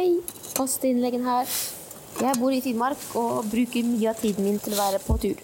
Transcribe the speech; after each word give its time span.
Hei, 0.00 0.14
Postinnleggen 0.56 1.26
her. 1.28 1.48
Jeg 2.24 2.38
bor 2.40 2.54
i 2.56 2.60
Finnmark 2.64 3.02
og 3.20 3.50
bruker 3.50 3.84
mye 3.84 4.08
av 4.08 4.16
tiden 4.16 4.46
min 4.46 4.56
til 4.56 4.72
å 4.72 4.78
være 4.78 5.00
på 5.04 5.16
tur. 5.20 5.40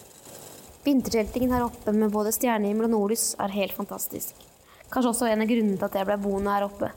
Vinterteltingen 0.87 1.51
her 1.53 1.65
oppe 1.67 1.93
med 1.93 2.15
både 2.15 2.31
stjernehimmel 2.33 2.87
og 2.87 2.93
nordlys 2.95 3.25
er 3.45 3.53
helt 3.53 3.75
fantastisk. 3.77 4.39
Kanskje 4.89 5.11
også 5.11 5.29
en 5.29 5.45
av 5.45 5.51
grunnene 5.51 5.77
til 5.77 5.85
at 5.91 5.99
jeg 6.01 6.09
ble 6.09 6.17
boende 6.23 6.55
her 6.55 6.65
oppe. 6.65 6.89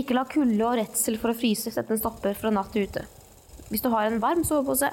Ikke 0.00 0.16
la 0.16 0.22
kulde 0.30 0.64
og 0.64 0.78
redsel 0.80 1.18
for 1.20 1.34
å 1.34 1.36
fryse 1.36 1.74
sette 1.74 1.92
en 1.92 2.00
stopper 2.00 2.38
for 2.40 2.56
natt 2.56 2.72
ute. 2.72 3.02
Hvis 3.68 3.84
du 3.84 3.90
har 3.92 4.08
en 4.08 4.16
varm 4.22 4.46
sovepose, 4.48 4.88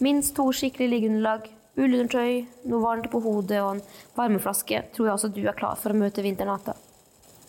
minst 0.00 0.32
to 0.38 0.46
skikkelige 0.56 0.94
liggeunderlag, 0.94 1.50
ullundertøy, 1.76 2.46
noe 2.64 2.80
varmt 2.86 3.10
på 3.12 3.20
hodet 3.28 3.60
og 3.60 3.74
en 3.74 3.84
varmeflaske, 4.16 4.86
tror 4.96 5.10
jeg 5.10 5.18
også 5.18 5.32
du 5.36 5.42
er 5.44 5.60
klar 5.60 5.76
for 5.76 5.92
å 5.92 6.00
møte 6.00 6.24
vinternatta. 6.24 6.78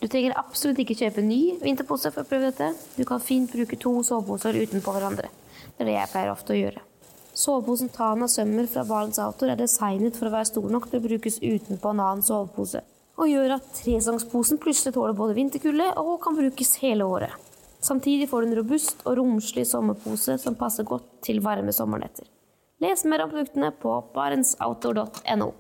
Du 0.04 0.10
trenger 0.12 0.34
absolutt 0.36 0.82
ikke 0.84 0.98
kjøpe 1.00 1.24
ny 1.24 1.54
vinterpose 1.62 2.10
for 2.12 2.26
å 2.26 2.28
prøve 2.28 2.50
dette. 2.50 2.74
Du 2.98 3.06
kan 3.08 3.22
fint 3.24 3.48
bruke 3.48 3.78
to 3.80 3.94
soveposer 4.04 4.58
utenpå 4.60 4.92
hverandre. 4.92 5.30
Det 5.78 5.86
er 5.86 5.88
det 5.88 5.94
jeg 5.96 6.12
pleier 6.12 6.32
ofte 6.34 6.52
å 6.52 6.58
gjøre. 6.58 6.84
Soveposen 7.40 7.88
Tana 7.96 8.28
Sømmer 8.28 8.68
fra 8.68 8.84
Barents 8.84 9.22
Outdoor 9.24 9.54
er 9.54 9.62
designet 9.62 10.20
for 10.20 10.28
å 10.28 10.34
være 10.36 10.50
stor 10.52 10.68
nok 10.76 10.90
til 10.90 11.00
å 11.00 11.06
brukes 11.08 11.40
utenpå 11.40 11.94
en 11.96 12.04
annen 12.04 12.26
sovepose, 12.28 12.84
og 13.16 13.32
gjør 13.32 13.56
at 13.56 13.72
tresangsposen 13.80 14.60
plutselig 14.60 14.94
tåler 14.98 15.16
både 15.16 15.40
vinterkulde 15.40 15.88
og 16.04 16.20
kan 16.28 16.36
brukes 16.36 16.76
hele 16.84 17.08
året. 17.08 17.40
Samtidig 17.80 18.28
får 18.28 18.44
du 18.44 18.52
en 18.52 18.60
robust 18.60 19.08
og 19.08 19.18
romslig 19.22 19.64
sommerpose 19.72 20.36
som 20.44 20.60
passer 20.60 20.84
godt 20.84 21.08
til 21.24 21.40
varme 21.48 21.72
sommernetter. 21.72 22.28
Les 22.84 23.08
mer 23.08 23.24
om 23.24 23.32
produktene 23.32 23.72
på 23.80 24.02
barentsoutdoor.no. 24.14 25.54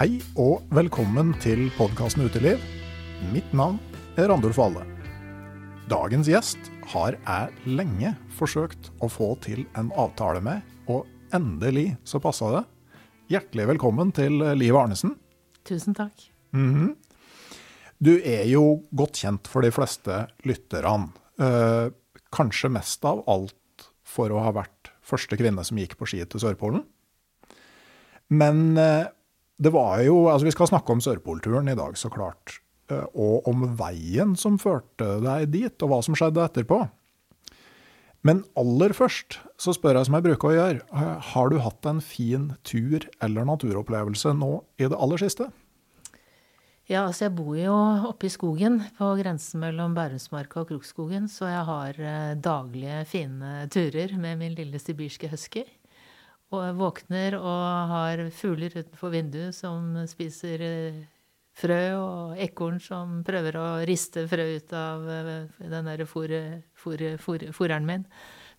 Hei 0.00 0.14
og 0.40 0.62
velkommen 0.72 1.34
til 1.44 1.66
podkasten 1.76 2.22
Uteliv. 2.24 2.62
Mitt 3.34 3.50
navn 3.52 3.74
er 4.16 4.30
Randulf 4.30 4.56
Valle. 4.56 4.86
Dagens 5.92 6.30
gjest 6.30 6.70
har 6.94 7.18
jeg 7.18 7.74
lenge 7.76 8.14
forsøkt 8.32 8.88
å 9.04 9.10
få 9.12 9.28
til 9.44 9.66
en 9.76 9.90
avtale 10.00 10.40
med, 10.40 10.64
og 10.88 11.04
endelig 11.36 11.98
så 12.08 12.16
passa 12.16 12.48
det. 12.54 12.64
Hjertelig 13.34 13.68
velkommen 13.74 14.14
til 14.16 14.40
Liv 14.56 14.80
Arnesen. 14.80 15.18
Tusen 15.68 15.92
takk. 16.00 16.24
Du 18.00 18.12
er 18.16 18.48
jo 18.48 18.64
godt 18.96 19.20
kjent 19.20 19.52
for 19.52 19.68
de 19.68 19.74
fleste 19.76 20.22
lytterne. 20.48 21.12
Eh, 21.36 21.92
kanskje 22.32 22.72
mest 22.72 23.04
av 23.04 23.20
alt 23.28 23.90
for 24.00 24.32
å 24.32 24.40
ha 24.48 24.56
vært 24.62 24.94
første 25.04 25.36
kvinne 25.36 25.60
som 25.60 25.76
gikk 25.76 26.00
på 26.00 26.08
ski 26.08 26.24
til 26.24 26.48
Sørpolen. 26.48 26.88
Men 28.32 28.78
eh, 28.80 29.10
det 29.60 29.72
var 29.74 30.00
jo 30.06 30.24
Altså, 30.30 30.48
vi 30.48 30.54
skal 30.56 30.70
snakke 30.70 30.94
om 30.94 31.02
Sørpolturen 31.04 31.68
i 31.68 31.76
dag, 31.78 31.96
så 31.98 32.10
klart. 32.12 32.60
Eh, 32.90 33.04
Og 33.14 33.46
om 33.48 33.66
veien 33.76 34.36
som 34.36 34.58
førte 34.58 35.20
deg 35.24 35.50
dit, 35.52 35.82
og 35.82 35.92
hva 35.92 36.00
som 36.04 36.16
skjedde 36.18 36.42
etterpå. 36.44 36.82
Men 38.26 38.42
aller 38.58 38.92
først 38.92 39.38
så 39.60 39.72
spør 39.72 39.96
jeg 39.96 40.08
som 40.08 40.18
jeg 40.18 40.26
bruker 40.26 40.50
å 40.50 40.56
gjøre, 40.56 40.82
eh, 40.92 41.32
har 41.32 41.48
du 41.48 41.58
hatt 41.58 41.86
en 41.86 42.00
fin 42.04 42.54
tur 42.64 43.06
eller 43.22 43.48
naturopplevelse 43.48 44.34
nå 44.36 44.62
i 44.78 44.88
det 44.88 44.98
aller 44.98 45.20
siste? 45.22 45.48
Ja, 46.90 47.04
altså 47.06 47.28
jeg 47.28 47.36
bor 47.38 47.54
jo 47.54 47.74
oppe 48.08 48.26
i 48.26 48.32
skogen, 48.34 48.80
på 48.98 49.12
grensen 49.20 49.62
mellom 49.62 49.94
Bærumsmarka 49.94 50.64
og 50.64 50.72
Krokskogen, 50.72 51.28
så 51.30 51.46
jeg 51.46 51.64
har 51.68 52.00
eh, 52.02 52.34
daglige 52.34 53.04
fine 53.06 53.68
turer 53.70 54.16
med 54.18 54.40
min 54.40 54.56
lille 54.58 54.80
sibirske 54.82 55.30
husky. 55.30 55.62
Og 56.50 56.80
våkner 56.80 57.36
og 57.38 57.90
har 57.92 58.24
fugler 58.34 58.74
utenfor 58.74 59.12
vinduet 59.14 59.54
som 59.54 59.94
spiser 60.10 60.62
eh, 60.66 61.00
frø, 61.54 61.80
og 61.94 62.40
ekorn 62.42 62.80
som 62.82 63.20
prøver 63.26 63.58
å 63.60 63.66
riste 63.86 64.24
frø 64.30 64.46
ut 64.56 64.72
av 64.74 65.04
eh, 65.14 65.28
den 65.62 65.86
derre 65.86 66.06
fòreren 66.10 67.86
min. 67.86 68.02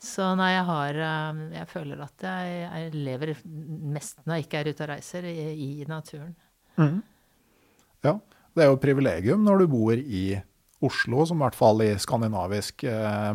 Så 0.01 0.29
nei, 0.39 0.53
jeg 0.55 0.63
har 0.69 0.99
eh, 1.05 1.41
Jeg 1.57 1.67
føler 1.69 2.03
at 2.05 2.23
jeg, 2.25 2.53
jeg 2.63 2.93
lever 2.95 3.33
mest 3.43 4.23
når 4.23 4.37
jeg 4.37 4.47
ikke 4.47 4.61
er 4.61 4.69
ute 4.69 4.85
og 4.85 4.89
reiser, 4.93 5.27
i, 5.27 5.49
i 5.51 5.89
naturen. 5.89 6.31
Ja, 8.01 8.15
det 8.55 8.63
er 8.63 8.71
jo 8.71 8.77
et 8.77 8.85
privilegium 8.85 9.43
når 9.43 9.65
du 9.65 9.73
bor 9.73 9.99
i 9.99 10.39
Oslo, 10.81 11.25
som 11.27 11.37
i 11.37 11.43
hvert 11.43 11.59
fall 11.59 11.83
i 11.83 11.89
skandinavisk 12.01 12.87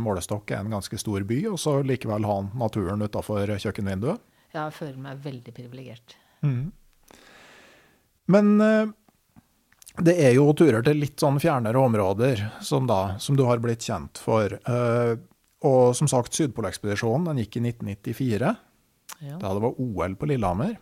målestokk 0.02 0.48
er 0.50 0.64
en 0.64 0.72
ganske 0.72 0.98
stor 0.98 1.22
by, 1.28 1.36
og 1.52 1.60
så 1.62 1.76
likevel 1.86 2.26
ha 2.26 2.40
naturen 2.56 3.04
utafor 3.04 3.52
kjøkkenvinduet. 3.52 4.24
Jeg 4.56 4.74
føler 4.76 5.00
meg 5.02 5.20
veldig 5.24 5.52
privilegert. 5.56 6.16
Men 8.26 8.52
eh, 8.64 8.88
det 10.06 10.14
er 10.26 10.34
jo 10.36 10.50
turer 10.56 10.84
til 10.84 11.00
litt 11.00 11.20
sånn 11.22 11.38
fjernere 11.40 11.80
områder 11.80 12.42
som, 12.64 12.88
da, 12.88 13.16
som 13.22 13.38
du 13.38 13.44
har 13.48 13.62
blitt 13.62 13.84
kjent 13.86 14.20
for. 14.20 14.56
Eh, 14.56 15.12
og 15.66 15.96
som 15.96 16.08
sagt, 16.10 16.36
Sydpolekspedisjonen 16.36 17.30
den 17.30 17.44
gikk 17.44 17.58
i 17.60 17.64
1994, 17.70 18.56
Ja. 19.24 19.38
da 19.40 19.54
det 19.56 19.62
var 19.62 19.78
OL 19.80 20.16
på 20.20 20.28
Lillehammer. 20.28 20.76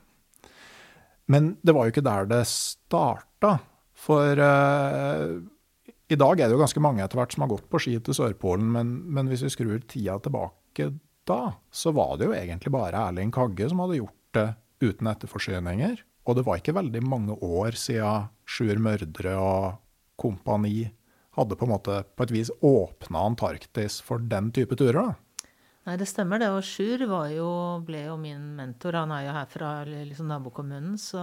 Men 1.31 1.55
det 1.63 1.73
var 1.73 1.87
jo 1.87 1.95
ikke 1.95 2.05
der 2.05 2.27
det 2.29 2.43
starta. 2.51 3.59
For 3.95 4.37
uh, 4.37 5.39
i 6.11 6.19
dag 6.19 6.41
er 6.41 6.51
det 6.51 6.57
jo 6.57 6.61
ganske 6.61 6.83
mange 6.83 7.05
etter 7.05 7.17
hvert 7.17 7.33
som 7.33 7.45
har 7.47 7.53
gått 7.55 7.69
på 7.71 7.81
ski 7.81 7.95
til 8.05 8.17
Sørpolen, 8.19 8.67
men, 8.75 8.91
men 9.15 9.31
hvis 9.31 9.45
vi 9.47 9.53
skrur 9.55 9.79
tida 9.89 10.19
tilbake 10.21 10.91
da, 11.29 11.55
så 11.73 11.93
var 11.95 12.19
det 12.19 12.29
jo 12.29 12.37
egentlig 12.37 12.73
bare 12.75 13.07
Erling 13.09 13.33
Kagge 13.35 13.69
som 13.71 13.83
hadde 13.85 14.01
gjort 14.01 14.37
det 14.37 14.49
uten 14.85 15.11
etterforsyninger. 15.11 16.03
Og 16.25 16.39
det 16.39 16.45
var 16.47 16.61
ikke 16.61 16.77
veldig 16.77 17.03
mange 17.05 17.37
år 17.45 17.77
siden 17.79 18.31
Sjur 18.49 18.81
Mørdre 18.81 19.35
og 19.41 19.81
kompani 20.21 20.89
hadde 21.35 21.59
på 21.59 21.67
en 21.67 21.73
måte 21.75 21.99
på 22.15 22.27
et 22.27 22.33
vis 22.33 22.51
åpna 22.65 23.27
Antarktis 23.29 23.99
for 24.05 24.23
den 24.23 24.53
type 24.55 24.77
turer. 24.79 25.01
da. 25.01 25.51
Nei, 25.85 25.99
det 26.01 26.09
stemmer 26.09 26.41
det. 26.41 26.49
Og 26.55 26.65
Sjur 26.65 27.03
jo, 27.05 27.49
ble 27.85 28.07
jo 28.07 28.17
min 28.21 28.55
mentor. 28.57 28.97
Han 29.03 29.13
er 29.13 29.27
jo 29.27 29.35
her 29.37 29.51
fra 29.51 29.73
liksom, 29.85 30.31
nabokommunen. 30.31 30.97
Så, 31.01 31.21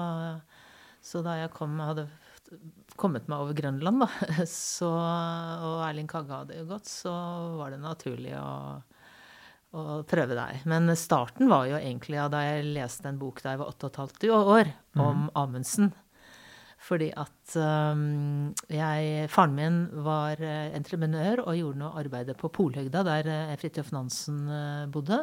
så 1.01 1.23
da 1.25 1.39
jeg 1.39 1.53
kom, 1.55 1.79
hadde 1.81 2.05
kommet 2.99 3.29
meg 3.31 3.41
over 3.41 3.57
Grønland, 3.57 4.03
da, 4.03 4.45
så, 4.49 4.91
og 4.91 5.81
Erling 5.87 6.09
Kagge 6.11 6.43
hadde 6.43 6.59
jo 6.59 6.67
gått, 6.69 6.89
så 6.91 7.13
var 7.57 7.73
det 7.73 7.81
naturlig 7.81 8.35
å, 8.37 8.81
å 9.71 10.01
prøve 10.07 10.35
deg. 10.35 10.63
Men 10.69 10.91
starten 10.99 11.49
var 11.51 11.67
jo 11.69 11.79
egentlig 11.79 12.19
ja, 12.19 12.27
da 12.31 12.43
jeg 12.43 12.71
leste 12.75 13.07
en 13.09 13.19
bok 13.21 13.41
da 13.43 13.55
jeg 13.55 13.61
var 13.63 13.73
8 13.73 13.91
15 13.95 14.31
år, 14.35 14.71
om 14.99 15.29
Amundsen. 15.39 15.93
Fordi 16.81 17.11
at 17.13 17.55
um, 17.61 18.53
jeg, 18.71 19.27
faren 19.29 19.53
min 19.53 19.75
var 20.01 20.41
eh, 20.41 20.71
entreprenør 20.73 21.43
og 21.43 21.57
gjorde 21.59 21.81
noe 21.83 21.99
arbeid 22.01 22.31
på 22.39 22.49
Polhøgda, 22.55 23.03
der 23.05 23.29
uh, 23.29 23.53
Fridtjof 23.61 23.91
Nansen 23.93 24.39
eh, 24.49 24.87
bodde. 24.89 25.19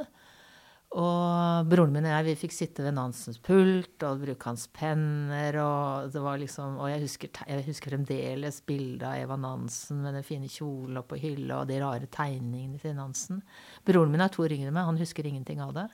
Og 0.96 1.68
broren 1.68 1.92
min 1.92 2.06
og 2.08 2.14
jeg 2.14 2.24
vi 2.30 2.34
fikk 2.40 2.54
sitte 2.56 2.84
ved 2.86 2.94
Nansens 2.96 3.36
pult 3.44 4.04
og 4.08 4.22
bruke 4.22 4.48
hans 4.48 4.64
penner. 4.72 5.58
Og 5.60 6.08
det 6.14 6.22
var 6.24 6.40
liksom, 6.40 6.78
og 6.80 6.88
jeg 6.88 7.02
husker, 7.04 7.42
jeg 7.44 7.66
husker 7.66 7.92
fremdeles 7.92 8.62
bildet 8.68 9.04
av 9.04 9.18
Eva 9.20 9.36
Nansen 9.36 10.00
med 10.04 10.16
den 10.16 10.24
fine 10.24 10.48
kjolen 10.48 11.02
oppå 11.02 11.20
hylla 11.20 11.60
og 11.60 11.68
de 11.68 11.80
rare 11.82 12.08
tegningene 12.08 12.80
til 12.80 12.96
Nansen. 12.96 13.42
Broren 13.84 14.14
min 14.14 14.24
er 14.24 14.32
to 14.32 14.46
år 14.46 14.56
yngre 14.56 14.72
meg, 14.72 14.88
han 14.88 15.00
husker 15.00 15.28
ingenting 15.28 15.60
av 15.64 15.76
det. 15.76 15.88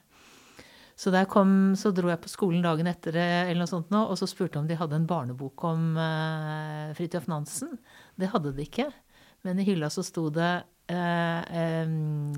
Så 0.94 1.10
da 1.10 1.24
jeg 1.24 1.32
kom, 1.32 1.74
så 1.74 1.90
dro 1.90 2.06
jeg 2.06 2.22
på 2.22 2.30
skolen 2.30 2.62
dagen 2.62 2.86
etter 2.86 3.16
eller 3.18 3.64
noe 3.64 3.70
sånt 3.70 3.90
nå, 3.90 4.04
og 4.06 4.14
så 4.20 4.28
spurte 4.30 4.60
om 4.60 4.68
de 4.70 4.78
hadde 4.78 4.94
en 4.94 5.08
barnebok 5.10 5.64
om 5.66 5.96
uh, 5.98 6.94
Fridtjof 6.94 7.26
Nansen. 7.26 7.74
Det 8.14 8.30
hadde 8.30 8.54
de 8.54 8.62
ikke. 8.62 8.92
Men 9.42 9.58
i 9.58 9.66
hylla 9.66 9.90
så 9.92 10.04
sto 10.06 10.28
det 10.32 10.52
eh, 10.88 11.56
em, 11.60 12.30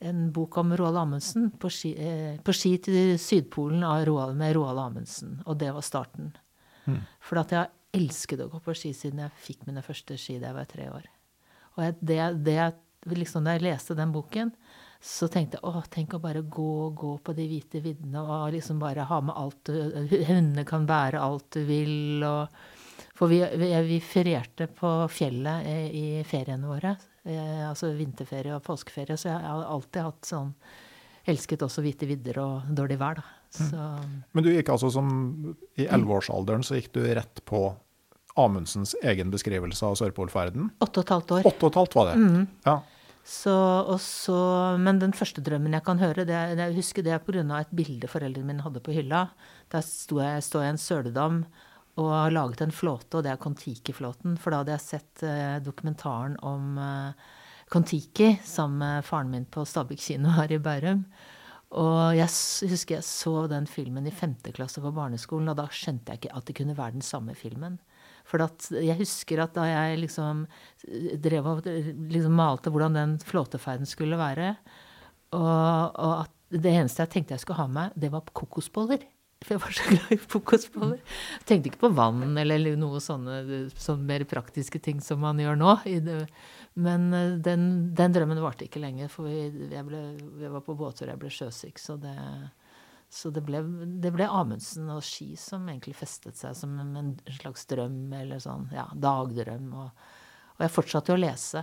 en 0.00 0.28
bok 0.32 0.56
om 0.60 0.76
Roald 0.76 0.96
Amundsen, 1.00 1.50
på 1.50 1.70
ski, 1.72 1.94
eh, 1.98 2.40
på 2.44 2.54
ski 2.54 2.76
til 2.82 3.16
Sydpolen 3.18 3.84
av 3.84 4.04
Roald, 4.06 4.36
med 4.38 4.54
Roald 4.56 4.78
Amundsen. 4.78 5.40
Og 5.46 5.58
det 5.58 5.72
var 5.74 5.86
starten. 5.86 6.32
For 7.20 7.40
at 7.40 7.52
jeg 7.52 7.68
elsket 7.98 8.40
å 8.40 8.50
gå 8.52 8.60
på 8.64 8.74
ski 8.76 8.94
siden 8.96 9.20
jeg 9.24 9.40
fikk 9.44 9.66
mine 9.68 9.82
første 9.84 10.16
ski 10.20 10.38
da 10.38 10.50
jeg 10.50 10.58
var 10.58 10.68
tre 10.70 10.90
år. 10.92 11.08
Og 11.76 11.84
jeg, 11.84 11.96
det, 12.00 12.20
det 12.44 13.18
liksom, 13.18 13.44
Da 13.44 13.56
jeg 13.56 13.66
leste 13.66 13.96
den 13.98 14.12
boken, 14.14 14.52
så 15.00 15.28
tenkte 15.30 15.60
jeg 15.60 15.68
å, 15.68 15.82
tenk 15.86 16.16
å 16.16 16.22
bare 16.22 16.42
gå 16.42 16.90
gå 16.98 17.12
på 17.22 17.34
de 17.36 17.44
hvite 17.46 17.82
viddene 17.84 18.18
og 18.24 18.50
liksom 18.56 18.80
bare 18.82 19.06
ha 19.06 19.20
med 19.22 19.36
alt 19.38 19.68
du 19.68 19.76
Hundene 20.26 20.64
kan 20.66 20.88
bære 20.88 21.20
alt 21.22 21.52
du 21.54 21.62
vil. 21.68 22.24
og 22.26 22.48
for 23.18 23.30
vi, 23.30 23.38
vi, 23.58 23.70
vi 23.86 24.00
ferierte 24.02 24.68
på 24.70 24.90
fjellet 25.10 25.66
i, 25.66 25.76
i 26.18 26.24
feriene 26.26 26.70
våre. 26.70 26.96
Eh, 27.28 27.64
altså 27.68 27.92
vinterferie 27.96 28.54
og 28.56 28.64
påskeferie. 28.64 29.18
Så 29.20 29.30
jeg 29.30 29.42
har 29.42 29.66
alltid 29.68 30.06
hatt 30.08 30.28
sånn 30.28 30.54
Elsket 31.28 31.60
også 31.60 31.82
hvite 31.84 32.06
vidder 32.08 32.38
og 32.40 32.68
dårlig 32.72 32.96
vær, 32.96 33.18
da. 33.18 33.24
Så 33.52 33.82
Men 34.32 34.44
du 34.44 34.48
gikk 34.48 34.70
altså 34.72 34.88
som 34.92 35.10
I 35.76 35.84
elleveårsalderen 35.84 36.64
så 36.64 36.78
gikk 36.78 36.94
du 36.94 37.02
rett 37.04 37.42
på 37.48 37.66
Amundsens 38.38 38.94
egen 39.02 39.32
beskrivelse 39.32 39.84
av 39.84 39.98
Sørpolferden? 40.00 40.70
åtte 40.80 41.02
og 41.02 41.04
et 41.04 41.12
halvt 41.12 41.34
år. 41.36 41.48
Åtte 41.50 41.66
og 41.66 41.72
et 41.72 41.78
halvt 41.82 41.96
var 41.98 42.08
det. 42.08 42.46
Ja. 42.64 42.76
Så, 43.28 43.52
og 43.52 43.98
så, 44.00 44.38
men 44.80 45.02
den 45.02 45.12
første 45.12 45.42
drømmen 45.44 45.74
jeg 45.76 45.84
kan 45.84 46.00
høre, 46.00 46.24
det, 46.24 46.36
jeg 46.56 46.76
husker 46.78 47.04
det 47.04 47.12
er 47.12 47.20
pga. 47.20 47.42
et 47.58 47.74
bilde 47.76 48.08
foreldrene 48.08 48.48
mine 48.48 48.64
hadde 48.64 48.80
på 48.80 48.94
hylla. 48.96 49.26
Der 49.68 49.84
sto 49.84 50.22
jeg, 50.22 50.46
står 50.46 50.64
jeg 50.64 50.70
i 50.70 50.76
en 50.76 50.80
søledam 50.80 51.42
og 51.98 52.12
har 52.14 52.34
laget 52.34 52.62
en 52.62 52.74
flåte, 52.74 53.18
og 53.18 53.24
det 53.26 53.32
er 53.32 53.40
Kon-Tiki-flåten. 53.42 54.36
For 54.38 54.54
da 54.54 54.62
hadde 54.62 54.76
jeg 54.76 54.84
sett 54.84 55.24
eh, 55.26 55.56
dokumentaren 55.64 56.36
om 56.46 56.78
eh, 56.78 57.26
Kon-Tiki 57.72 58.36
sammen 58.46 58.78
med 58.84 59.08
faren 59.08 59.32
min 59.32 59.48
på 59.50 59.64
Stabekk 59.66 60.04
kino 60.04 60.36
her 60.36 60.54
i 60.54 60.60
Bærum. 60.62 61.02
Og 61.76 62.16
jeg 62.16 62.30
husker 62.70 62.96
jeg 62.96 63.04
så 63.04 63.42
den 63.50 63.66
filmen 63.68 64.06
i 64.08 64.14
femte 64.14 64.54
klasse 64.56 64.80
på 64.80 64.92
barneskolen, 64.96 65.50
og 65.52 65.58
da 65.58 65.66
skjønte 65.68 66.14
jeg 66.14 66.22
ikke 66.22 66.38
at 66.38 66.48
det 66.48 66.56
kunne 66.56 66.78
være 66.78 66.96
den 66.96 67.04
samme 67.04 67.34
filmen. 67.36 67.76
For 68.28 68.40
jeg 68.76 68.96
husker 68.96 69.42
at 69.42 69.56
da 69.56 69.66
jeg 69.68 70.00
liksom 70.04 70.46
drev 71.24 71.48
og 71.48 71.68
liksom 71.68 72.34
malte 72.36 72.72
hvordan 72.72 72.96
den 72.96 73.14
flåteferden 73.24 73.88
skulle 73.88 74.20
være, 74.20 74.54
og, 75.36 75.98
og 75.98 76.12
at 76.22 76.34
det 76.48 76.72
eneste 76.72 77.04
jeg 77.04 77.12
tenkte 77.12 77.36
jeg 77.36 77.44
skulle 77.44 77.60
ha 77.60 77.68
med, 77.68 77.96
det 78.00 78.12
var 78.12 78.24
kokosboller. 78.32 79.04
For 79.44 79.54
jeg 79.54 79.62
var 79.62 79.74
så 79.76 79.84
glad 79.86 80.12
i 80.12 80.18
kokosboller. 80.18 81.02
Jeg 81.38 81.46
tenkte 81.46 81.70
ikke 81.70 81.84
på 81.84 81.92
vann 81.94 82.36
eller 82.40 82.74
noe 82.78 82.98
sånne, 83.02 83.68
sånne 83.78 84.08
mer 84.08 84.24
praktiske 84.28 84.80
ting 84.82 84.98
som 85.04 85.22
man 85.22 85.38
gjør 85.38 85.58
nå. 85.60 85.74
Men 86.78 87.06
eh, 87.14 87.36
den, 87.42 87.68
den 87.98 88.16
drømmen 88.16 88.42
varte 88.42 88.66
ikke 88.66 88.82
lenger, 88.82 89.10
for 89.12 89.30
vi, 89.30 89.46
jeg, 89.70 89.84
ble, 89.86 90.00
jeg 90.42 90.50
var 90.54 90.64
på 90.66 90.76
båttur, 90.78 91.10
jeg 91.10 91.20
ble 91.22 91.30
sjøsyk. 91.32 91.78
Så 91.78 91.96
det, 92.02 92.16
så 93.14 93.30
det 93.34 93.44
ble, 93.46 93.62
det 94.02 94.12
ble 94.14 94.26
Amundsen 94.26 94.90
og 94.94 95.04
ski 95.06 95.30
som 95.38 95.70
egentlig 95.70 95.94
festet 95.98 96.38
seg 96.38 96.58
som 96.58 96.74
en, 96.82 96.92
en 96.98 97.14
slags 97.38 97.66
drøm, 97.70 98.08
eller 98.18 98.42
sånn, 98.42 98.66
ja, 98.74 98.88
dagdrøm. 98.94 99.70
Og, 99.84 100.10
og 100.58 100.66
jeg 100.66 100.74
fortsatte 100.74 101.14
jo 101.14 101.20
å 101.20 101.22
lese 101.22 101.62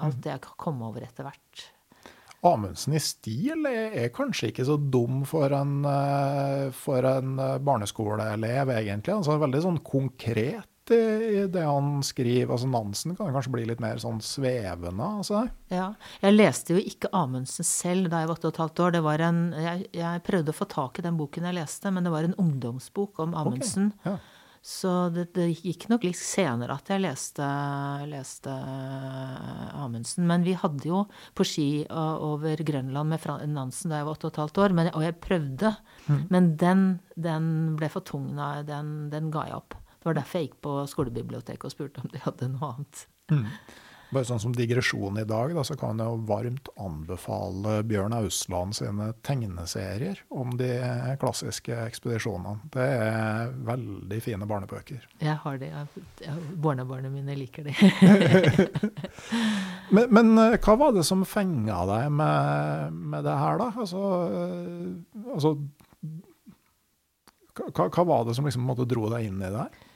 alt 0.00 0.20
det 0.24 0.32
jeg 0.32 0.56
kom 0.64 0.80
over 0.88 1.04
etter 1.04 1.28
hvert. 1.28 1.68
Amundsen 2.42 2.96
i 2.98 3.00
stil 3.02 3.68
er, 3.70 3.92
er 4.04 4.12
kanskje 4.14 4.50
ikke 4.50 4.66
så 4.66 4.74
dum 4.76 5.22
for 5.28 5.54
en, 5.54 5.76
eh, 5.86 6.68
for 6.74 7.06
en 7.06 7.36
eh, 7.38 7.58
barneskoleelev, 7.62 8.72
egentlig. 8.74 9.14
Altså, 9.14 9.38
veldig 9.38 9.62
sånn 9.62 9.78
konkret 9.86 10.66
i, 10.90 11.46
det 11.46 11.62
han 11.62 12.00
skriver. 12.02 12.50
Altså, 12.52 12.66
Nansen 12.66 13.14
kan 13.16 13.30
kanskje 13.34 13.54
bli 13.54 13.66
litt 13.70 13.82
mer 13.82 14.02
sånn 14.02 14.18
svevende. 14.24 15.06
Altså. 15.22 15.44
Ja. 15.70 15.92
Jeg 16.24 16.34
leste 16.34 16.74
jo 16.74 16.82
ikke 16.82 17.12
Amundsen 17.14 17.66
selv 17.68 18.10
da 18.10 18.22
jeg 18.22 18.30
var 18.30 18.40
åtte 18.40 18.50
og 18.50 18.56
et 18.56 18.62
halvt 18.64 18.84
år. 18.84 18.94
Det 18.96 19.04
var 19.06 19.26
en, 19.28 19.42
jeg, 19.56 19.86
jeg 20.02 20.26
prøvde 20.26 20.54
å 20.54 20.58
få 20.58 20.68
tak 20.72 20.98
i 20.98 21.06
den 21.06 21.18
boken 21.20 21.46
jeg 21.48 21.60
leste, 21.60 21.94
men 21.94 22.06
det 22.06 22.14
var 22.14 22.26
en 22.26 22.38
ungdomsbok 22.42 23.22
om 23.22 23.36
Amundsen. 23.38 23.92
Ja. 24.06 24.18
Så 24.62 25.10
det, 25.10 25.24
det 25.34 25.48
gikk 25.58 25.88
nok 25.90 26.04
litt 26.06 26.20
senere 26.20 26.76
at 26.78 26.86
jeg 26.92 27.02
leste, 27.02 27.46
leste 28.06 28.52
Amundsen. 29.74 30.22
Men 30.30 30.46
vi 30.46 30.54
hadde 30.54 30.86
jo 30.86 31.00
på 31.34 31.46
ski 31.46 31.66
over 31.90 32.62
Grønland 32.62 33.10
med 33.10 33.26
Nansen 33.50 33.90
da 33.90 33.98
jeg 33.98 34.06
var 34.06 34.14
åtte 34.14 34.30
og 34.30 34.34
et 34.36 34.42
halvt 34.44 34.60
år, 34.62 34.76
men, 34.78 34.90
og 34.94 35.02
jeg 35.02 35.18
prøvde. 35.24 35.74
Men 36.30 36.52
den, 36.62 36.84
den 37.18 37.48
ble 37.80 37.90
for 37.90 38.06
tung. 38.06 38.30
Den, 38.68 38.92
den 39.10 39.32
ga 39.34 39.48
jeg 39.50 39.58
opp. 39.58 39.74
Det 39.98 40.10
var 40.10 40.18
derfor 40.18 40.38
jeg 40.38 40.48
gikk 40.52 40.60
på 40.66 40.76
skolebiblioteket 40.90 41.66
og 41.66 41.74
spurte 41.74 42.02
om 42.02 42.14
de 42.14 42.22
hadde 42.22 42.52
noe 42.54 42.70
annet. 42.76 43.04
Bare 44.12 44.28
sånn 44.28 44.40
som 44.42 44.52
digresjon 44.52 45.16
i 45.22 45.24
dag, 45.24 45.54
da, 45.56 45.62
så 45.64 45.76
kan 45.80 46.00
jeg 46.00 46.10
jo 46.10 46.18
varmt 46.28 46.68
anbefale 46.76 47.78
Bjørn 47.88 48.12
Ausland 48.18 48.76
sine 48.76 49.06
tegneserier 49.24 50.20
om 50.28 50.52
de 50.60 50.68
klassiske 51.22 51.78
ekspedisjonene. 51.86 52.68
Det 52.74 52.88
er 52.98 53.54
veldig 53.64 54.18
fine 54.24 54.48
barnebøker. 54.48 55.06
Jeg 55.22 55.36
har 55.44 55.64
jeg, 55.64 56.36
barnebarna 56.60 57.08
mine 57.12 57.36
liker 57.38 57.70
det. 57.70 57.76
Men, 59.92 60.06
men 60.08 60.30
eh, 60.40 60.54
hva 60.64 60.74
var 60.80 60.94
det 60.96 61.02
som 61.04 61.20
fenga 61.28 61.82
deg 61.88 62.06
med, 62.16 62.94
med 63.12 63.26
det 63.26 63.34
her, 63.36 63.58
da? 63.60 63.66
Altså, 63.82 64.02
eh, 64.32 65.26
altså 65.34 65.50
hva, 67.60 67.88
hva 67.92 68.04
var 68.08 68.24
det 68.24 68.36
som 68.38 68.48
liksom 68.48 68.64
måtte 68.64 68.86
dro 68.88 69.10
deg 69.12 69.28
inn 69.28 69.42
i 69.42 69.50
det 69.52 69.66
her? 69.66 69.88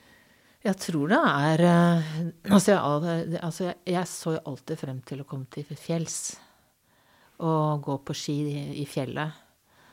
Jeg 0.67 0.79
tror 0.83 1.13
det 1.13 1.19
er 1.23 1.63
eh, 1.63 2.07
Altså, 2.51 2.73
jeg, 2.73 3.39
altså 3.39 3.69
jeg, 3.71 4.09
så 4.11 4.35
jo 4.35 4.45
alltid 4.51 4.81
frem 4.81 5.03
til 5.07 5.23
å 5.23 5.27
komme 5.29 5.47
til 5.53 5.67
fjells. 5.79 6.37
Og 7.47 7.85
gå 7.85 7.99
på 8.07 8.17
ski 8.17 8.37
i, 8.81 8.87
fjellet. 8.89 9.45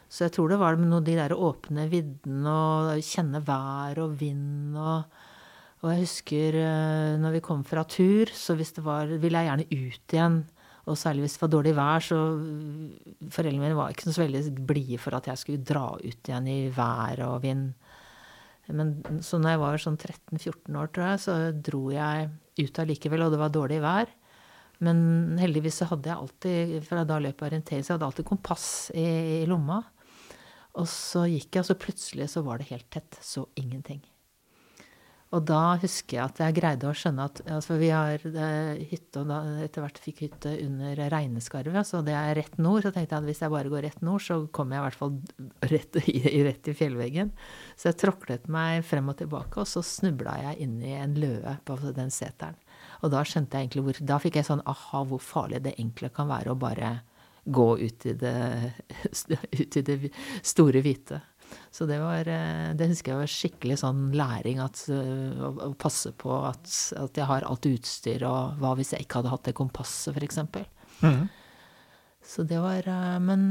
Så 0.07 0.25
jeg 0.25 0.33
tror 0.35 0.53
det 0.53 0.59
var 0.61 0.77
noe 0.79 1.03
de 1.03 1.17
der 1.17 1.33
åpne 1.35 1.87
viddene 1.91 2.53
og 2.53 3.05
kjenne 3.05 3.41
vær 3.43 4.01
og 4.03 4.17
vind 4.19 4.77
og 4.77 5.21
Og 5.83 5.89
jeg 5.91 6.05
husker 6.05 6.55
eh, 6.55 7.13
når 7.19 7.33
vi 7.35 7.43
kom 7.43 7.63
fra 7.67 7.83
tur, 7.83 8.29
så 8.31 8.55
hvis 8.55 8.71
det 8.77 8.85
var 8.85 9.09
ville 9.19 9.41
jeg 9.41 9.49
gjerne 9.49 9.65
ut 9.67 10.15
igjen. 10.15 10.37
Og 10.87 10.97
særlig 10.99 11.25
hvis 11.25 11.35
det 11.35 11.41
var 11.43 11.51
dårlig 11.51 11.73
vær, 11.75 12.03
så 12.03 12.19
Foreldrene 13.31 13.61
mine 13.61 13.75
var 13.75 13.91
ikke 13.91 14.07
så 14.07 14.23
veldig 14.23 14.63
blide 14.67 14.99
for 15.03 15.15
at 15.17 15.27
jeg 15.27 15.41
skulle 15.41 15.67
dra 15.67 15.89
ut 15.99 16.31
igjen 16.31 16.47
i 16.47 16.59
vær 16.73 17.25
og 17.27 17.43
vind. 17.43 17.73
Men 18.71 19.21
så 19.25 19.39
når 19.41 19.55
jeg 19.55 19.61
var 19.63 19.81
sånn 19.83 19.99
13-14 19.99 20.77
år, 20.79 20.91
tror 20.93 21.07
jeg, 21.09 21.21
så 21.25 21.37
dro 21.67 21.81
jeg 21.91 22.29
ut 22.61 22.79
allikevel, 22.79 23.25
og 23.25 23.33
det 23.33 23.41
var 23.41 23.51
dårlig 23.51 23.81
vær. 23.83 24.13
Men 24.83 25.01
heldigvis 25.39 25.81
så 25.81 25.89
hadde 25.91 26.11
jeg 26.11 26.19
alltid, 26.19 26.77
fra 26.87 27.03
da 27.07 27.19
løp 27.21 27.41
jeg 27.41 27.49
orientering, 27.51 27.83
så 27.83 27.93
jeg 27.93 27.97
hadde 27.97 28.09
alltid 28.11 28.29
kompass 28.29 28.67
i, 28.95 29.05
i 29.43 29.49
lomma. 29.49 29.81
Og 30.79 30.87
så 30.89 31.27
gikk 31.29 31.51
jeg, 31.53 31.61
og 31.63 31.69
så 31.69 31.79
plutselig 31.79 32.31
så 32.33 32.43
var 32.45 32.59
det 32.59 32.71
helt 32.71 32.89
tett. 32.93 33.19
Så 33.21 33.45
ingenting. 33.59 34.01
Og 35.33 35.41
da 35.49 35.75
husker 35.81 36.19
jeg 36.19 36.23
at 36.29 36.39
jeg 36.43 36.55
greide 36.59 36.85
å 36.85 36.93
skjønne 36.93 37.25
at 37.25 37.39
altså 37.55 37.77
vi 37.81 37.89
har 37.89 38.21
eh, 38.21 38.83
hytte, 38.91 39.23
og 39.23 39.31
da 39.31 39.39
etter 39.65 39.81
hvert 39.81 39.97
fikk 40.01 40.21
hytte 40.27 40.51
under 40.61 40.99
Regneskarvet, 41.09 41.89
så 41.89 42.03
det 42.05 42.13
er 42.13 42.35
rett 42.37 42.59
nord. 42.61 42.83
Så 42.85 42.91
tenkte 42.93 43.15
jeg 43.15 43.23
at 43.23 43.29
hvis 43.31 43.41
jeg 43.41 43.53
bare 43.53 43.71
går 43.73 43.85
rett 43.87 44.03
nord, 44.05 44.21
så 44.21 44.37
kommer 44.53 44.77
jeg 44.77 44.83
i 44.83 44.85
hvert 44.87 44.99
fall 44.99 45.15
rett 45.73 45.99
rett 46.49 46.69
i 46.69 46.75
fjellveggen. 46.77 47.33
Så 47.73 47.89
jeg 47.89 47.99
tråklet 48.03 48.45
meg 48.53 48.85
frem 48.85 49.09
og 49.09 49.17
tilbake, 49.23 49.63
og 49.63 49.69
så 49.69 49.81
snubla 49.85 50.37
jeg 50.49 50.67
inn 50.67 50.77
i 50.85 50.93
en 50.99 51.17
løe 51.17 51.57
på 51.65 51.79
den 51.89 52.13
seteren. 52.13 52.59
Og 53.01 53.11
da 53.13 53.23
skjønte 53.25 53.57
jeg 53.57 53.67
egentlig 53.67 53.83
hvor 53.87 54.05
Da 54.13 54.19
fikk 54.21 54.37
jeg 54.39 54.47
sånn 54.47 54.63
aha, 54.69 55.01
hvor 55.07 55.21
farlig 55.23 55.63
det 55.65 55.73
egentlig 55.79 56.13
kan 56.13 56.29
være 56.29 56.53
å 56.53 56.59
bare 56.59 56.93
gå 57.43 57.67
ut 57.79 58.05
i 58.05 58.13
det, 58.13 58.73
ut 59.61 59.77
i 59.77 59.81
det 59.89 59.97
store 60.45 60.83
hvite. 60.83 61.19
Så 61.73 61.87
det 61.89 61.97
var 62.01 62.27
Det 62.77 62.87
husker 62.91 63.13
jeg 63.13 63.19
var 63.23 63.31
skikkelig 63.31 63.77
sånn 63.81 64.01
læring 64.13 64.59
at, 64.61 64.83
å, 64.93 65.49
å 65.67 65.69
passe 65.79 66.11
på 66.17 66.35
at, 66.45 66.69
at 66.99 67.17
jeg 67.17 67.25
har 67.29 67.47
alt 67.49 67.65
utstyr, 67.65 68.25
og 68.29 68.59
hva 68.61 68.75
hvis 68.77 68.93
jeg 68.93 69.05
ikke 69.07 69.21
hadde 69.21 69.31
hatt 69.33 69.47
det 69.49 69.55
kompasset, 69.57 70.13
f.eks. 70.13 70.39
Mm. 71.01 71.25
Så 72.23 72.45
det 72.47 72.61
var 72.61 72.85
Men 73.19 73.41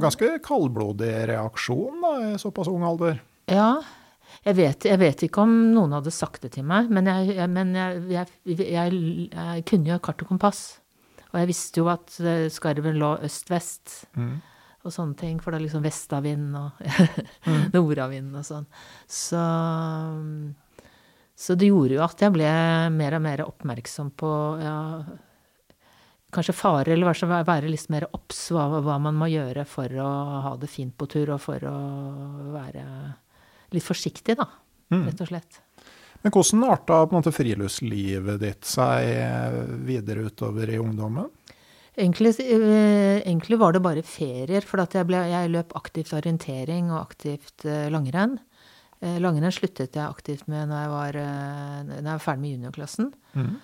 Ganske 0.00 0.38
kaldblodig 0.44 1.12
reaksjon 1.28 2.00
da, 2.06 2.14
i 2.30 2.38
såpass 2.40 2.70
ung 2.72 2.86
alder. 2.86 3.20
Ja. 3.50 3.82
Jeg 4.44 4.56
vet, 4.58 4.86
jeg 4.88 4.98
vet 5.00 5.26
ikke 5.26 5.44
om 5.44 5.52
noen 5.74 5.92
hadde 5.98 6.12
sagt 6.14 6.42
det 6.44 6.54
til 6.56 6.64
meg, 6.68 6.88
men 6.92 7.06
jeg, 7.08 7.36
jeg, 7.36 7.50
men 7.52 7.74
jeg, 7.76 9.62
kunne 9.68 9.92
jo 9.92 10.00
kart 10.04 10.24
og 10.24 10.32
kompass. 10.32 10.64
Og 11.32 11.38
jeg 11.42 11.50
visste 11.50 11.82
jo 11.82 11.88
at 11.92 12.16
eh, 12.22 12.46
skarven 12.52 12.98
lå 13.00 13.14
øst-vest 13.26 14.04
Mhm. 14.14 14.42
Og 14.84 14.92
sånne 14.92 15.16
ting, 15.18 15.40
for 15.40 15.52
det 15.52 15.60
er 15.60 15.66
liksom 15.66 15.84
vestavind 15.84 16.56
og 16.60 16.80
nordavind 17.76 18.36
og 18.36 18.46
sånn. 18.46 18.66
Så, 19.08 19.42
så 21.34 21.56
det 21.58 21.70
gjorde 21.70 21.96
jo 21.96 22.04
at 22.04 22.24
jeg 22.24 22.34
ble 22.34 22.50
mer 22.92 23.16
og 23.18 23.24
mer 23.24 23.44
oppmerksom 23.46 24.12
på 24.20 24.32
ja, 24.60 24.78
kanskje 26.34 26.56
fare, 26.56 26.92
eller 26.92 27.08
hvert 27.08 27.24
fall 27.24 27.46
være 27.48 27.70
litt 27.72 27.88
mer 27.94 28.08
obs 28.12 28.46
hva, 28.52 28.66
hva 28.84 28.98
man 29.02 29.16
må 29.18 29.30
gjøre 29.32 29.64
for 29.68 30.00
å 30.02 30.10
ha 30.48 30.56
det 30.60 30.70
fint 30.72 30.96
på 30.98 31.08
tur, 31.10 31.34
og 31.36 31.42
for 31.42 31.68
å 31.70 31.76
være 32.54 32.84
litt 33.74 33.86
forsiktig, 33.86 34.36
da, 34.38 34.48
rett 34.94 35.24
og 35.24 35.30
slett. 35.30 35.60
Men 36.24 36.32
hvordan 36.32 36.64
arta 36.72 37.02
på 37.04 37.12
en 37.12 37.20
måte 37.20 37.34
friluftslivet 37.36 38.38
ditt 38.40 38.68
seg 38.68 39.80
videre 39.84 40.24
utover 40.24 40.70
i 40.72 40.78
ungdommen? 40.80 41.28
Egentlig, 41.94 42.34
eh, 42.40 43.20
egentlig 43.22 43.58
var 43.58 43.72
det 43.72 43.82
bare 43.84 44.02
ferier, 44.02 44.64
for 44.66 44.82
at 44.82 44.96
jeg, 44.96 45.06
ble, 45.06 45.20
jeg 45.30 45.52
løp 45.52 45.76
aktivt 45.78 46.10
orientering 46.16 46.90
og 46.90 47.04
aktivt 47.04 47.66
eh, 47.70 47.86
langrenn. 47.92 48.40
Eh, 48.98 49.20
langrenn 49.22 49.54
sluttet 49.54 49.94
jeg 49.94 50.02
aktivt 50.02 50.48
med 50.50 50.72
når 50.72 50.82
jeg 50.82 50.90
var, 50.94 51.20
når 51.86 52.00
jeg 52.00 52.08
var 52.10 52.24
ferdig 52.24 52.42
med 52.42 52.56
juniorklassen. 52.56 53.14
Mm. 53.34 53.54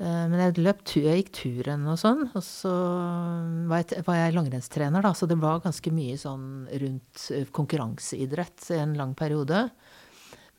Men 0.00 0.38
jeg, 0.40 0.62
løp 0.64 0.78
jeg 0.96 1.18
gikk 1.18 1.32
turen 1.36 1.82
og 1.92 1.98
sånn, 2.00 2.22
og 2.32 2.40
så 2.40 2.70
var 3.68 3.82
jeg, 3.82 4.00
var 4.06 4.16
jeg 4.16 4.32
langrennstrener, 4.32 5.04
da, 5.04 5.10
så 5.12 5.26
det 5.28 5.36
var 5.42 5.60
ganske 5.60 5.92
mye 5.92 6.14
sånn 6.16 6.46
rundt 6.80 7.26
konkurranseidrett 7.52 8.70
i 8.72 8.78
en 8.80 8.94
lang 8.96 9.12
periode. 9.18 9.66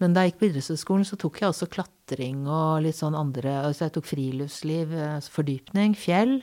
Men 0.02 0.16
da 0.16 0.24
jeg 0.24 0.34
gikk 0.34 0.40
på 0.42 0.48
idrettshøyskolen, 0.50 1.06
så 1.06 1.18
tok 1.22 1.40
jeg 1.42 1.52
også 1.52 1.70
klatring 1.74 2.46
og 2.50 2.82
litt 2.86 2.98
sånn 2.98 3.18
andre 3.18 3.60
Altså 3.68 3.86
jeg 3.86 3.96
tok 3.98 4.08
friluftsliv, 4.10 4.94
eh, 4.98 5.18
fordypning, 5.30 5.94
fjell. 5.98 6.40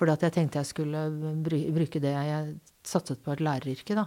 Fordi 0.00 0.16
at 0.16 0.22
jeg 0.24 0.32
tenkte 0.32 0.62
jeg 0.62 0.70
skulle 0.70 1.04
bruke 1.44 2.00
det 2.00 2.14
jeg 2.14 2.54
satset 2.88 3.20
på 3.20 3.34
et 3.34 3.44
læreryrke, 3.44 3.98
da. 3.98 4.06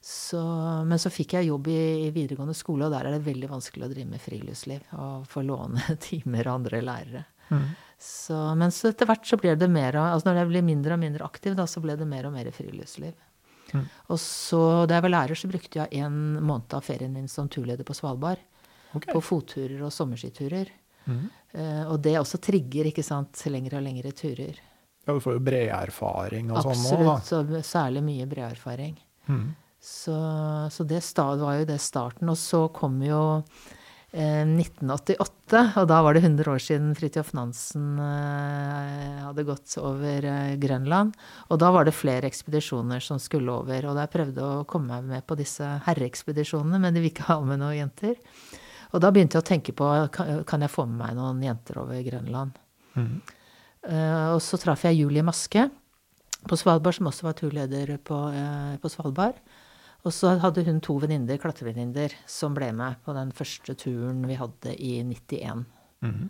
Så, 0.00 0.40
men 0.88 1.00
så 1.00 1.12
fikk 1.12 1.34
jeg 1.36 1.50
jobb 1.50 1.68
i, 1.68 1.80
i, 2.06 2.10
videregående 2.12 2.56
skole, 2.56 2.86
og 2.86 2.92
der 2.94 3.08
er 3.08 3.16
det 3.16 3.24
veldig 3.26 3.50
vanskelig 3.50 3.84
å 3.84 3.90
drive 3.90 4.08
med 4.08 4.22
friluftsliv. 4.22 4.84
Og 4.96 5.26
få 5.28 5.44
låne 5.44 5.96
timer 6.08 6.48
av 6.48 6.60
andre 6.60 6.80
lærere. 6.84 7.24
Mm. 7.50 7.66
Så, 8.00 8.36
men 8.56 8.72
så 8.72 8.92
etter 8.92 9.08
hvert 9.08 9.26
så 9.28 9.36
ble 9.36 9.56
det 9.58 9.66
mer 9.68 9.96
altså 9.98 10.28
Når 10.28 10.36
jeg 10.38 10.48
ble 10.52 10.60
mindre 10.64 10.94
og 10.96 11.00
mindre 11.02 11.26
aktiv, 11.26 11.56
da, 11.58 11.66
så 11.68 11.82
ble 11.84 11.96
det 12.00 12.06
mer 12.08 12.28
og 12.28 12.36
mer 12.36 12.48
friluftsliv. 12.54 13.16
Mm. 13.72 13.84
Og 14.12 14.20
så 14.22 14.62
da 14.88 14.96
jeg 14.96 15.06
var 15.06 15.14
lærer, 15.14 15.40
så 15.40 15.50
brukte 15.50 15.82
jeg 15.82 16.04
en 16.04 16.16
måned 16.38 16.76
av 16.76 16.86
ferien 16.86 17.12
min 17.12 17.28
som 17.28 17.48
turleder 17.48 17.86
på 17.86 17.96
Svalbard. 17.96 18.40
Okay. 18.92 19.12
På 19.12 19.20
fotturer 19.22 19.84
og 19.86 19.92
sommerskiturer. 19.94 20.72
Mm. 21.04 21.28
Uh, 21.54 21.84
og 21.92 22.00
det 22.02 22.16
også 22.18 22.40
trigger 22.42 22.88
ikke 22.90 23.04
sant, 23.06 23.36
lengre 23.52 23.78
og 23.78 23.86
lengre 23.86 24.12
turer. 24.16 24.58
Ja, 25.10 25.16
Du 25.18 25.24
får 25.24 25.36
jo 25.36 25.42
breerfaring 25.50 26.54
og 26.54 26.62
sånn 26.64 26.86
òg, 26.86 27.02
da. 27.02 27.16
Absolutt. 27.18 27.66
Særlig 27.66 28.04
mye 28.06 28.30
breerfaring. 28.30 28.94
Mm. 29.26 29.50
Så, 29.80 30.14
så, 30.70 30.84
det 30.84 31.02
var 31.18 31.58
jo 31.58 31.68
det 31.68 31.80
starten. 31.80 32.28
Og 32.30 32.38
så 32.38 32.66
kom 32.72 33.00
jo 33.02 33.20
1988, 34.10 35.54
eh, 35.54 35.76
og 35.78 35.86
da 35.86 36.00
var 36.02 36.16
det 36.16 36.24
100 36.24 36.50
år 36.50 36.58
siden 36.58 36.94
Fridtjof 36.98 37.30
Nansen 37.38 37.98
eh, 38.02 39.20
hadde 39.22 39.46
gått 39.46 39.76
over 39.78 40.26
eh, 40.26 40.56
Grønland. 40.60 41.14
Og 41.48 41.60
da 41.62 41.70
var 41.70 41.86
det 41.86 41.94
flere 41.94 42.26
ekspedisjoner 42.26 43.00
som 43.00 43.20
skulle 43.22 43.54
over. 43.54 43.86
Og 43.86 44.00
jeg 44.02 44.12
prøvde 44.12 44.42
å 44.44 44.64
komme 44.68 44.98
meg 44.98 45.14
med 45.14 45.26
på 45.26 45.38
disse 45.38 45.66
herreekspedisjonene, 45.86 46.82
men 46.82 46.94
de 46.94 47.04
vil 47.04 47.14
ikke 47.14 47.30
ha 47.30 47.38
med 47.44 47.62
noen 47.62 47.78
jenter. 47.78 48.18
Og 48.90 49.00
da 49.04 49.12
begynte 49.14 49.38
jeg 49.38 49.44
å 49.44 49.50
tenke 49.52 49.72
på 49.76 49.88
kan 50.10 50.66
jeg 50.66 50.72
få 50.72 50.88
med 50.90 50.98
meg 50.98 51.14
noen 51.14 51.44
jenter 51.46 51.78
over 51.84 52.02
Grønland. 52.02 52.58
Mm. 52.98 53.20
Og 53.80 54.40
så 54.44 54.58
traff 54.60 54.82
jeg 54.84 54.98
Julie 54.98 55.24
Maske 55.24 55.62
på 56.48 56.56
Svalbard, 56.56 56.94
som 56.98 57.08
også 57.08 57.24
var 57.24 57.36
turleder 57.38 57.94
på, 58.04 58.18
på 58.82 58.90
Svalbard. 58.92 59.38
Og 60.06 60.14
så 60.16 60.32
hadde 60.40 60.64
hun 60.64 60.80
to 60.84 60.96
venninner, 61.02 61.40
klatrevenninner, 61.40 62.14
som 62.28 62.54
ble 62.56 62.70
med 62.76 63.00
på 63.04 63.14
den 63.16 63.32
første 63.36 63.76
turen 63.78 64.22
vi 64.28 64.38
hadde 64.40 64.74
i 64.76 65.00
91. 65.04 65.64
Mm 66.00 66.12
-hmm. 66.14 66.28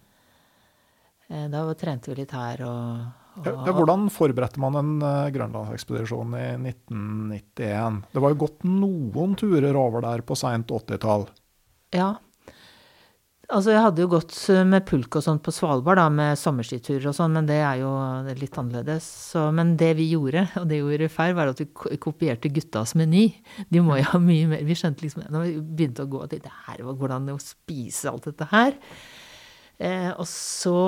Da 1.51 1.75
trente 1.79 2.11
vi 2.11 2.17
litt 2.17 2.33
her 2.35 2.63
og, 2.67 3.05
og 3.39 3.47
ja, 3.47 3.73
Hvordan 3.73 4.09
forberedte 4.11 4.59
man 4.59 4.75
en 4.75 5.03
uh, 5.03 5.31
grønlandsekspedisjon 5.31 6.35
i 6.35 6.71
1991? 6.71 8.03
Det 8.13 8.21
var 8.21 8.31
jo 8.31 8.41
gått 8.41 8.65
noen 8.65 9.37
turer 9.37 9.77
over 9.79 10.01
der 10.01 10.25
på 10.27 10.35
seint 10.35 10.67
80-tall? 10.67 11.29
Ja, 11.95 12.17
Altså, 13.51 13.73
jeg 13.75 13.83
hadde 13.83 14.05
jo 14.05 14.11
gått 14.13 14.35
eh, 14.53 14.63
med 14.69 14.85
pulk 14.87 15.17
og 15.19 15.25
sånn 15.27 15.41
på 15.43 15.53
Svalbard, 15.55 15.99
da, 15.99 16.07
med 16.15 16.39
sommerskiturer 16.39 17.09
og 17.11 17.17
sånn, 17.17 17.33
men 17.35 17.49
det 17.49 17.57
er 17.59 17.81
jo 17.81 17.91
litt 18.39 18.59
annerledes. 18.61 19.09
Så, 19.33 19.49
men 19.57 19.73
det 19.81 19.91
vi 19.99 20.07
gjorde, 20.13 20.45
og 20.61 20.69
det 20.71 20.79
gjorde 20.79 21.11
feil, 21.11 21.35
var 21.39 21.51
at 21.51 21.63
vi 21.63 21.67
kopierte 22.03 22.53
guttas 22.55 22.95
meny. 22.99 23.25
De 23.73 23.83
må 23.83 23.99
jo 23.99 24.07
ha 24.13 24.23
mye 24.23 24.53
mer 24.53 24.63
Vi 24.69 24.77
skjønte 24.79 25.03
liksom 25.03 25.27
Når 25.35 25.49
vi 25.49 25.57
begynte 25.59 26.07
å 26.07 26.13
gå 26.13 26.23
det 26.31 26.45
her 26.69 26.85
var 26.87 26.97
hvordan 27.01 27.33
å 27.35 27.41
spise 27.43 28.13
alt 28.13 28.31
dette 28.31 28.47
her. 28.53 28.79
Eh, 29.81 30.11
og 30.13 30.27
så 30.29 30.79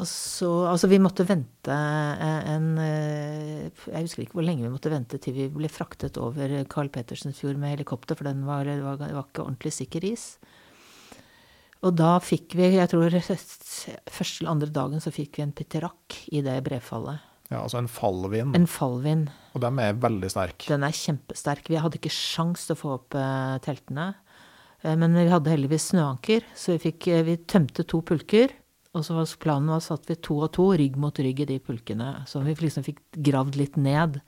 og 0.00 0.06
så, 0.08 0.48
altså 0.70 0.88
Vi 0.88 0.98
måtte 1.02 1.26
vente 1.28 1.74
eh, 1.74 2.46
en 2.54 2.70
eh, 2.80 3.66
Jeg 3.92 4.06
husker 4.06 4.24
ikke 4.24 4.38
hvor 4.38 4.46
lenge 4.46 4.64
vi 4.64 4.72
måtte 4.72 4.92
vente 4.92 5.20
til 5.20 5.36
vi 5.36 5.50
ble 5.52 5.68
fraktet 5.68 6.16
over 6.20 6.54
Carl 6.72 6.88
Petersensfjord 6.92 7.60
med 7.60 7.76
helikopter, 7.76 8.16
for 8.16 8.30
den 8.30 8.46
var, 8.48 8.68
var, 8.80 8.98
var 9.02 9.28
ikke 9.28 9.44
ordentlig 9.44 9.74
sikker 9.76 10.06
is. 10.08 10.32
Og 11.80 11.96
da 11.96 12.18
fikk 12.20 12.54
vi, 12.58 12.74
jeg 12.76 12.90
tror 12.92 13.14
første 13.24 14.42
eller 14.42 14.52
andre 14.52 14.70
dagen, 14.74 15.00
så 15.00 15.12
fikk 15.14 15.38
vi 15.38 15.46
en 15.46 15.54
pitterakk 15.56 16.16
i 16.34 16.42
det 16.44 16.58
brefallet. 16.66 17.24
Ja, 17.50 17.64
altså 17.64 17.80
en 17.80 17.90
fallvind. 17.90 18.54
En 18.54 18.68
fallvind. 18.70 19.30
Og 19.56 19.64
den 19.64 19.80
er 19.82 19.96
veldig 19.98 20.28
sterk. 20.30 20.66
Den 20.70 20.84
er 20.86 20.94
kjempesterk. 20.94 21.66
Vi 21.72 21.80
hadde 21.82 21.98
ikke 21.98 22.12
sjans 22.14 22.68
til 22.68 22.76
å 22.76 22.78
få 22.78 22.92
opp 23.00 23.16
uh, 23.18 23.56
teltene. 23.64 24.12
Uh, 24.84 24.94
men 25.00 25.16
vi 25.16 25.26
hadde 25.32 25.50
heldigvis 25.50 25.88
snøanker, 25.90 26.46
så 26.54 26.76
vi, 26.76 26.82
fikk, 26.84 27.08
uh, 27.10 27.24
vi 27.26 27.40
tømte 27.50 27.86
to 27.90 28.04
pulker. 28.06 28.54
Og 28.94 29.02
så 29.06 29.16
var 29.16 29.34
planen 29.42 29.72
var 29.72 29.82
at 29.94 30.08
vi 30.10 30.18
to 30.22 30.36
og 30.44 30.52
to, 30.54 30.68
rygg 30.78 30.96
mot 30.98 31.18
rygg 31.22 31.42
i 31.42 31.48
de 31.50 31.58
pulkene. 31.62 32.12
Så 32.30 32.42
vi 32.46 32.54
liksom 32.58 32.86
fikk 32.86 33.02
gravd 33.18 33.58
litt 33.58 33.78
ned. 33.80 34.20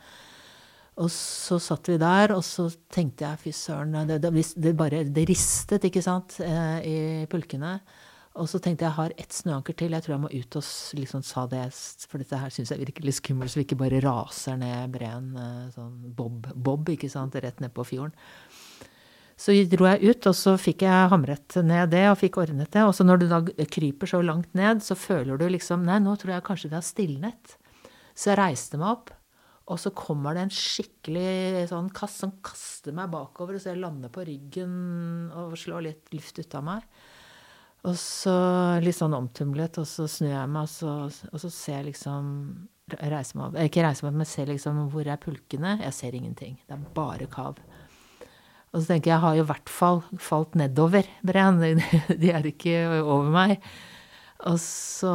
Og 1.01 1.09
så 1.09 1.57
satt 1.63 1.89
vi 1.89 1.97
der, 2.01 2.35
og 2.37 2.43
så 2.45 2.67
tenkte 2.93 3.25
jeg 3.25 3.41
fy 3.41 3.53
søren, 3.57 3.95
det, 4.09 4.19
det, 4.21 4.33
det, 4.61 4.73
det 5.09 5.29
ristet, 5.31 5.87
ikke 5.89 6.03
sant, 6.05 6.37
eh, 6.45 6.79
i 6.85 6.97
pulkene. 7.33 7.79
Og 8.41 8.49
så 8.49 8.61
tenkte 8.61 8.85
jeg 8.85 8.91
jeg 8.91 8.97
har 8.97 9.15
ett 9.21 9.35
snøanker 9.37 9.77
til, 9.77 9.93
jeg 9.93 10.05
tror 10.05 10.15
jeg 10.15 10.23
må 10.23 10.31
ut 10.33 10.57
og 10.57 10.69
liksom 10.97 11.25
sa 11.25 11.45
det, 11.49 11.65
for 12.09 12.21
dette 12.21 12.41
her 12.41 12.53
syns 12.53 12.73
jeg 12.73 12.81
virker 12.81 13.05
litt 13.05 13.19
skummelt, 13.19 13.53
så 13.53 13.61
vi 13.61 13.67
ikke 13.67 13.81
bare 13.81 14.01
raser 14.05 14.57
ned 14.61 14.93
breen 14.93 15.33
eh, 15.37 15.67
sånn 15.73 16.13
bob, 16.17 16.49
bob, 16.53 16.93
ikke 16.93 17.11
sant, 17.13 17.37
rett 17.41 17.61
ned 17.65 17.73
på 17.77 17.85
fjorden. 17.89 18.17
Så 19.43 19.57
dro 19.73 19.89
jeg 19.89 20.13
ut, 20.13 20.29
og 20.29 20.37
så 20.39 20.55
fikk 20.61 20.85
jeg 20.85 21.09
hamret 21.11 21.57
ned 21.65 21.91
det 21.93 22.05
og 22.11 22.21
fikk 22.21 22.37
ordnet 22.45 22.69
det. 22.73 22.85
Og 22.87 22.93
så 22.95 23.03
når 23.03 23.23
du 23.23 23.27
da 23.31 23.41
kryper 23.65 24.07
så 24.07 24.21
langt 24.23 24.53
ned, 24.55 24.85
så 24.85 24.95
føler 24.95 25.41
du 25.41 25.49
liksom 25.51 25.83
Nei, 25.89 25.97
nå 26.05 26.15
tror 26.21 26.37
jeg 26.37 26.47
kanskje 26.47 26.71
det 26.71 26.79
har 26.79 26.87
stilnet. 26.87 27.57
Så 28.13 28.31
jeg 28.31 28.39
reiste 28.39 28.79
meg 28.79 28.93
opp 28.93 29.11
og 29.71 29.79
så 29.79 29.93
kommer 29.95 30.35
det 30.35 30.47
en 30.47 30.55
skikkelig 30.55 31.69
sånn 31.71 31.91
kast 31.95 32.25
som 32.25 32.35
kaster 32.45 32.95
meg 32.97 33.13
bakover, 33.13 33.61
så 33.63 33.71
jeg 33.71 33.83
lander 33.83 34.11
på 34.13 34.25
ryggen 34.27 34.75
og 35.39 35.55
slår 35.59 35.87
litt 35.87 36.15
luft 36.17 36.41
ut 36.43 36.57
av 36.59 36.67
meg. 36.67 36.87
Og 37.87 37.97
så 37.99 38.35
litt 38.83 38.99
sånn 38.99 39.15
omtumlet, 39.17 39.79
og 39.83 39.87
så 39.91 40.07
snur 40.11 40.35
jeg 40.35 40.51
meg, 40.51 40.67
og 40.67 40.71
så, 40.71 41.27
og 41.31 41.43
så 41.43 41.51
ser 41.51 41.81
jeg 41.81 41.93
liksom 41.93 42.27
reiser 43.01 43.39
meg 43.39 43.47
opp. 43.49 43.61
Ikke 43.63 43.87
reiser 43.87 44.09
meg 44.09 44.21
men 44.21 44.29
ser 44.29 44.51
liksom 44.51 44.85
hvor 44.93 45.09
er 45.09 45.23
pulkene? 45.23 45.79
Jeg 45.83 45.97
ser 45.97 46.19
ingenting. 46.19 46.59
Det 46.67 46.77
er 46.77 46.85
bare 46.97 47.31
kav. 47.31 47.59
Og 48.73 48.81
så 48.81 48.87
tenker 48.89 49.11
jeg, 49.11 49.17
jeg 49.17 49.23
har 49.25 49.37
jo 49.37 49.45
i 49.45 49.49
hvert 49.51 49.73
fall 49.73 50.03
falt 50.23 50.55
nedover, 50.59 51.09
Brenn. 51.27 51.61
De 52.23 52.31
er 52.33 52.47
ikke 52.49 52.77
over 53.03 53.29
meg. 53.35 53.59
Og 54.51 54.59
så 54.59 55.11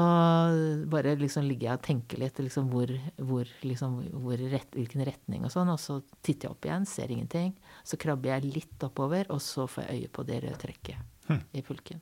bare 0.88 1.17
liksom 1.19 1.43
ligger 1.43 1.67
jeg 1.67 1.79
og 1.79 1.84
tenker 1.84 2.19
litt 2.22 2.38
liksom 2.39 2.69
hvor, 2.72 2.91
hvor, 3.27 3.50
liksom, 3.67 3.98
hvor 4.24 4.39
rett, 4.53 4.69
hvilken 4.72 5.03
retning 5.07 5.43
og 5.43 5.51
sånn. 5.51 5.72
Og 5.74 5.79
så 5.84 6.00
titter 6.22 6.48
jeg 6.48 6.53
opp 6.53 6.67
igjen, 6.67 6.88
ser 6.88 7.12
ingenting. 7.12 7.51
Så 7.84 8.00
krabber 8.00 8.38
jeg 8.38 8.53
litt 8.55 8.86
oppover, 8.88 9.27
og 9.34 9.41
så 9.43 9.67
får 9.67 9.88
jeg 9.88 10.05
øye 10.05 10.13
på 10.15 10.27
det 10.27 10.39
røde 10.46 10.62
trekket 10.62 11.27
hm. 11.27 11.41
i 11.60 11.63
pulken. 11.65 12.00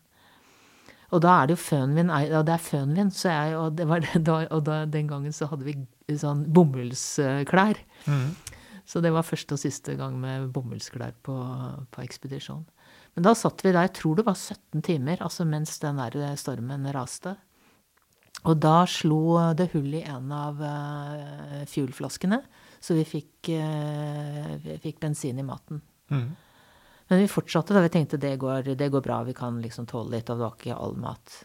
Og 1.14 1.22
da 1.22 1.36
er 1.40 1.48
det 1.48 1.56
jo 1.56 1.64
fønvind, 1.64 2.12
og 2.12 2.46
det 2.46 2.54
er 2.56 2.66
fønvind, 2.66 3.14
så 3.14 3.32
jeg, 3.32 3.58
og, 3.58 3.76
det 3.78 3.86
var, 3.90 4.06
da, 4.28 4.38
og 4.50 4.64
da, 4.68 4.80
den 4.90 5.10
gangen 5.10 5.34
så 5.36 5.50
hadde 5.50 5.66
vi 5.68 5.76
sånn 6.22 6.46
bomullsklær. 6.54 7.82
Mm. 8.10 8.30
Så 8.86 9.02
det 9.02 9.10
var 9.14 9.26
første 9.26 9.58
og 9.58 9.62
siste 9.62 9.96
gang 9.98 10.18
med 10.22 10.52
bomullsklær 10.54 11.16
på, 11.26 11.36
på 11.90 12.06
ekspedisjon. 12.06 12.66
Men 13.16 13.28
da 13.30 13.32
satt 13.38 13.64
vi 13.64 13.72
der, 13.72 13.88
jeg 13.88 13.96
tror 13.96 14.20
det 14.20 14.26
var 14.28 14.36
17 14.36 14.84
timer, 14.84 15.22
altså 15.24 15.46
mens 15.48 15.78
den 15.80 16.00
der 16.02 16.36
stormen 16.40 16.88
raste. 16.96 17.38
Og 18.44 18.60
da 18.60 18.84
slo 18.90 19.38
det 19.58 19.70
hull 19.74 19.94
i 19.96 20.04
en 20.04 20.34
av 20.36 20.60
uh, 20.60 21.62
fuelflaskene, 21.72 22.42
så 22.84 22.98
vi 22.98 23.06
fikk, 23.08 23.54
uh, 23.56 24.52
vi 24.62 24.76
fikk, 24.84 25.00
bensin 25.02 25.40
i 25.40 25.48
maten. 25.48 25.80
Mm. 26.12 26.28
Men 27.10 27.22
vi 27.22 27.32
fortsatte 27.32 27.74
da 27.74 27.86
vi 27.86 27.94
tenkte 27.94 28.20
det 28.22 28.36
går, 28.42 28.74
det 28.78 28.92
går 28.92 29.04
bra, 29.06 29.22
vi 29.26 29.34
kan 29.38 29.62
liksom 29.64 29.88
tåle 29.90 30.18
litt, 30.18 30.30
og 30.30 30.38
det 30.38 30.46
var 30.46 30.60
ikke 30.60 30.78
all 30.78 30.98
mat. 31.00 31.40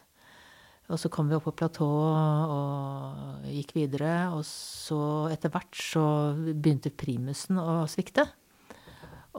Og 0.91 0.99
så 0.99 1.07
kom 1.13 1.29
vi 1.31 1.37
opp 1.37 1.45
på 1.47 1.55
platået 1.61 2.51
og 2.51 3.47
gikk 3.47 3.75
videre, 3.77 4.15
og 4.35 4.43
så 4.43 5.29
etter 5.31 5.53
hvert 5.53 5.77
så 5.77 6.03
begynte 6.35 6.91
primusen 6.91 7.61
å 7.61 7.85
svikte. 7.89 8.27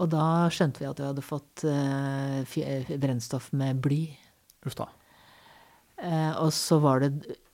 Og 0.00 0.08
da 0.12 0.48
skjønte 0.52 0.82
vi 0.82 0.88
at 0.88 1.00
vi 1.00 1.08
hadde 1.08 1.24
fått 1.24 1.64
uh, 1.68 2.96
brennstoff 3.02 3.50
med 3.56 3.82
bly. 3.84 4.02
Uff 4.66 4.78
da. 4.78 4.88
Uh, 6.02 6.32
og 6.42 6.52
så 6.56 6.80
var 6.82 7.04
det 7.04 7.12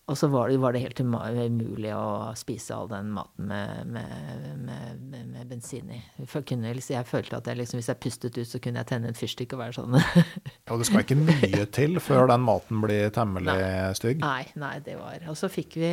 og 0.09 0.17
så 0.17 0.29
var 0.33 0.49
det, 0.49 0.57
var 0.57 0.73
det, 0.73 0.81
helt 0.81 1.01
umulig 1.05 1.91
å 1.93 2.33
spise 2.39 2.73
all 2.73 2.87
den 2.89 3.11
maten 3.13 3.51
med, 3.51 3.91
med, 3.93 4.63
med, 4.65 5.03
med 5.35 5.51
bensin 5.51 5.91
i. 5.93 5.99
Kunne, 6.33 6.71
jeg 6.73 7.05
følte 7.05 7.37
at 7.37 7.51
jeg 7.51 7.59
liksom, 7.59 7.77
hvis 7.77 7.91
jeg 7.93 8.01
pustet 8.01 8.39
ut, 8.39 8.49
så 8.49 8.61
kunne 8.65 8.81
jeg 8.81 8.89
tenne 8.89 9.11
en 9.13 9.19
fyrstikk 9.19 9.53
og 9.53 9.61
være 9.61 9.77
sånn. 9.77 9.99
ja, 10.71 10.79
det 10.81 10.89
skal 10.89 11.05
ikke 11.05 11.19
mye 11.21 11.67
til 11.77 12.01
før 12.01 12.33
den 12.33 12.47
maten 12.47 12.81
blir 12.87 13.13
temmelig 13.13 13.53
nei. 13.53 13.93
stygg? 14.01 14.25
Nei, 14.25 14.47
nei, 14.57 14.73
det 14.87 14.97
var 14.97 15.29
Og 15.29 15.37
så 15.37 15.53
fikk 15.53 15.77
vi 15.83 15.93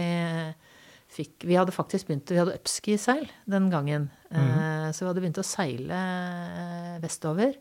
fikk, 1.16 1.46
Vi 1.48 1.58
hadde 1.58 1.76
faktisk 1.76 2.10
begynt 2.10 2.34
Vi 2.34 2.40
hadde 2.42 2.58
upski-seil 2.58 3.30
den 3.50 3.70
gangen. 3.74 4.10
Mm. 4.30 4.92
Så 4.92 5.04
vi 5.04 5.10
hadde 5.10 5.24
begynt 5.24 5.42
å 5.42 5.48
seile 5.48 5.96
eh, 5.96 7.00
vestover. 7.04 7.56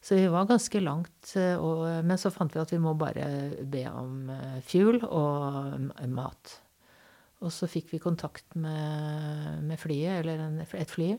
Så 0.00 0.14
vi 0.14 0.28
var 0.30 0.46
ganske 0.48 0.80
langt. 0.82 1.34
Eh, 1.36 1.56
og, 1.58 1.84
men 2.06 2.20
så 2.20 2.32
fant 2.34 2.54
vi 2.54 2.62
at 2.62 2.72
vi 2.74 2.80
må 2.82 2.94
bare 2.98 3.26
be 3.66 3.84
om 3.90 4.30
fuel 4.66 5.02
og 5.04 5.90
mat. 6.14 6.58
Og 7.38 7.52
så 7.54 7.68
fikk 7.70 7.92
vi 7.92 8.02
kontakt 8.02 8.56
med, 8.58 9.62
med 9.66 9.78
flyet, 9.78 10.24
eller 10.24 10.40
en, 10.42 10.56
et 10.58 10.90
fly, 10.90 11.12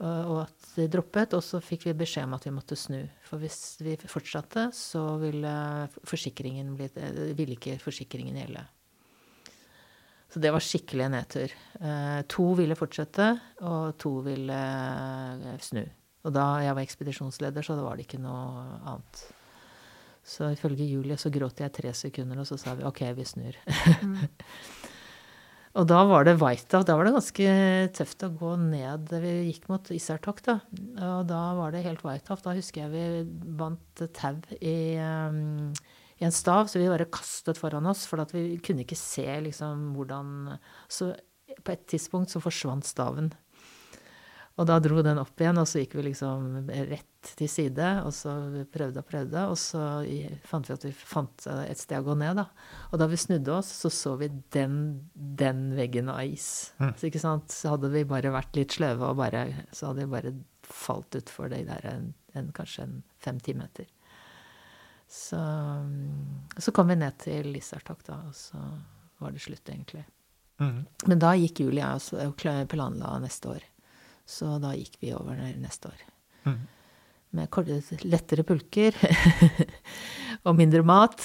og 0.00 0.34
at 0.42 0.66
det 0.76 0.90
droppet. 0.92 1.32
Og 1.36 1.40
så 1.44 1.62
fikk 1.64 1.86
vi 1.88 1.96
beskjed 1.96 2.28
om 2.28 2.36
at 2.36 2.44
vi 2.44 2.52
måtte 2.52 2.76
snu. 2.76 2.98
For 3.24 3.40
hvis 3.40 3.78
vi 3.80 3.96
fortsatte, 4.04 4.66
så 4.76 5.06
ville, 5.22 5.54
forsikringen 6.08 6.74
bli, 6.76 6.90
ville 7.38 7.56
ikke 7.56 7.78
forsikringen 7.80 8.36
gjelde. 8.36 8.66
Så 10.30 10.38
det 10.38 10.52
var 10.54 10.62
skikkelig 10.62 11.08
nedtur. 11.10 11.54
Eh, 11.80 12.20
to 12.30 12.52
ville 12.58 12.78
fortsette, 12.78 13.32
og 13.66 13.96
to 13.98 14.20
ville 14.22 14.60
eh, 14.60 15.58
snu. 15.64 15.82
Og 16.20 16.34
da 16.36 16.46
jeg 16.62 16.76
var 16.76 16.86
ekspedisjonsleder, 16.86 17.66
så 17.66 17.78
var 17.80 17.98
det 17.98 18.06
ikke 18.06 18.20
noe 18.22 18.64
annet. 18.78 19.22
Så 20.30 20.52
ifølge 20.52 20.86
Julie 20.86 21.16
så 21.18 21.32
gråt 21.32 21.62
jeg 21.64 21.72
tre 21.74 21.92
sekunder, 21.96 22.38
og 22.38 22.46
så 22.46 22.58
sa 22.60 22.76
vi 22.78 22.86
OK, 22.86 23.02
vi 23.16 23.26
snur. 23.26 23.56
Mm. 24.04 24.18
og 25.80 25.88
da 25.90 26.02
var 26.06 26.28
det 26.28 26.36
whiteout. 26.38 26.86
Da 26.86 26.94
var 26.98 27.08
det 27.08 27.16
ganske 27.16 27.54
tøft 27.96 28.26
å 28.26 28.30
gå 28.36 28.52
ned. 28.68 29.10
Vi 29.24 29.32
gikk 29.48 29.66
mot 29.72 29.90
Isartok, 29.96 30.44
da. 30.46 30.60
Og 31.08 31.24
da 31.30 31.40
var 31.58 31.74
det 31.74 31.86
helt 31.88 32.04
whiteout. 32.06 32.44
Da 32.44 32.54
husker 32.54 32.84
jeg 32.84 32.92
vi 32.94 33.56
vant 33.58 34.04
tau 34.14 34.36
i 34.60 34.76
um, 35.00 35.72
i 36.20 36.26
en 36.28 36.34
stav, 36.34 36.68
så 36.68 36.80
vi 36.80 36.88
bare 36.90 37.08
kastet 37.08 37.58
foran 37.58 37.88
oss, 37.88 38.04
for 38.08 38.20
vi 38.34 38.58
kunne 38.64 38.84
ikke 38.84 38.98
se 38.98 39.26
liksom 39.46 39.94
hvordan 39.96 40.58
Så 40.88 41.14
på 41.64 41.72
et 41.72 41.86
tidspunkt 41.90 42.30
så 42.30 42.40
forsvant 42.40 42.86
staven. 42.86 43.32
Og 44.60 44.66
da 44.68 44.76
dro 44.82 45.00
den 45.04 45.18
opp 45.20 45.40
igjen, 45.40 45.58
og 45.60 45.68
så 45.68 45.80
gikk 45.80 45.94
vi 45.96 46.10
liksom 46.10 46.68
rett 46.68 47.30
til 47.38 47.48
side. 47.48 47.88
Og 48.04 48.12
så 48.12 48.34
prøvde 48.72 49.00
og 49.00 49.08
prøvde, 49.08 49.44
og 49.48 49.56
så 49.58 49.84
fant 50.48 50.68
vi 50.68 50.74
at 50.76 50.84
vi 50.84 50.92
fant 50.92 51.46
et 51.64 51.80
sted 51.80 52.02
å 52.02 52.10
gå 52.10 52.16
ned, 52.20 52.42
da. 52.42 52.46
Og 52.90 53.00
da 53.00 53.08
vi 53.08 53.20
snudde 53.20 53.54
oss, 53.56 53.70
så 53.80 53.92
så 53.94 54.16
vi 54.20 54.28
den, 54.52 54.74
den 55.14 55.70
veggen 55.78 56.12
av 56.12 56.20
is. 56.28 56.74
Mm. 56.80 56.92
Så 56.92 57.08
ikke 57.08 57.22
sant, 57.22 57.54
så 57.54 57.74
hadde 57.74 57.92
vi 57.94 58.04
bare 58.08 58.34
vært 58.34 58.58
litt 58.58 58.76
sløve, 58.76 59.08
og 59.08 59.22
bare, 59.22 59.46
så 59.72 59.90
hadde 59.90 60.04
vi 60.04 60.12
bare 60.12 60.34
falt 60.70 61.16
utfor 61.18 61.48
det 61.50 61.64
der 61.70 61.88
en, 61.94 62.12
en, 62.36 62.52
kanskje 62.56 62.84
en 62.84 63.00
fem-ti 63.22 63.56
meter. 63.56 63.88
Så, 65.10 65.40
så 66.56 66.72
kom 66.72 66.86
vi 66.92 66.96
ned 67.00 67.16
til 67.18 67.48
Lissartok, 67.50 68.04
da, 68.06 68.20
og 68.28 68.34
så 68.36 68.60
var 69.18 69.34
det 69.34 69.42
slutt, 69.42 69.66
egentlig. 69.66 70.04
Mm. 70.62 70.84
Men 71.10 71.22
da 71.22 71.32
gikk 71.34 71.64
Julie 71.64 71.86
og 72.28 72.44
planla 72.70 73.16
neste 73.18 73.56
år. 73.56 73.64
Så 74.28 74.52
da 74.62 74.70
gikk 74.76 75.00
vi 75.02 75.10
over 75.16 75.40
neste 75.58 75.90
år. 75.90 76.04
Mm. 76.46 76.60
Med 77.40 78.04
lettere 78.06 78.44
pulker 78.46 78.94
og 80.46 80.54
mindre 80.58 80.84
mat. 80.86 81.24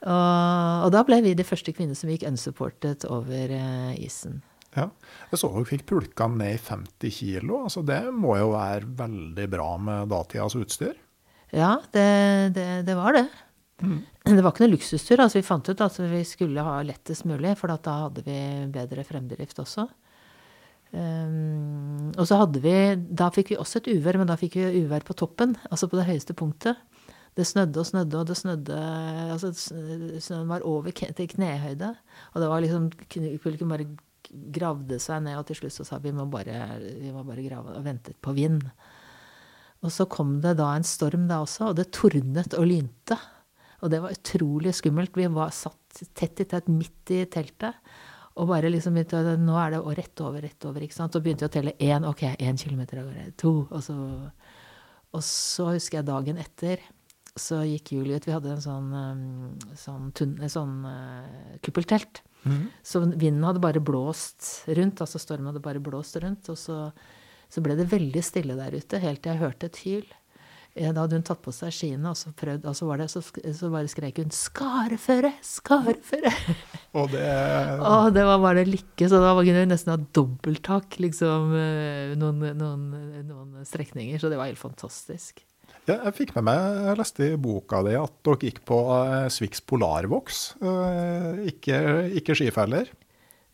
Og, 0.00 0.86
og, 0.86 0.88
da 0.94 1.04
ble 1.04 1.20
vi 1.26 1.34
de 1.36 1.44
første 1.44 1.74
kvinnene 1.76 1.98
som 1.98 2.08
gikk 2.08 2.24
unsupported 2.30 3.04
over 3.12 3.52
uh, 3.52 3.92
isen. 4.00 4.40
Ja, 4.72 4.88
Jeg 5.28 5.42
så 5.42 5.50
dere 5.52 5.68
fikk 5.68 5.84
pulka 5.90 6.30
ned 6.30 6.56
i 6.56 6.64
50 6.64 7.12
kilo. 7.18 7.64
Altså, 7.66 7.84
det 7.84 8.06
må 8.14 8.38
jo 8.38 8.54
være 8.54 8.88
veldig 9.02 9.48
bra 9.52 9.70
med 9.82 10.12
datidas 10.14 10.56
utstyr? 10.56 10.96
Ja, 11.54 11.76
det, 11.94 12.08
det, 12.56 12.66
det 12.86 12.96
var 12.98 13.16
det. 13.16 13.26
Mm. 13.80 14.02
Det 14.28 14.42
var 14.44 14.52
ikke 14.52 14.66
noe 14.66 14.74
luksustur. 14.74 15.22
altså 15.22 15.40
Vi 15.40 15.46
fant 15.46 15.70
ut 15.70 15.82
at 15.82 15.96
vi 16.10 16.20
skulle 16.28 16.64
ha 16.64 16.76
lettest 16.86 17.26
mulig, 17.28 17.56
for 17.58 17.72
da 17.72 17.96
hadde 18.04 18.24
vi 18.26 18.38
bedre 18.74 19.06
fremdrift 19.08 19.62
også. 19.62 19.88
Um, 20.90 22.10
og 22.18 22.24
så 22.26 22.40
hadde 22.40 22.58
vi 22.64 22.72
Da 23.14 23.28
fikk 23.30 23.52
vi 23.52 23.56
også 23.62 23.78
et 23.78 23.92
uvær, 23.92 24.16
men 24.18 24.26
da 24.26 24.34
fikk 24.34 24.56
vi 24.58 24.82
uvær 24.82 25.04
på 25.06 25.14
toppen, 25.14 25.54
altså 25.70 25.86
på 25.86 26.00
det 26.00 26.08
høyeste 26.08 26.34
punktet. 26.34 26.80
Det 27.38 27.46
snødde 27.46 27.78
og 27.78 27.86
snødde, 27.86 28.18
og 28.18 28.26
det 28.26 28.36
snødde 28.36 28.78
altså 29.30 29.52
Snøen 29.54 30.48
var 30.50 30.66
over 30.66 30.90
til 30.90 31.28
knehøyde. 31.30 31.94
Og 32.34 32.42
det 32.42 32.48
var 32.50 32.64
liksom 32.64 32.90
Publikum 33.42 33.70
bare 33.70 33.86
gravde 34.30 34.98
seg 35.02 35.22
ned, 35.24 35.38
og 35.38 35.46
til 35.46 35.58
slutt 35.58 35.74
så 35.74 35.86
sa 35.86 35.98
vi 36.02 36.12
må 36.14 36.26
bare, 36.30 36.78
vi 37.00 37.10
må 37.14 37.22
bare 37.26 37.46
grave 37.46 37.78
og 37.78 37.86
ventet 37.86 38.18
på 38.22 38.34
vind. 38.34 38.66
Og 39.80 39.92
så 39.94 40.06
kom 40.12 40.38
det 40.44 40.56
da 40.58 40.74
en 40.76 40.86
storm 40.86 41.26
da 41.30 41.40
også, 41.44 41.70
og 41.70 41.78
det 41.78 41.90
tordnet 41.96 42.56
og 42.58 42.68
lynte. 42.68 43.16
Og 43.80 43.92
det 43.92 44.02
var 44.04 44.12
utrolig 44.12 44.74
skummelt. 44.76 45.16
Vi 45.16 45.28
var 45.32 45.54
satt 45.56 46.02
tett 46.16 46.42
i 46.42 46.48
tett 46.48 46.68
midt 46.68 47.12
i 47.16 47.22
teltet. 47.32 47.78
Og 48.40 48.48
bare 48.48 48.70
liksom 48.70 48.94
begynte 48.94 49.20
å 49.20 49.36
Nå 49.40 49.56
er 49.58 49.74
det 49.74 49.80
rett 49.98 50.22
over, 50.24 50.44
rett 50.44 50.68
over. 50.68 50.84
ikke 50.84 50.96
sant? 50.96 51.16
Så 51.16 51.22
begynte 51.24 51.46
vi 51.46 51.50
å 51.50 51.54
telle 51.56 51.76
én. 51.80 52.06
Ok, 52.08 52.26
én 52.36 52.60
kilometer 52.60 53.00
av 53.00 53.08
gårde. 53.08 53.32
To. 53.42 53.54
Og 53.70 53.82
så, 53.84 53.96
og 55.16 55.24
så 55.26 55.72
husker 55.72 56.00
jeg 56.00 56.10
dagen 56.12 56.40
etter 56.40 56.84
så 57.38 57.60
gikk 57.64 57.92
Julie 57.94 58.18
ut. 58.18 58.26
Vi 58.26 58.34
hadde 58.34 58.52
en 58.52 58.64
sånn, 58.64 58.90
sånn, 59.78 60.10
tunne, 60.16 60.48
sånn 60.50 60.80
uh, 60.84 61.56
kuppeltelt. 61.64 62.22
Mm. 62.42 62.64
Så 62.82 63.02
vinden 63.04 63.44
hadde 63.46 63.62
bare 63.62 63.82
blåst 63.82 64.66
rundt. 64.68 65.02
Altså 65.04 65.20
stormen 65.22 65.50
hadde 65.50 65.62
bare 65.64 65.82
blåst 65.82 66.18
rundt. 66.22 66.50
Og 66.52 66.58
så 66.58 66.82
så 67.50 67.62
ble 67.64 67.76
det 67.78 67.90
veldig 67.90 68.22
stille 68.24 68.56
der 68.58 68.76
ute, 68.76 69.02
helt 69.02 69.22
til 69.24 69.34
jeg 69.34 69.42
hørte 69.42 69.70
et 69.70 69.84
hyl. 69.84 70.08
Da 70.70 71.02
hadde 71.02 71.18
hun 71.18 71.24
tatt 71.26 71.40
på 71.42 71.50
seg 71.52 71.72
skiene, 71.74 72.12
og 72.12 72.16
så, 72.16 72.30
prøvd, 72.38 72.62
og 72.70 72.76
så, 72.78 72.86
det, 73.00 73.08
så, 73.10 73.20
så 73.58 73.70
bare 73.72 73.90
skrek 73.90 74.20
hun 74.22 74.30
'Skareføre! 74.30 75.32
Skareføre!' 75.42 76.30
Og 77.00 77.10
det 77.10 77.26
Og 77.82 78.14
det 78.14 78.24
var 78.26 78.38
bare 78.38 78.64
lykke, 78.64 79.08
så 79.10 79.18
da 79.18 79.34
kunne 79.34 79.64
hun 79.64 79.74
nesten 79.74 79.92
ha 79.96 79.98
dobbelttak 79.98 81.00
liksom, 81.02 81.54
eh, 81.58 82.14
noen, 82.18 82.54
noen, 82.54 82.86
noen 83.26 83.66
strekninger. 83.66 84.22
Så 84.22 84.30
det 84.30 84.38
var 84.38 84.50
helt 84.50 84.62
fantastisk. 84.62 85.42
Ja, 85.88 85.96
jeg 86.04 86.14
fikk 86.20 86.34
med 86.38 86.46
meg, 86.46 86.80
jeg 86.86 86.98
leste 87.00 87.28
i 87.32 87.36
boka 87.40 87.82
di 87.86 87.96
at 87.98 88.14
dere 88.26 88.46
gikk 88.46 88.60
på 88.68 88.78
uh, 88.92 89.26
Swix 89.32 89.62
Polarvox. 89.64 90.42
Uh, 90.62 91.40
ikke, 91.50 91.80
ikke 92.20 92.36
skifeller. 92.38 92.90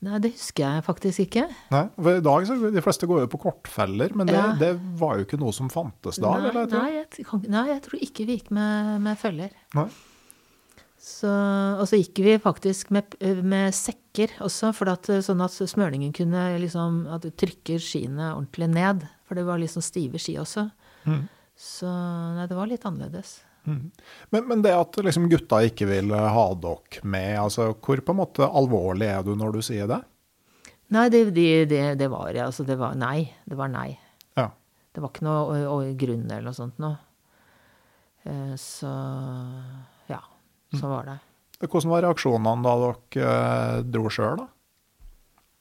Nei, 0.06 0.18
det 0.22 0.32
husker 0.36 0.62
jeg 0.62 0.84
faktisk 0.86 1.22
ikke. 1.26 1.46
Nei, 1.72 1.84
for 1.98 2.18
i 2.20 2.24
dag 2.24 2.44
så 2.46 2.56
De 2.72 2.82
fleste 2.84 3.08
går 3.10 3.24
jo 3.24 3.30
på 3.32 3.40
kortfeller, 3.42 4.12
men 4.18 4.28
det, 4.30 4.36
ja. 4.38 4.50
det 4.60 4.72
var 5.00 5.18
jo 5.18 5.26
ikke 5.26 5.40
noe 5.40 5.54
som 5.56 5.70
fantes 5.72 6.20
da? 6.22 6.36
Nei, 6.36 6.50
eller, 6.52 6.68
nei, 6.70 6.90
jeg, 7.00 7.40
nei 7.50 7.64
jeg, 7.72 7.80
tror 7.86 8.04
ikke 8.06 8.26
vi 8.28 8.36
gikk 8.38 8.52
med, 8.54 8.92
med 9.06 9.18
feller. 9.20 9.56
Nei. 9.76 9.88
Så, 11.06 11.30
og 11.30 11.84
så 11.86 11.98
gikk 12.00 12.18
vi 12.24 12.34
faktisk 12.42 12.90
med, 12.94 13.14
med 13.46 13.74
sekker 13.76 14.32
også, 14.42 14.72
for 14.74 14.90
at, 14.90 15.10
sånn 15.22 15.44
at 15.44 15.54
smølingen 15.54 16.14
kunne 16.16 16.48
liksom 16.58 17.04
At 17.12 17.22
du 17.22 17.30
trykker 17.30 17.82
skiene 17.82 18.32
ordentlig 18.32 18.70
ned. 18.72 19.04
For 19.26 19.38
det 19.38 19.44
var 19.46 19.60
liksom 19.62 19.84
stive 19.84 20.18
ski 20.22 20.36
også. 20.40 20.68
Mm. 21.06 21.26
Så 21.56 21.90
nei, 22.36 22.46
det 22.50 22.58
var 22.58 22.70
litt 22.70 22.86
annerledes. 22.88 23.38
Mm. 23.66 23.90
Men, 24.30 24.44
men, 24.48 24.62
det 24.62 24.74
at 24.78 24.98
liksom 25.02 25.28
gutta 25.30 25.58
ikke 25.66 25.88
vil 25.90 26.12
ha 26.14 26.44
dere 26.62 27.02
med, 27.02 27.32
altså, 27.42 27.72
hvor 27.74 28.02
på 28.02 28.14
en 28.14 28.20
måte 28.20 28.46
alvorlig 28.46 29.08
er 29.10 29.26
du 29.26 29.34
når 29.38 29.58
du 29.58 29.64
sier 29.66 29.90
det? 29.90 30.00
Nei, 30.94 31.08
det, 31.10 31.24
det, 31.34 31.48
det, 31.72 31.82
det 31.98 32.08
var 32.12 32.36
altså, 32.44 32.64
det 32.66 32.76
var 32.78 32.94
nei. 32.98 33.26
Det 33.44 33.58
var 33.58 33.72
nei. 33.72 33.88
Ja. 34.38 34.50
Det 34.94 35.02
var 35.02 35.10
ikke 35.10 35.26
noe 35.26 35.40
og, 35.42 35.64
og 35.72 35.96
grunn 35.98 36.28
eller 36.28 36.46
noe 36.46 36.56
sånt 36.56 36.78
noe. 36.82 36.94
Eh, 38.26 38.54
så 38.60 38.92
ja, 40.10 40.20
så 40.70 40.84
mm. 40.84 40.90
var 40.92 41.10
det. 41.10 41.16
Hvordan 41.64 41.90
var 41.90 42.04
reaksjonene 42.04 42.66
da 42.66 42.76
dere 42.82 43.32
eh, 43.32 43.80
dro 43.88 44.12
sjøl, 44.12 44.42
da? 44.42 44.48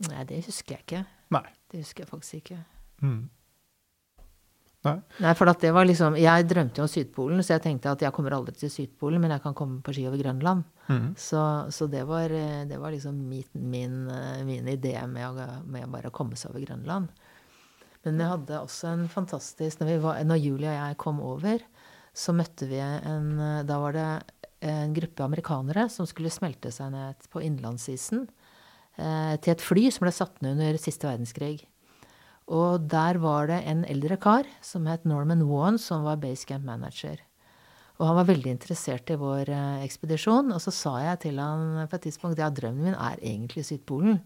Nei, 0.10 0.26
det 0.28 0.42
husker 0.46 0.76
jeg 0.76 0.86
ikke. 0.86 1.04
Nei. 1.34 1.46
Det 1.72 1.82
husker 1.82 2.04
jeg 2.04 2.12
faktisk 2.12 2.42
ikke. 2.44 2.60
Mm. 3.02 3.22
Nei. 4.86 4.96
Nei, 5.24 5.34
for 5.38 5.50
det 5.50 5.72
var 5.74 5.88
liksom, 5.88 6.18
Jeg 6.20 6.48
drømte 6.50 6.82
jo 6.82 6.86
om 6.86 6.92
Sydpolen, 6.92 7.42
så 7.44 7.56
jeg 7.56 7.64
tenkte 7.66 7.94
at 7.96 8.06
jeg 8.06 8.14
kommer 8.16 8.36
aldri 8.38 8.56
til 8.60 8.72
Sydpolen, 8.72 9.22
men 9.24 9.34
jeg 9.34 9.44
kan 9.44 9.58
komme 9.58 9.82
på 9.86 9.96
ski 9.96 10.06
over 10.10 10.22
Grønland. 10.22 10.66
Mm. 10.88 11.08
Så, 11.18 11.42
så 11.74 11.88
det, 11.90 12.04
var, 12.06 12.30
det, 12.30 12.78
var, 12.78 12.94
liksom 12.94 13.18
min, 13.30 13.48
min, 13.54 13.96
min 14.46 14.70
idé 14.70 14.96
med 15.10 15.26
å, 15.26 15.48
med 15.66 15.88
å, 15.88 15.92
bare 15.96 16.14
komme 16.14 16.38
seg 16.38 16.54
over 16.54 16.66
Grønland. 16.68 17.10
Men 18.06 18.22
vi 18.22 18.30
hadde 18.30 18.62
også 18.62 18.92
en 18.92 19.08
fantastisk 19.10 19.80
Når, 19.82 19.96
var, 20.04 20.20
når 20.30 20.38
Julie 20.38 20.70
og 20.70 20.78
jeg 20.78 20.98
kom 21.02 21.22
over, 21.26 21.64
så 22.16 22.36
møtte 22.38 22.68
vi 22.70 22.78
en 22.78 23.32
Da 23.66 23.80
var 23.82 23.96
det 23.98 24.10
en 24.66 24.94
gruppe 24.94 25.24
amerikanere 25.26 25.88
som 25.90 26.08
skulle 26.10 26.34
smelte 26.34 26.72
seg 26.74 26.94
ned 26.94 27.28
på 27.32 27.42
innlandsisen 27.44 28.26
eh, 28.98 29.36
til 29.42 29.54
et 29.54 29.64
fly 29.64 29.88
som 29.94 30.06
ble 30.06 30.14
satt 30.16 30.42
ned 30.42 30.56
under 30.56 30.80
siste 30.82 31.08
verdenskrig. 31.08 31.66
Og 32.46 32.86
der 32.92 33.18
var 33.18 33.48
det 33.50 33.64
en 33.66 33.82
eldre 33.90 34.18
kar 34.22 34.46
som 34.62 34.86
het 34.86 35.06
Norman 35.06 35.42
Vaughan, 35.48 35.80
som 35.82 36.04
var 36.06 36.22
basecamp 36.22 36.66
manager. 36.66 37.18
Og 37.98 38.10
han 38.10 38.18
var 38.20 38.28
veldig 38.28 38.52
interessert 38.52 39.10
i 39.10 39.18
vår 39.18 39.50
eh, 39.50 39.84
ekspedisjon. 39.86 40.52
Og 40.54 40.62
så 40.62 40.74
sa 40.76 40.96
jeg 41.02 41.22
til 41.26 41.40
han 41.42 41.86
på 41.90 41.98
et 41.98 42.08
tidspunkt 42.10 42.42
ja, 42.42 42.52
drømmen 42.52 42.92
min 42.92 42.98
er 42.98 43.22
egentlig 43.22 43.66
Sydpolen. 43.66 44.20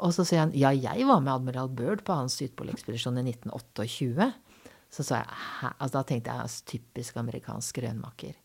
Og 0.00 0.14
så 0.16 0.24
sier 0.24 0.46
han 0.46 0.54
ja, 0.56 0.70
jeg 0.72 1.04
var 1.08 1.20
med 1.20 1.34
admiral 1.34 1.72
Byrd 1.76 2.04
på 2.06 2.16
hans 2.16 2.38
sydpolekspedisjon 2.40 3.18
i 3.20 3.26
1928. 3.34 4.30
Så 4.90 5.04
sa 5.06 5.20
jeg, 5.20 5.40
altså 5.76 5.98
Da 5.98 6.04
tenkte 6.06 6.36
jeg 6.38 6.62
typisk 6.70 7.18
amerikansk 7.20 7.82
grønnmaker. 7.82 8.38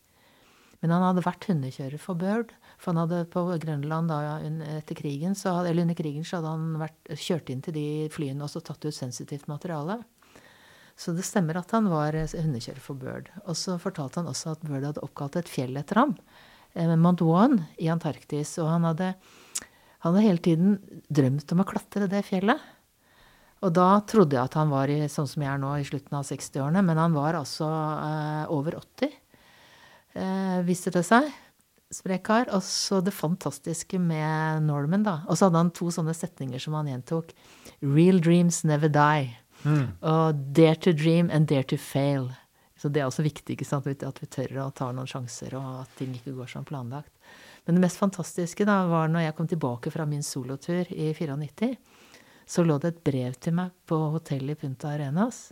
Men 0.82 0.92
han 0.92 1.06
hadde 1.06 1.24
vært 1.24 1.46
hundekjører 1.48 2.02
for 2.02 2.18
Bird. 2.20 2.52
For 2.76 2.92
han 2.92 3.02
hadde 3.04 3.24
på 3.32 3.42
Grønland 3.62 4.10
da, 4.12 4.36
etter 4.76 4.98
krigen, 4.98 5.36
hadde, 5.38 5.70
eller 5.70 5.86
under 5.86 5.96
krigen 5.96 6.26
så 6.26 6.40
hadde 6.40 6.52
han 6.52 6.66
vært, 6.82 7.14
kjørt 7.16 7.52
inn 7.52 7.62
til 7.64 7.76
de 7.76 7.86
flyene 8.12 8.44
og 8.44 8.52
så 8.52 8.60
tatt 8.64 8.84
ut 8.84 8.94
sensitivt 8.94 9.48
materiale. 9.48 10.02
Så 10.96 11.12
det 11.12 11.26
stemmer 11.28 11.58
at 11.60 11.72
han 11.76 11.90
var 11.92 12.16
hundekjører 12.16 12.80
for 12.80 12.96
Bird. 13.00 13.28
Og 13.44 13.56
så 13.58 13.76
fortalte 13.80 14.22
han 14.22 14.30
også 14.30 14.54
at 14.54 14.62
Bird 14.64 14.86
hadde 14.88 15.04
oppkalt 15.04 15.36
et 15.40 15.50
fjell 15.50 15.76
etter 15.76 16.00
ham. 16.00 16.14
Eh, 16.72 16.88
One 16.88 17.66
i 17.76 17.90
Antarktis. 17.92 18.56
Og 18.62 18.70
han 18.72 18.88
hadde, 18.88 19.12
han 20.00 20.14
hadde 20.14 20.24
hele 20.24 20.40
tiden 20.44 20.78
drømt 21.12 21.52
om 21.52 21.60
å 21.60 21.68
klatre 21.68 22.08
det 22.08 22.24
fjellet. 22.28 22.72
Og 23.64 23.72
da 23.76 24.00
trodde 24.08 24.36
jeg 24.36 24.44
at 24.44 24.56
han 24.56 24.72
var 24.72 24.88
i, 24.92 24.98
sånn 25.08 25.28
som 25.28 25.44
jeg 25.44 25.52
er 25.52 25.60
nå, 25.60 25.74
i 25.76 25.86
slutten 25.88 26.16
av 26.16 26.26
60-årene. 26.28 26.84
Men 26.84 27.00
han 27.00 27.16
var 27.16 27.36
altså 27.40 27.68
eh, 27.68 28.44
over 28.56 28.78
80 28.80 29.12
eh, 30.16 30.60
viste 30.64 30.92
det 30.94 31.04
seg. 31.06 31.28
Sprek 31.94 32.24
kar. 32.26 32.50
Og 32.54 32.62
så 32.66 33.00
det 33.04 33.14
fantastiske 33.14 33.98
med 34.02 34.66
Norman, 34.66 35.06
da. 35.06 35.20
Og 35.28 35.38
så 35.38 35.48
hadde 35.48 35.62
han 35.64 35.74
to 35.76 35.90
sånne 35.94 36.14
setninger 36.16 36.62
som 36.62 36.76
han 36.78 36.90
gjentok. 36.90 37.34
Real 37.82 38.20
dreams 38.22 38.64
never 38.64 38.92
die. 38.92 39.34
Og 39.66 40.42
dare 40.54 40.78
to 40.78 40.92
dream 40.92 41.30
and 41.32 41.48
dare 41.50 41.66
to 41.66 41.78
fail. 41.80 42.30
Så 42.76 42.90
det 42.92 43.00
er 43.00 43.08
også 43.08 43.24
viktig 43.24 43.56
ikke 43.56 43.66
sant? 43.66 43.86
at 43.88 44.20
vi 44.20 44.28
tør 44.28 44.66
å 44.66 44.70
ta 44.76 44.90
noen 44.92 45.08
sjanser, 45.08 45.54
og 45.56 45.82
at 45.82 45.94
ting 45.98 46.12
ikke 46.14 46.34
går 46.36 46.50
som 46.52 46.66
planlagt. 46.68 47.12
Men 47.64 47.78
det 47.78 47.86
mest 47.86 47.98
fantastiske 47.98 48.66
da 48.68 48.84
var 48.86 49.08
når 49.10 49.26
jeg 49.26 49.36
kom 49.38 49.48
tilbake 49.50 49.90
fra 49.90 50.06
min 50.06 50.22
solotur 50.22 50.86
i 50.92 51.10
94. 51.16 51.72
Så 52.46 52.62
lå 52.62 52.76
det 52.78 52.92
et 52.92 53.04
brev 53.08 53.38
til 53.42 53.56
meg 53.58 53.72
på 53.90 53.96
hotellet 54.14 54.54
i 54.54 54.60
Punta 54.60 54.92
Arenas, 54.92 55.48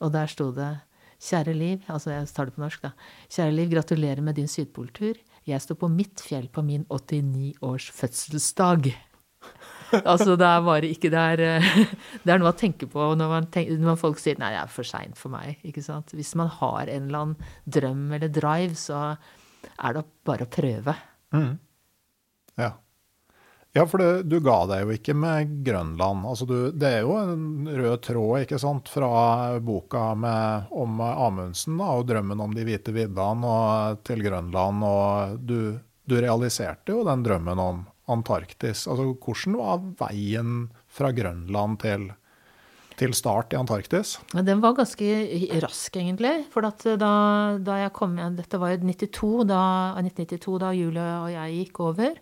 og 0.00 0.14
der 0.14 0.30
sto 0.30 0.48
det 0.56 0.70
Kjære 1.18 1.52
Liv, 1.52 1.82
altså 1.90 2.12
jeg 2.14 2.28
tar 2.30 2.46
det 2.46 2.54
på 2.54 2.62
norsk, 2.62 2.84
da. 2.86 2.92
Kjære 3.26 3.52
Liv, 3.56 3.72
gratulerer 3.72 4.22
med 4.22 4.38
din 4.38 4.48
sydpoltur. 4.48 5.18
Jeg 5.48 5.64
står 5.64 5.78
på 5.80 5.88
mitt 5.92 6.20
fjell 6.20 6.48
på 6.52 6.64
min 6.64 6.84
89 6.92 7.54
års 7.64 7.88
fødselsdag. 7.96 8.90
altså 10.12 10.34
det 10.36 10.48
er 10.48 10.64
bare 10.66 10.90
ikke 10.92 11.10
det 11.12 11.20
er, 11.34 11.42
eh, 11.46 11.68
det 12.24 12.34
er 12.34 12.42
noe 12.42 12.52
å 12.52 12.58
tenke 12.58 12.88
på 12.90 13.06
når, 13.16 13.30
man 13.32 13.48
tenker, 13.52 13.78
når 13.80 14.00
folk 14.00 14.20
sier 14.20 14.40
nei, 14.40 14.52
det 14.54 14.60
er 14.60 14.72
for 14.72 14.88
seint 14.88 15.16
for 15.20 15.32
meg. 15.32 15.62
ikke 15.64 15.84
sant? 15.84 16.12
Hvis 16.16 16.34
man 16.38 16.50
har 16.58 16.90
en 16.92 17.08
eller 17.08 17.24
annen 17.24 17.54
drøm 17.78 18.04
eller 18.18 18.32
drive, 18.32 18.76
så 18.78 19.00
er 19.78 19.96
det 19.96 20.04
bare 20.28 20.44
å 20.44 20.52
prøve. 20.52 20.94
Mm. 21.34 21.54
Ja. 22.60 22.74
Ja, 23.72 23.84
for 23.86 24.00
det, 24.00 24.22
du 24.22 24.38
ga 24.40 24.62
deg 24.70 24.86
jo 24.86 24.94
ikke 24.96 25.14
med 25.14 25.50
Grønland. 25.66 26.24
Altså 26.26 26.46
du, 26.48 26.56
det 26.72 26.88
er 26.88 27.02
jo 27.04 27.18
en 27.20 27.68
rød 27.68 28.00
tråd 28.06 28.46
ikke 28.46 28.60
sant, 28.60 28.88
fra 28.88 29.58
boka 29.62 30.14
med, 30.18 30.70
om 30.72 31.02
Amundsen 31.04 31.76
da, 31.78 31.92
og 31.98 32.08
drømmen 32.08 32.40
om 32.42 32.56
de 32.56 32.64
hvite 32.66 32.94
viddene 32.96 33.58
til 34.08 34.24
Grønland. 34.24 34.86
Og 34.88 35.36
du, 35.44 35.58
du, 36.08 36.16
realiserte 36.16 36.96
jo 36.96 37.04
den 37.06 37.26
drømmen 37.26 37.60
om 37.62 37.84
Antarktis. 38.08 38.86
Altså, 38.88 39.12
hvordan 39.12 39.58
var 39.60 39.84
veien 40.00 40.56
fra 40.88 41.12
Grønland 41.12 41.78
til, 41.84 42.08
til 42.96 43.12
start 43.14 43.52
i 43.52 43.60
Antarktis? 43.60 44.16
Den 44.32 44.64
var 44.64 44.78
ganske 44.80 45.12
rask, 45.60 46.00
egentlig. 46.00 46.48
For 46.54 46.64
da, 46.64 46.96
da, 47.60 47.78
jeg 47.84 47.94
kom 48.00 48.16
Dette 48.40 48.64
var 48.64 48.72
jo 48.72 48.80
92, 48.88 49.46
da, 49.52 49.62
1992, 50.00 50.58
da 50.64 50.74
Julie 50.80 51.08
og 51.20 51.30
jeg 51.36 51.60
gikk 51.60 51.84
over. 51.92 52.20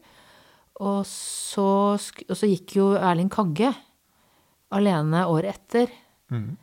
Og 0.85 1.01
så, 1.09 1.67
og 1.97 2.37
så, 2.37 2.49
gikk 2.51 2.77
jo 2.77 2.91
Erling 2.99 3.31
Kagge 3.33 3.73
alene 4.77 5.25
året 5.31 5.57
etter. 5.57 5.93
Mm. 6.33 6.57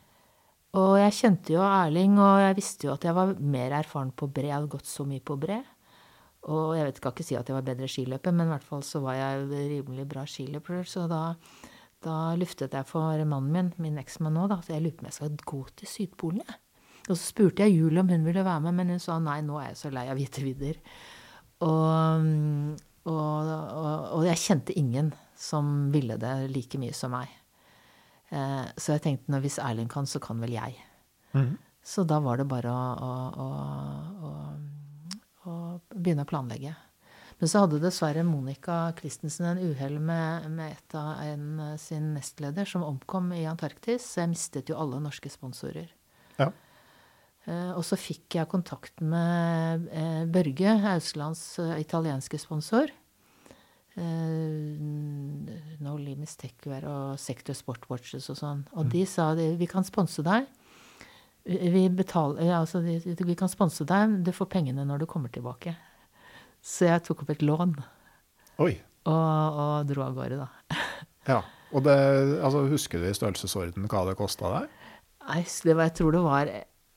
Og 0.78 0.96
jeg 0.98 1.16
kjente 1.18 1.54
jo 1.54 1.62
Erling, 1.66 2.18
og 2.22 2.42
jeg 2.42 2.58
visste 2.58 2.88
jo 2.88 2.94
at 2.94 3.06
jeg 3.06 3.16
var 3.16 3.34
mer 3.38 3.74
erfaren 3.80 4.12
på 4.14 4.28
bre. 4.30 4.48
Jeg 4.50 4.56
hadde 4.56 4.72
gått 4.74 4.90
så 4.90 5.06
mye 5.08 5.22
på 5.24 5.38
bre. 5.40 5.60
Og 6.52 6.74
jeg 6.76 6.86
vet, 6.86 6.98
skal 7.00 7.14
ikke 7.14 7.26
si 7.26 7.38
at 7.38 7.48
jeg 7.48 7.56
var 7.56 7.66
bedre 7.66 7.88
skiløper, 7.88 8.34
men 8.36 8.50
i 8.50 8.52
hvert 8.52 8.66
fall 8.66 8.82
så 8.84 9.00
var 9.02 9.16
jeg 9.16 9.46
rimelig 9.50 10.04
bra 10.10 10.26
skiløper. 10.28 10.82
Så 10.86 11.06
da, 11.10 11.22
da 12.04 12.18
luftet 12.38 12.76
jeg 12.76 12.86
for 12.86 13.24
mannen 13.24 13.50
min, 13.54 13.72
min 13.80 14.02
eksmann 14.02 14.36
nå, 14.36 14.46
da, 14.50 14.60
at 14.60 14.70
jeg 14.70 14.84
lurer 14.84 14.98
på 14.98 15.06
om 15.06 15.10
jeg 15.10 15.18
skal 15.18 15.38
gå 15.54 15.62
til 15.80 15.90
Sydpolen. 15.90 16.44
Jeg. 16.44 16.60
Og 17.04 17.16
så 17.16 17.22
spurte 17.22 17.64
jeg 17.64 17.78
Julie 17.78 18.00
om 18.00 18.10
hun 18.12 18.24
ville 18.24 18.44
være 18.44 18.64
med, 18.66 18.78
men 18.78 18.94
hun 18.94 19.02
sa 19.02 19.18
nei, 19.20 19.40
nå 19.44 19.58
er 19.60 19.72
jeg 19.72 19.80
så 19.82 19.92
lei 19.92 20.06
av 20.08 20.20
hvite 20.20 20.44
vidder. 20.44 20.78
Og, 21.64 22.28
og, 23.04 23.48
og, 23.48 24.04
og, 24.16 24.22
jeg 24.24 24.40
kjente 24.40 24.76
ingen 24.80 25.12
som 25.36 25.90
ville 25.92 26.16
det 26.20 26.32
like 26.52 26.80
mye 26.80 26.94
som 26.96 27.12
meg. 27.12 27.28
Eh, 28.32 28.64
så 28.80 28.96
jeg 28.96 29.04
tenkte 29.04 29.36
at 29.36 29.44
hvis 29.44 29.60
Erlend 29.60 29.92
kan, 29.92 30.08
så 30.08 30.20
kan 30.22 30.40
vel 30.40 30.56
jeg. 30.56 30.78
Mm. 31.36 31.54
Så 31.84 32.06
da 32.08 32.20
var 32.24 32.40
det 32.40 32.48
bare 32.48 32.72
å, 32.72 32.84
å, 33.04 33.48
å, 34.24 34.30
å, 35.44 35.56
begynne 35.92 36.24
å 36.24 36.30
planlegge. 36.30 36.72
Men 37.40 37.50
så 37.50 37.64
hadde 37.64 37.82
dessverre 37.82 38.22
Monica 38.24 38.78
Christensen 38.96 39.50
en 39.50 39.60
uhell 39.60 39.98
med, 40.00 40.46
med 40.54 40.78
et 40.78 40.96
av 40.96 41.18
en, 41.26 41.48
sin 41.82 42.12
nestleder 42.14 42.68
som 42.68 42.86
omkom 42.86 43.34
i 43.36 43.42
Antarktis. 43.50 44.06
Så 44.06 44.22
jeg 44.22 44.32
mistet 44.32 44.70
jo 44.72 44.78
alle 44.80 45.02
norske 45.02 45.28
sponsorer. 45.28 45.90
Ja. 46.38 46.48
Eh, 47.44 47.72
og 47.76 47.84
så 47.84 47.96
fikk 48.00 48.38
jeg 48.38 48.48
kontakt 48.48 49.02
med 49.04 49.88
eh, 49.92 50.24
Børge, 50.32 50.76
Auslands 50.94 51.42
eh, 51.60 51.76
italienske 51.82 52.40
sponsor. 52.40 52.92
No 53.94 55.92
Limits 56.00 56.34
Techware 56.34 56.88
og 56.90 57.20
Sector 57.22 57.54
Sportwatches 57.54 58.26
og 58.32 58.38
sånn. 58.40 58.64
Og 58.74 58.88
de 58.90 59.04
sa 59.06 59.28
vi 59.38 59.68
kan 59.70 59.86
sponse 59.86 60.24
deg. 60.26 60.48
Vi, 61.46 61.84
betaler, 61.94 62.48
altså, 62.56 62.80
vi 62.82 63.36
kan 63.38 63.52
sponse 63.52 63.86
deg, 63.86 64.16
du 64.26 64.32
får 64.34 64.50
pengene 64.50 64.82
når 64.88 65.04
du 65.04 65.06
kommer 65.06 65.30
tilbake. 65.30 65.76
Så 66.58 66.88
jeg 66.88 67.04
tok 67.06 67.22
opp 67.22 67.30
et 67.36 67.46
lån. 67.46 67.76
Oi. 68.64 68.72
Og, 69.06 69.60
og 69.62 69.86
dro 69.86 70.08
av 70.08 70.18
gårde, 70.18 70.42
da. 70.42 70.82
ja. 71.36 71.40
Og 71.70 71.86
det, 71.86 71.94
altså, 72.42 72.64
husker 72.74 72.98
du 72.98 73.06
i 73.06 73.14
størrelsesorden 73.14 73.86
hva 73.86 74.08
det 74.08 74.18
kosta 74.18 74.56
deg? 74.56 74.78
Nei, 75.28 75.42
det 75.46 75.78
var, 75.78 75.86
jeg 75.86 75.98
tror 76.00 76.18
det 76.18 76.24
var 76.24 76.50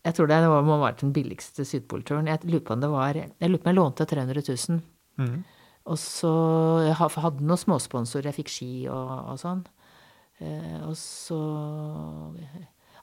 jeg 0.08 0.16
tror 0.16 0.30
det 0.32 0.40
må 0.48 0.78
ha 0.78 0.80
vært 0.86 1.04
den 1.04 1.12
billigste 1.16 1.66
Sydpolturen. 1.68 2.30
Jeg 2.32 2.48
lurer 2.48 2.64
på 2.64 2.78
om 2.78 2.84
det 2.84 2.90
var 2.94 3.18
Jeg 3.18 3.50
lurer 3.52 3.60
på 3.60 3.68
om 3.68 3.72
jeg 3.74 3.80
lånte 3.80 4.08
300 4.08 4.44
000. 4.48 4.80
Mm. 5.20 5.38
Og 5.88 6.00
så 6.00 6.32
Jeg 6.86 6.96
hadde 7.00 7.44
noen 7.44 7.60
småsponsorer. 7.60 8.30
Jeg 8.30 8.38
fikk 8.40 8.54
ski 8.54 8.72
og, 8.88 9.12
og 9.34 9.42
sånn. 9.42 9.66
Eh, 10.40 10.80
og 10.88 10.96
så 11.00 11.40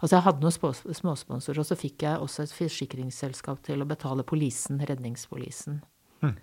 Altså, 0.04 0.18
jeg 0.18 0.24
hadde 0.26 0.44
noen 0.44 0.96
småsponsorer, 0.98 1.60
og 1.62 1.64
så 1.64 1.76
fikk 1.80 2.02
jeg 2.04 2.20
også 2.20 2.44
et 2.44 2.52
forsikringsselskap 2.52 3.62
til 3.64 3.80
å 3.80 3.86
betale 3.88 4.26
polisen, 4.26 4.82
redningspolisen. 4.84 5.78
Mm. 6.20 6.34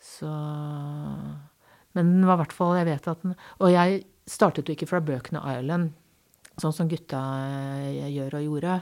Så 0.00 0.30
Men 1.96 2.12
den 2.14 2.26
var 2.26 2.38
i 2.38 2.40
hvert 2.40 2.54
fall 2.56 2.78
Jeg 2.78 2.86
vet 2.88 3.08
at 3.10 3.20
den 3.20 3.34
Og 3.60 3.68
jeg 3.68 3.98
startet 4.30 4.68
jo 4.68 4.72
ikke 4.72 4.88
fra 4.88 5.02
Bøkene 5.04 5.42
Island, 5.58 5.90
sånn 6.56 6.72
som 6.72 6.88
gutta 6.88 7.20
eh, 7.42 8.08
gjør 8.14 8.38
og 8.38 8.46
gjorde. 8.46 8.76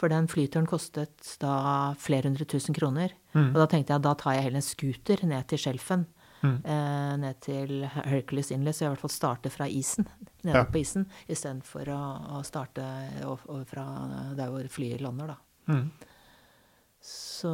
For 0.00 0.08
den 0.08 0.30
flyturen 0.32 0.68
kostet 0.68 1.34
da 1.42 1.92
flere 2.00 2.30
hundre 2.30 2.46
tusen 2.48 2.76
kroner. 2.76 3.12
Mm. 3.34 3.50
Og 3.50 3.58
da 3.60 3.66
tenkte 3.68 3.92
jeg 3.92 4.00
at 4.00 4.06
da 4.06 4.14
tar 4.16 4.38
jeg 4.38 4.46
heller 4.46 4.62
en 4.62 4.64
scooter 4.64 5.24
ned 5.28 5.48
til 5.50 5.60
Skjelfen. 5.60 6.06
Mm. 6.40 6.54
Eh, 6.64 7.16
ned 7.20 7.40
til 7.44 7.84
Hercules 7.84 8.48
Inlet, 8.54 8.76
så 8.76 8.86
jeg 8.86 8.88
i 8.88 8.94
hvert 8.94 9.02
fall 9.04 9.12
starter 9.12 9.52
fra 9.52 9.68
isen. 9.68 10.08
Nede 10.46 10.62
ja. 10.62 10.64
på 10.64 10.80
isen, 10.80 11.04
istedenfor 11.28 11.90
å, 11.92 12.00
å 12.38 12.44
starte 12.48 12.86
over 13.28 13.66
fra 13.68 13.84
der 14.38 14.48
hvor 14.48 14.64
flyet 14.72 15.04
lander, 15.04 15.34
da. 15.34 15.36
Mm. 15.68 15.90
Så, 17.04 17.52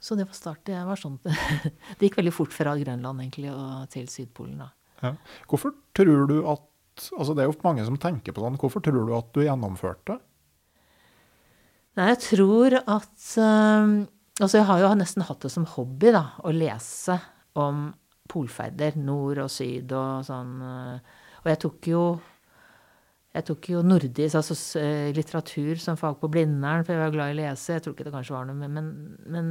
så 0.00 0.16
det 0.16 0.26
var 0.28 0.36
start. 0.36 0.62
Det 0.68 0.76
var 0.88 1.00
sånn 1.00 1.18
Det 1.98 2.06
gikk 2.06 2.20
veldig 2.20 2.32
fort 2.32 2.54
fra 2.56 2.72
Grønland 2.76 3.24
egentlig 3.24 3.50
og 3.52 3.88
til 3.92 4.08
Sydpolen, 4.12 4.60
da. 4.60 4.70
Ja. 5.00 5.14
Hvorfor 5.48 5.72
tror 5.96 6.26
du 6.28 6.42
at 6.44 6.66
altså 7.16 7.32
Det 7.32 7.40
er 7.40 7.48
jo 7.48 7.56
mange 7.64 7.84
som 7.86 7.96
tenker 7.96 8.34
på 8.36 8.42
sånn. 8.44 8.58
Hvorfor 8.60 8.84
tror 8.84 9.06
du 9.08 9.14
at 9.16 9.30
du 9.32 9.40
gjennomførte? 9.40 10.18
Nei, 12.00 12.14
jeg 12.14 12.20
tror 12.30 12.80
at 12.80 13.30
um, 13.44 14.00
Altså, 14.40 14.56
jeg 14.56 14.64
har 14.70 14.78
jo 14.80 14.90
nesten 14.96 15.24
hatt 15.28 15.42
det 15.44 15.50
som 15.52 15.66
hobby, 15.68 16.14
da, 16.14 16.22
å 16.48 16.52
lese 16.54 17.18
om 17.60 17.90
polferder 18.30 18.94
nord 18.96 19.42
og 19.42 19.50
syd 19.52 19.90
og 19.92 20.22
sånn. 20.24 20.54
Uh, 20.64 21.18
og 21.42 21.50
jeg 21.50 21.58
tok 21.60 21.88
jo 21.90 22.04
jeg 23.30 23.44
tok 23.46 23.68
jo 23.70 23.82
nordisk, 23.84 24.38
altså 24.40 24.80
litteratur 25.14 25.76
som 25.78 25.98
fag 26.00 26.16
på 26.18 26.30
Blindern, 26.32 26.82
for 26.82 26.96
jeg 26.96 27.02
var 27.02 27.12
glad 27.14 27.30
i 27.30 27.34
å 27.36 27.38
lese. 27.42 27.76
Jeg 27.76 27.84
tror 27.84 27.94
ikke 27.94 28.06
det 28.08 28.14
kanskje 28.14 28.34
var 28.34 28.48
noe 28.48 28.70
Men, 28.72 28.88
men 29.30 29.50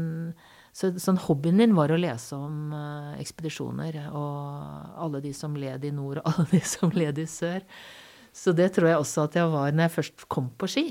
så, 0.76 0.90
sånn 1.00 1.22
hobbyen 1.22 1.62
min 1.62 1.78
var 1.78 1.94
å 1.94 2.00
lese 2.02 2.36
om 2.36 2.74
uh, 2.74 3.14
ekspedisjoner. 3.22 4.02
Og 4.10 4.98
alle 5.06 5.22
de 5.24 5.36
som 5.38 5.54
led 5.54 5.86
i 5.86 5.94
nord, 5.94 6.24
og 6.24 6.34
alle 6.34 6.48
de 6.56 6.64
som 6.66 6.92
led 6.98 7.22
i 7.22 7.28
sør. 7.30 7.62
Så 8.34 8.58
det 8.58 8.72
tror 8.74 8.90
jeg 8.90 9.04
også 9.06 9.30
at 9.30 9.38
jeg 9.38 9.54
var 9.54 9.70
når 9.70 9.86
jeg 9.86 9.96
først 10.00 10.28
kom 10.34 10.50
på 10.58 10.72
ski 10.74 10.88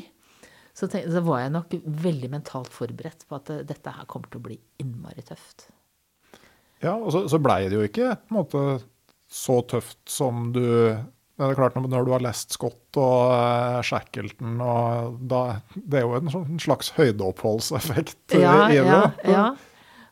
så, 0.79 0.87
tenk, 0.91 1.09
så, 1.11 1.23
var 1.27 1.43
jeg 1.43 1.55
nok 1.57 1.75
veldig 2.07 2.31
mentalt 2.37 2.71
forberedt 2.75 3.27
på 3.27 3.39
at 3.41 3.51
dette 3.67 3.95
her 3.97 4.07
kommer 4.11 4.31
til 4.31 4.39
å 4.39 4.47
bli 4.47 4.59
innmari 4.83 5.25
tøft. 5.27 5.69
Ja, 6.85 6.95
og 6.95 7.11
så, 7.11 7.25
så 7.31 7.41
blei 7.43 7.65
det 7.67 7.81
jo 7.81 7.87
ikke 7.87 8.13
på 8.15 8.35
en 8.35 8.39
måte 8.39 8.65
så 9.29 9.59
tøft 9.69 9.99
som 10.09 10.53
du 10.55 10.63
det 11.39 11.47
er 11.47 11.55
klart 11.55 11.77
Når 11.79 12.07
du 12.07 12.11
har 12.11 12.23
lest 12.25 12.57
Scott 12.57 12.99
og 12.99 13.31
uh, 13.31 13.79
Shackleton 13.87 14.57
og 14.59 15.21
da, 15.31 15.61
Det 15.71 16.01
er 16.01 16.07
jo 16.07 16.17
en 16.19 16.33
sånn 16.33 16.59
slags 16.63 16.91
høydeoppholdseffekt 16.97 18.35
ja, 18.35 18.55
i 18.67 18.81
det. 18.81 18.87
Ja, 18.89 19.03
ja. 19.23 19.45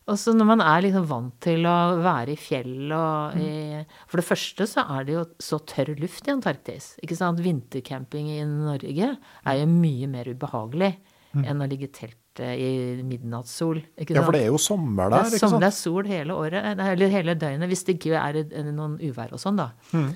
Og 0.07 0.19
så 0.21 0.33
når 0.37 0.47
man 0.47 0.63
er 0.63 0.85
liksom 0.85 1.07
vant 1.11 1.35
til 1.43 1.67
å 1.67 1.77
være 1.99 2.37
i 2.37 2.39
fjell 2.39 2.93
og 2.95 3.41
i 3.43 3.81
For 4.07 4.21
det 4.21 4.27
første 4.29 4.69
så 4.71 4.85
er 4.95 5.09
det 5.09 5.17
jo 5.17 5.25
så 5.43 5.59
tørr 5.67 5.97
luft 5.99 6.29
i 6.29 6.35
Antarktis. 6.35 6.93
ikke 7.03 7.19
sant? 7.19 7.43
Vintercamping 7.43 8.31
i 8.37 8.45
Norge 8.47 9.17
er 9.17 9.59
jo 9.59 9.67
mye 9.73 10.11
mer 10.13 10.31
ubehagelig 10.31 10.93
mm. 11.35 11.43
enn 11.43 11.65
å 11.65 11.69
ligge 11.71 11.91
i 11.91 11.93
teltet 11.99 12.23
i 12.37 13.03
midnattssol. 13.03 13.81
Ja, 13.97 14.21
for 14.21 14.37
det 14.37 14.45
er 14.45 14.51
jo 14.53 14.61
sommer 14.61 15.11
der, 15.11 15.27
ikke 15.31 15.41
sant? 15.41 15.59
Det 15.63 15.71
er 15.71 15.75
sol 15.75 16.09
hele 16.11 16.37
året, 16.37 16.67
eller 16.77 17.11
hele 17.11 17.35
døgnet, 17.41 17.71
hvis 17.71 17.87
det 17.89 17.97
ikke 17.97 18.21
er 18.21 18.43
noen 18.69 18.99
uvær 19.01 19.33
og 19.33 19.41
sånn, 19.41 19.57
da. 19.59 19.71
Mm. 19.97 20.11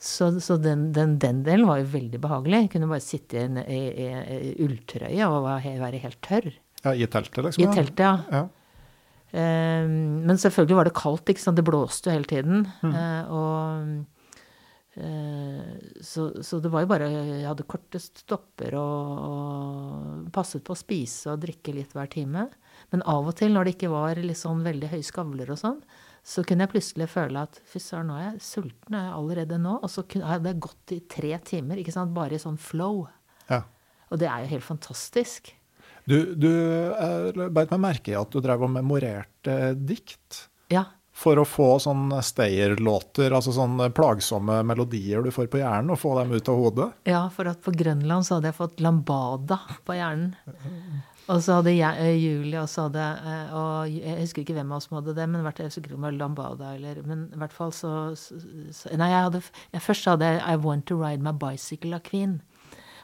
Så, 0.00 0.30
så 0.40 0.56
den, 0.56 0.86
den, 0.96 1.18
den, 1.20 1.42
delen 1.44 1.68
var 1.68 1.82
jo 1.82 1.90
veldig 1.92 2.18
behagelig. 2.22 2.62
Jeg 2.64 2.70
kunne 2.72 2.88
bare 2.88 3.04
sitte 3.04 3.44
i, 3.44 3.80
i, 3.92 4.06
i 4.48 4.54
ulltrøye 4.64 5.28
og 5.28 5.50
være 5.60 6.00
helt 6.00 6.18
tørr. 6.24 6.48
Ja, 6.80 6.94
I 6.96 7.08
teltet, 7.12 7.42
liksom? 7.44 7.66
I 7.66 7.76
teltet, 7.76 8.00
ja. 8.00 8.14
ja. 8.32 8.46
Eh, 9.30 9.86
men 9.86 10.40
selvfølgelig 10.40 10.78
var 10.78 10.88
det 10.88 10.96
kaldt, 10.98 11.30
ikke 11.30 11.44
sant. 11.44 11.58
Det 11.58 11.66
blåste 11.66 12.10
jo 12.10 12.16
hele 12.18 12.30
tiden. 12.30 12.64
Mm. 12.82 12.96
og 13.36 15.00
eh, 15.00 15.74
så, 16.02 16.30
så 16.42 16.58
det 16.60 16.72
var 16.72 16.84
jo 16.84 16.90
bare 16.90 17.08
Jeg 17.10 17.46
hadde 17.46 17.68
korte 17.70 18.00
stopper 18.02 18.74
og, 18.80 19.24
og 19.30 20.30
passet 20.34 20.64
på 20.66 20.74
å 20.74 20.80
spise 20.80 21.34
og 21.34 21.42
drikke 21.44 21.74
litt 21.76 21.94
hver 21.96 22.10
time. 22.12 22.48
Men 22.90 23.04
av 23.08 23.28
og 23.28 23.36
til, 23.38 23.52
når 23.54 23.68
det 23.68 23.76
ikke 23.76 23.92
var 23.92 24.20
sånn 24.38 24.64
veldig 24.66 24.90
høye 24.94 25.06
skavler 25.06 25.52
og 25.52 25.60
sånn, 25.60 25.82
så 26.26 26.42
kunne 26.44 26.66
jeg 26.66 26.74
plutselig 26.74 27.08
føle 27.08 27.44
at 27.46 27.60
fy 27.68 27.80
søren, 27.80 28.10
nå 28.10 28.16
er 28.18 28.26
jeg 28.26 28.42
sulten 28.44 28.96
er 28.96 29.06
jeg 29.06 29.16
allerede 29.16 29.60
nå. 29.62 29.78
Og 29.80 29.92
så 29.92 30.04
hadde 30.20 30.52
jeg 30.52 30.64
gått 30.66 30.94
i 30.96 31.00
tre 31.08 31.32
timer, 31.46 31.80
ikke 31.80 31.94
sant, 31.94 32.12
bare 32.16 32.36
i 32.36 32.42
sånn 32.42 32.60
flow. 32.60 33.06
Ja. 33.48 33.62
Og 34.10 34.20
det 34.20 34.28
er 34.28 34.44
jo 34.44 34.52
helt 34.56 34.66
fantastisk. 34.66 35.54
Du, 36.10 36.18
du 36.34 36.50
eh, 36.90 37.44
beit 37.54 37.70
meg 37.74 37.82
merke 37.82 38.14
i 38.14 38.18
at 38.18 38.32
du 38.32 38.42
drev 38.42 38.66
og 38.66 38.72
memorerte 38.74 39.74
dikt. 39.78 40.46
Ja. 40.72 40.88
For 41.20 41.36
å 41.36 41.44
få 41.44 41.74
sånne 41.82 42.22
stayer-låter, 42.24 43.34
altså 43.36 43.52
sånne 43.52 43.90
plagsomme 43.92 44.62
melodier 44.64 45.22
du 45.22 45.30
får 45.34 45.50
på 45.52 45.60
hjernen, 45.60 45.92
og 45.92 46.00
få 46.00 46.14
dem 46.16 46.32
ut 46.32 46.48
av 46.48 46.62
hodet. 46.62 46.88
Ja, 47.10 47.26
for 47.34 47.50
at 47.50 47.60
på 47.64 47.74
Grønland 47.76 48.24
så 48.26 48.38
hadde 48.38 48.50
jeg 48.50 48.56
fått 48.56 48.80
lambada 48.80 49.60
på 49.84 49.98
hjernen. 49.98 50.32
Og 51.30 51.42
så 51.44 51.60
hadde 51.60 51.74
jeg, 51.76 52.02
eh, 52.02 52.16
Julie 52.18 52.58
også 52.58 52.88
hadde 52.88 53.02
eh, 53.30 53.50
Og 53.54 53.92
jeg 53.92 54.16
husker 54.24 54.42
ikke 54.42 54.56
hvem 54.56 54.72
av 54.72 54.80
oss 54.80 54.88
som 54.88 54.96
hadde 54.98 55.14
det, 55.14 55.26
men 55.30 55.44
hvert 55.46 55.60
jeg 55.62 55.70
husker 55.70 55.84
ikke 55.84 55.94
om 55.94 56.02
det 56.02 56.08
var 56.08 56.16
lambada 56.18 56.70
eller 56.74 57.02
Men 57.06 57.28
i 57.28 57.38
hvert 57.38 57.54
fall 57.54 57.70
så, 57.76 57.92
så, 58.18 58.90
Nei, 58.98 59.12
jeg 59.12 59.26
hadde 59.28 59.42
jeg, 59.44 59.82
Først 59.84 60.08
hadde 60.10 60.26
jeg 60.26 60.40
I 60.42 60.56
Want 60.64 60.88
To 60.90 60.98
Ride 60.98 61.22
My 61.22 61.34
Bicycle 61.36 62.00
av 62.00 62.02
Queen. 62.08 62.40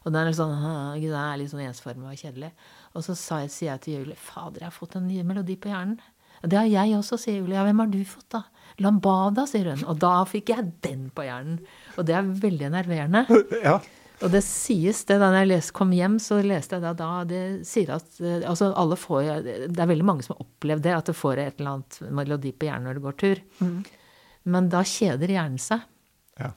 Og 0.07 0.13
den 0.15 0.21
er 0.23 0.31
litt 0.31 0.39
sånn, 0.39 0.55
den 1.03 1.15
er 1.19 1.39
litt 1.39 1.53
sånn 1.53 1.65
ensformig 1.67 2.11
og 2.15 2.25
kjedelig. 2.25 2.53
Og 2.97 3.05
så 3.05 3.17
sa 3.19 3.43
jeg, 3.45 3.53
sier 3.53 3.73
jeg 3.75 3.83
til 3.85 3.99
Julie 4.01 4.19
Fader, 4.19 4.63
jeg 4.63 4.71
har 4.71 4.75
fått 4.75 4.97
en 4.99 5.09
ny 5.09 5.21
melodi 5.27 5.59
på 5.61 5.71
hjernen. 5.73 5.99
Det 6.47 6.57
har 6.59 6.69
jeg 6.69 6.95
også, 6.99 7.19
sier 7.21 7.41
Julie. 7.41 7.57
Ja, 7.57 7.65
hvem 7.67 7.83
har 7.83 7.93
du 7.93 8.01
fått, 8.09 8.29
da? 8.33 8.43
Lambada, 8.85 9.47
sier 9.49 9.71
hun. 9.73 9.85
Og 9.89 10.01
da 10.03 10.17
fikk 10.29 10.53
jeg 10.53 10.73
den 10.85 11.07
på 11.17 11.25
hjernen. 11.27 11.61
Og 11.97 12.09
det 12.09 12.17
er 12.19 12.35
veldig 12.47 12.69
enerverende. 12.73 13.27
Ja. 13.67 13.79
Og 14.25 14.31
det 14.33 14.41
sies 14.47 15.03
det 15.05 15.19
da 15.21 15.27
jeg 15.35 15.49
les, 15.51 15.67
kom 15.77 15.91
hjem, 15.93 16.15
så 16.25 16.39
leste 16.41 16.79
jeg 16.79 16.85
da, 16.87 16.95
da 16.97 17.09
det 17.29 17.41
sier 17.69 17.91
at 17.99 18.15
eh, 18.25 18.47
altså 18.49 18.71
alle 18.73 18.97
får, 18.97 19.27
Det 19.45 19.83
er 19.83 19.91
veldig 19.91 20.07
mange 20.09 20.25
som 20.25 20.33
har 20.33 20.47
opplevd 20.47 20.87
det, 20.87 20.95
at 20.97 21.11
det 21.11 21.15
får 21.19 21.43
et 21.43 21.61
eller 21.61 21.75
annet 21.75 21.99
melodi 22.17 22.55
på 22.57 22.65
hjernen 22.65 22.89
når 22.89 22.97
det 22.97 23.05
går 23.05 23.19
tur. 23.21 23.43
Men 24.49 24.71
da 24.73 24.81
kjeder 24.89 25.35
hjernen 25.37 25.61
seg. 25.61 25.85
ja. 26.41 26.49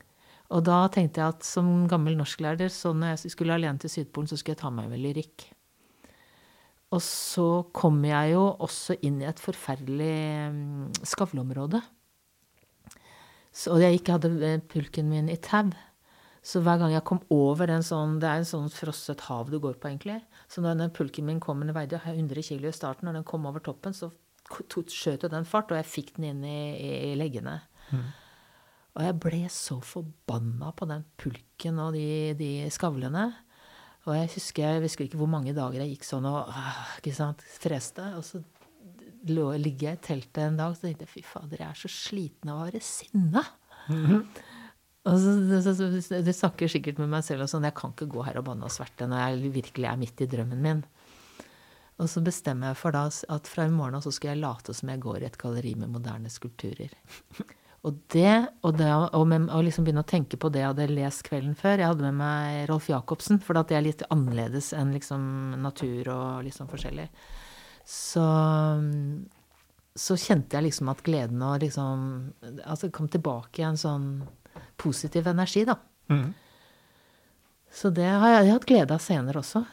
Og 0.55 0.63
da 0.65 0.79
tenkte 0.89 1.21
jeg 1.21 1.35
at 1.35 1.45
som 1.45 1.67
gammel 1.91 2.15
norsklærer, 2.17 2.71
så 2.73 2.89
når 2.95 3.11
jeg 3.13 3.35
skulle 3.35 3.53
alene 3.59 3.77
til 3.83 3.91
Sydpolen, 3.91 4.29
så 4.31 4.39
skulle 4.39 4.55
jeg 4.55 4.63
ta 4.63 4.71
meg 4.73 4.87
med 4.89 5.03
lyrikk. 5.03 5.49
Og 6.89 7.01
så 7.05 7.47
kom 7.75 7.99
jeg 8.07 8.33
jo 8.33 8.45
også 8.65 8.97
inn 9.05 9.19
i 9.21 9.27
et 9.29 9.41
forferdelig 9.41 10.15
mm, 10.55 10.87
skavleområde. 11.05 11.81
Så, 13.53 13.75
og 13.75 13.83
jeg 13.83 13.99
ikke 13.99 14.15
hadde 14.17 14.31
eh, 14.45 14.63
pulken 14.71 15.09
min 15.11 15.29
i 15.29 15.37
tau. 15.37 15.69
Så 16.45 16.61
hver 16.63 16.79
gang 16.81 16.93
jeg 16.93 17.03
kom 17.05 17.19
over 17.35 17.67
en 17.67 17.83
sånn 17.83 18.15
Det 18.21 18.29
er 18.29 18.39
en 18.39 18.47
sånn 18.47 18.69
frosset 18.71 19.25
hav 19.27 19.51
du 19.51 19.59
går 19.61 19.75
på, 19.77 19.91
egentlig. 19.91 20.17
Så 20.49 20.63
når 20.63 20.79
den 20.79 20.95
pulken 20.95 21.27
min 21.27 21.41
kom, 21.43 21.61
den 21.61 21.75
veide 21.75 21.99
100 21.99 22.41
kg 22.47 22.69
i 22.69 22.73
starten, 22.73 23.09
når 23.09 23.19
den 23.19 23.27
kom 23.27 23.45
over 23.49 23.61
toppen, 23.63 23.93
så 23.93 24.09
skjøt 24.49 25.27
jo 25.27 25.29
den 25.29 25.45
fart, 25.45 25.69
og 25.69 25.77
jeg 25.77 25.85
fikk 25.85 26.15
den 26.15 26.31
inn 26.31 26.47
i, 26.47 27.11
i 27.11 27.17
leggene. 27.19 27.59
Og 28.97 29.03
jeg 29.05 29.17
ble 29.21 29.43
så 29.53 29.77
forbanna 29.85 30.71
på 30.73 30.87
den 30.89 31.05
pulken 31.19 31.77
og 31.83 31.93
de, 31.93 32.33
de 32.39 32.49
skavlene. 32.73 33.27
Og 34.07 34.15
jeg 34.15 34.29
husker, 34.35 34.63
jeg 34.63 34.83
husker 34.85 35.05
ikke 35.05 35.19
hvor 35.19 35.29
mange 35.31 35.53
dager 35.55 35.83
jeg 35.83 35.97
gikk 35.97 36.07
sånn 36.07 36.27
og 36.29 36.47
ah, 36.47 36.85
ikke 37.01 37.13
sant, 37.17 37.43
freste. 37.59 38.05
Og 38.17 38.23
så 38.25 38.39
lå, 39.27 39.49
ligger 39.59 39.91
jeg 39.91 39.99
i 39.99 40.05
teltet 40.07 40.45
en 40.45 40.59
dag 40.59 40.71
og 40.71 40.77
så 40.77 40.87
tenkte 40.87 41.05
jeg, 41.05 41.13
fy 41.17 41.25
fader, 41.27 41.59
jeg 41.59 41.67
er 41.67 41.81
så 41.81 41.91
sliten 41.91 42.53
av 42.53 42.61
å 42.61 42.69
være 42.69 42.83
sinna. 42.85 43.43
Og 45.09 45.15
så, 45.23 45.33
så, 45.63 45.73
så, 45.73 46.21
Du 46.25 46.31
snakker 46.35 46.71
sikkert 46.71 46.99
med 47.01 47.11
meg 47.11 47.23
selv 47.25 47.45
og 47.45 47.51
sånn, 47.51 47.67
jeg 47.67 47.75
kan 47.77 47.93
ikke 47.95 48.09
gå 48.11 48.23
her 48.27 48.39
og 48.41 48.49
banne 48.49 48.67
og 48.67 48.73
sverte 48.73 49.07
når 49.09 49.21
jeg 49.23 49.53
virkelig 49.55 49.87
er 49.89 50.01
midt 50.01 50.23
i 50.23 50.27
drømmen 50.29 50.63
min. 50.63 50.81
Og 51.99 52.07
så 52.11 52.23
bestemmer 52.23 52.71
jeg 52.71 52.79
for 52.79 52.95
da 52.95 53.05
at 53.07 53.49
fra 53.51 53.65
i 53.67 53.71
morgen 53.73 53.97
av 53.97 54.05
så 54.05 54.13
skal 54.15 54.33
jeg 54.33 54.43
late 54.43 54.75
som 54.75 54.91
jeg 54.91 55.01
går 55.03 55.23
i 55.23 55.27
et 55.27 55.39
galleri 55.39 55.73
med 55.79 55.91
moderne 55.91 56.31
skulpturer. 56.31 56.93
Og 57.87 57.99
det, 58.11 58.33
og, 58.59 58.73
det, 58.75 58.89
og, 58.91 59.23
med, 59.29 59.45
og 59.55 59.63
liksom 59.63 59.85
begynne 59.87 60.03
å 60.03 60.07
tenke 60.07 60.35
på 60.39 60.49
det 60.51 60.63
jeg 60.65 60.71
hadde 60.73 60.87
lest 60.91 61.23
kvelden 61.27 61.53
før. 61.55 61.79
Jeg 61.79 61.93
hadde 61.93 62.09
med 62.09 62.17
meg 62.19 62.65
Rolf 62.67 62.89
Jacobsen, 62.91 63.39
for 63.43 63.55
det 63.55 63.77
er 63.77 63.85
litt 63.85 64.03
annerledes 64.11 64.73
enn 64.75 64.91
liksom 64.95 65.21
natur 65.63 66.11
og 66.11 66.43
liksom 66.47 66.67
forskjellig. 66.71 67.07
Så, 67.87 68.25
så 69.95 70.19
kjente 70.19 70.59
jeg 70.59 70.67
liksom 70.67 70.91
at 70.91 70.99
gleden 71.01 71.39
og 71.41 71.63
liksom 71.63 72.03
Altså 72.61 72.91
kom 72.93 73.07
tilbake 73.09 73.63
i 73.63 73.65
en 73.65 73.79
sånn 73.79 74.11
positiv 74.77 75.31
energi, 75.31 75.63
da. 75.65 75.79
Mm. 76.11 76.27
Så 77.71 77.93
det 77.95 78.05
har 78.09 78.27
jeg, 78.27 78.43
jeg 78.43 78.51
har 78.51 78.57
hatt 78.57 78.69
glede 78.69 78.95
av 78.97 79.03
senere 79.03 79.39
også. 79.39 79.63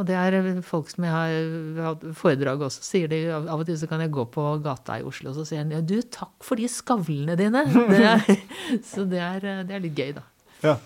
Og 0.00 0.06
det 0.08 0.14
er 0.16 0.60
folk 0.64 0.88
som 0.88 1.04
jeg 1.04 1.12
har 1.12 1.82
hatt 1.84 2.04
foredrag 2.16 2.62
også, 2.64 2.80
sier 2.86 3.10
de 3.12 3.18
av 3.34 3.50
og 3.60 3.66
til 3.68 3.76
så 3.76 3.88
kan 3.90 4.00
jeg 4.00 4.12
gå 4.14 4.24
på 4.32 4.44
gata 4.64 4.96
i 5.00 5.04
Oslo, 5.04 5.32
og 5.34 5.36
så 5.36 5.44
sier 5.50 5.66
de 5.68 5.76
ja, 5.76 5.82
du, 5.84 5.98
takk 6.08 6.32
for 6.46 6.56
de 6.56 6.68
skavlene 6.72 7.36
dine. 7.36 7.66
Det 7.68 7.98
er, 8.00 8.22
så 8.92 9.04
det 9.08 9.20
er, 9.20 9.44
det 9.68 9.76
er 9.76 9.84
litt 9.84 9.98
gøy, 10.00 10.14
da. 10.16 10.24
Ja. 10.64 10.78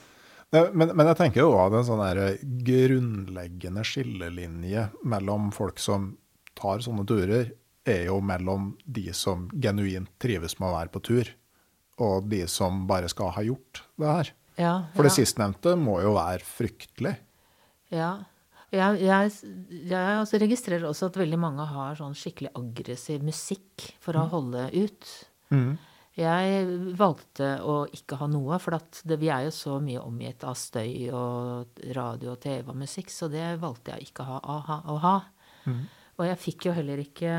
Eh, 0.55 0.73
Men, 0.75 0.93
men 0.99 1.07
jeg 1.11 1.19
tenker 1.19 1.43
jo 1.45 1.55
at 1.59 1.75
en 1.75 1.87
sånn 1.87 2.03
der 2.03 2.39
grunnleggende 2.67 3.83
skillelinje 3.87 4.89
mellom 5.07 5.51
folk 5.55 5.79
som 5.83 6.13
tar 6.59 6.83
sånne 6.85 7.07
turer, 7.07 7.51
er 7.87 8.09
jo 8.09 8.19
mellom 8.25 8.73
de 8.83 9.13
som 9.15 9.45
genuint 9.63 10.09
trives 10.23 10.57
med 10.59 10.73
å 10.73 10.77
være 10.81 10.91
på 10.95 11.03
tur, 11.07 11.29
og 12.03 12.27
de 12.31 12.43
som 12.51 12.83
bare 12.91 13.07
skal 13.13 13.31
ha 13.37 13.45
gjort 13.47 13.85
det 14.03 14.09
her. 14.11 14.31
Ja, 14.59 14.73
For 14.97 15.07
det 15.07 15.13
ja. 15.13 15.19
sistnevnte 15.21 15.77
må 15.79 15.99
jo 16.03 16.15
være 16.17 16.43
fryktelig. 16.43 17.13
Ja. 17.95 18.11
Jeg, 18.77 19.01
jeg, 19.03 19.33
jeg 19.91 20.21
også 20.21 20.41
registrerer 20.43 20.87
også 20.89 21.11
at 21.11 21.19
veldig 21.21 21.41
mange 21.41 21.67
har 21.71 21.97
sånn 21.99 22.15
skikkelig 22.17 22.53
aggressiv 22.59 23.25
musikk 23.27 23.89
for 24.03 24.19
å 24.21 24.27
holde 24.33 24.69
ut. 24.77 25.11
Jeg 26.17 26.63
valgte 26.97 27.49
å 27.61 27.75
ikke 27.93 28.17
ha 28.23 28.29
noe, 28.33 28.57
for 28.63 28.79
at 28.79 29.03
det, 29.05 29.19
vi 29.21 29.29
er 29.29 29.49
jo 29.49 29.53
så 29.53 29.75
mye 29.85 30.01
omgitt 30.01 30.47
av 30.49 30.57
støy 30.57 31.11
og 31.13 31.83
radio 31.97 32.33
og 32.33 32.41
TV 32.41 32.71
og 32.73 32.79
musikk, 32.81 33.13
så 33.13 33.29
det 33.33 33.51
valgte 33.61 33.93
jeg 33.93 34.09
ikke 34.09 34.25
å 34.25 34.31
ha. 34.31 34.39
Å 34.41 34.57
ha, 34.71 34.79
ha. 35.05 35.17
Og 36.17 36.25
jeg 36.25 36.41
fikk 36.41 36.71
jo 36.71 36.77
heller 36.77 37.03
ikke 37.03 37.35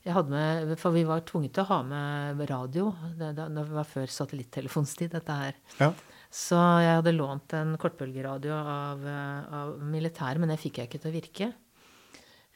jeg 0.00 0.14
hadde 0.16 0.32
med, 0.32 0.70
For 0.80 0.96
vi 0.96 1.02
var 1.04 1.20
tvunget 1.28 1.58
til 1.58 1.66
å 1.66 1.70
ha 1.74 1.82
med 1.84 2.40
radio. 2.48 2.88
Det, 3.18 3.34
det, 3.36 3.50
det 3.52 3.64
var 3.68 3.84
før 3.84 4.08
satellittelefonstid, 4.08 5.12
dette 5.12 5.36
her. 5.42 5.58
Ja. 5.76 5.90
Så 6.30 6.58
jeg 6.78 7.00
hadde 7.00 7.16
lånt 7.16 7.52
en 7.58 7.74
kortbølgeradio 7.80 8.54
av, 8.54 9.02
eh, 9.02 9.54
av 9.60 9.74
militæret, 9.82 10.38
men 10.38 10.52
det 10.52 10.60
fikk 10.62 10.78
jeg 10.78 10.90
ikke 10.90 11.02
til 11.02 11.10
å 11.10 11.16
virke. 11.18 11.52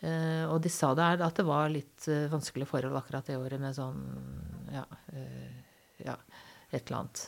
Uh, 0.05 0.45
og 0.53 0.59
de 0.61 0.69
sa 0.69 0.91
det 0.93 1.05
at 1.25 1.39
det 1.39 1.47
var 1.49 1.71
litt 1.73 2.05
uh, 2.13 2.27
vanskelige 2.29 2.69
forhold 2.69 2.99
akkurat 2.99 3.25
det 3.25 3.39
året 3.41 3.63
med 3.63 3.73
sånn 3.73 4.03
ja, 4.75 4.83
uh, 4.85 5.55
ja 6.03 6.17
et 6.75 6.83
eller 6.83 6.99
annet. 6.99 7.23